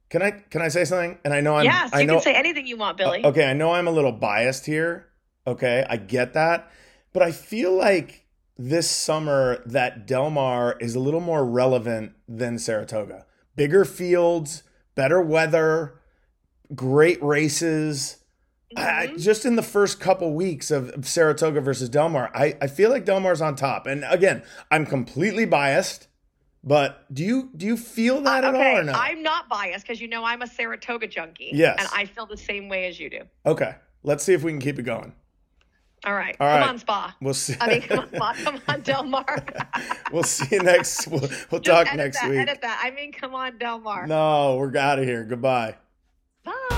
Can 0.10 0.22
I 0.24 0.32
can 0.32 0.62
I 0.62 0.70
say 0.70 0.86
something? 0.86 1.20
And 1.24 1.34
I 1.34 1.40
know 1.40 1.56
I'm. 1.56 1.66
yes, 1.66 1.92
I 1.94 2.02
you 2.02 2.08
know, 2.08 2.16
can 2.16 2.24
say 2.24 2.34
anything 2.34 2.66
you 2.66 2.78
want, 2.78 2.98
Billy. 2.98 3.24
Okay, 3.24 3.46
I 3.46 3.54
know 3.54 3.72
I'm 3.72 3.88
a 3.88 3.92
little 3.92 4.12
biased 4.12 4.66
here. 4.66 5.08
Okay, 5.46 5.86
I 5.88 5.98
get 5.98 6.34
that, 6.34 6.72
but 7.14 7.22
I 7.24 7.32
feel 7.32 7.74
like 7.74 8.26
this 8.60 8.92
summer 8.92 9.64
that 9.66 10.06
Del 10.06 10.30
Mar 10.30 10.76
is 10.82 10.94
a 10.94 11.00
little 11.00 11.22
more 11.22 11.46
relevant 11.46 12.12
than 12.28 12.60
Saratoga. 12.60 13.26
Bigger 13.56 13.86
fields, 13.86 14.64
better 14.96 15.22
weather, 15.22 16.02
great 16.76 17.24
races. 17.24 18.18
Mm-hmm. 18.78 19.18
just 19.18 19.48
in 19.48 19.56
the 19.56 19.64
first 19.64 20.00
couple 20.00 20.32
weeks 20.36 20.70
of, 20.70 20.90
of 20.90 21.08
Saratoga 21.08 21.60
versus 21.60 21.90
Del 21.90 22.08
Mar, 22.08 22.30
I, 22.36 22.56
I 22.62 22.68
feel 22.68 22.92
like 22.92 23.04
Del 23.04 23.20
Mar's 23.20 23.42
on 23.42 23.56
top. 23.56 23.88
And 23.88 24.06
again, 24.08 24.44
I'm 24.70 24.86
completely 24.86 25.46
biased, 25.46 26.08
but 26.64 27.12
do 27.12 27.24
you 27.24 27.50
do 27.58 27.66
you 27.66 27.76
feel 27.76 28.22
that 28.22 28.44
at 28.44 28.54
okay, 28.54 28.72
all 28.74 28.78
or 28.78 28.84
no? 28.84 28.92
I'm 28.92 29.24
not 29.24 29.50
biased 29.50 29.88
because 29.88 30.00
you 30.00 30.08
know 30.08 30.24
I'm 30.24 30.44
a 30.44 30.48
Saratoga 30.48 31.08
junkie. 31.08 31.50
Yes. 31.52 31.78
And 31.80 31.90
I 31.96 32.06
feel 32.06 32.28
the 32.28 32.38
same 32.38 32.70
way 32.70 32.86
as 32.86 33.00
you 33.00 33.10
do. 33.10 33.22
okay, 33.44 33.74
let's 34.04 34.24
see 34.24 34.34
if 34.34 34.44
we 34.44 34.52
can 34.52 34.62
keep 34.62 34.78
it 34.78 34.84
going. 34.84 35.14
All 36.06 36.14
right. 36.14 36.36
All 36.40 36.48
come 36.60 36.70
on, 36.70 36.80
Spa. 36.80 37.16
We'll 37.22 37.34
see. 37.34 37.56
I 37.60 37.68
mean, 37.68 37.82
come 37.82 38.00
on, 38.00 38.10
Spa. 38.10 38.34
Come 38.44 38.62
on, 38.68 38.82
Del 38.84 39.04
Mar. 39.04 39.46
we'll 40.12 40.24
see 40.24 40.56
you 40.56 40.64
next. 40.64 41.08
We'll, 41.08 41.30
we'll 41.52 41.62
talk 41.62 41.94
next 41.96 42.22
that, 42.22 42.30
week. 42.30 42.40
Edit 42.40 42.62
that. 42.62 42.82
I 42.84 42.92
mean, 42.92 43.12
come 43.12 43.36
on, 43.36 43.58
Del 43.58 43.80
Mar. 43.80 44.08
No, 44.08 44.58
we're 44.58 44.76
out 44.78 45.00
of 45.00 45.06
here. 45.06 45.24
Goodbye. 45.24 45.76
Bye. 46.44 46.70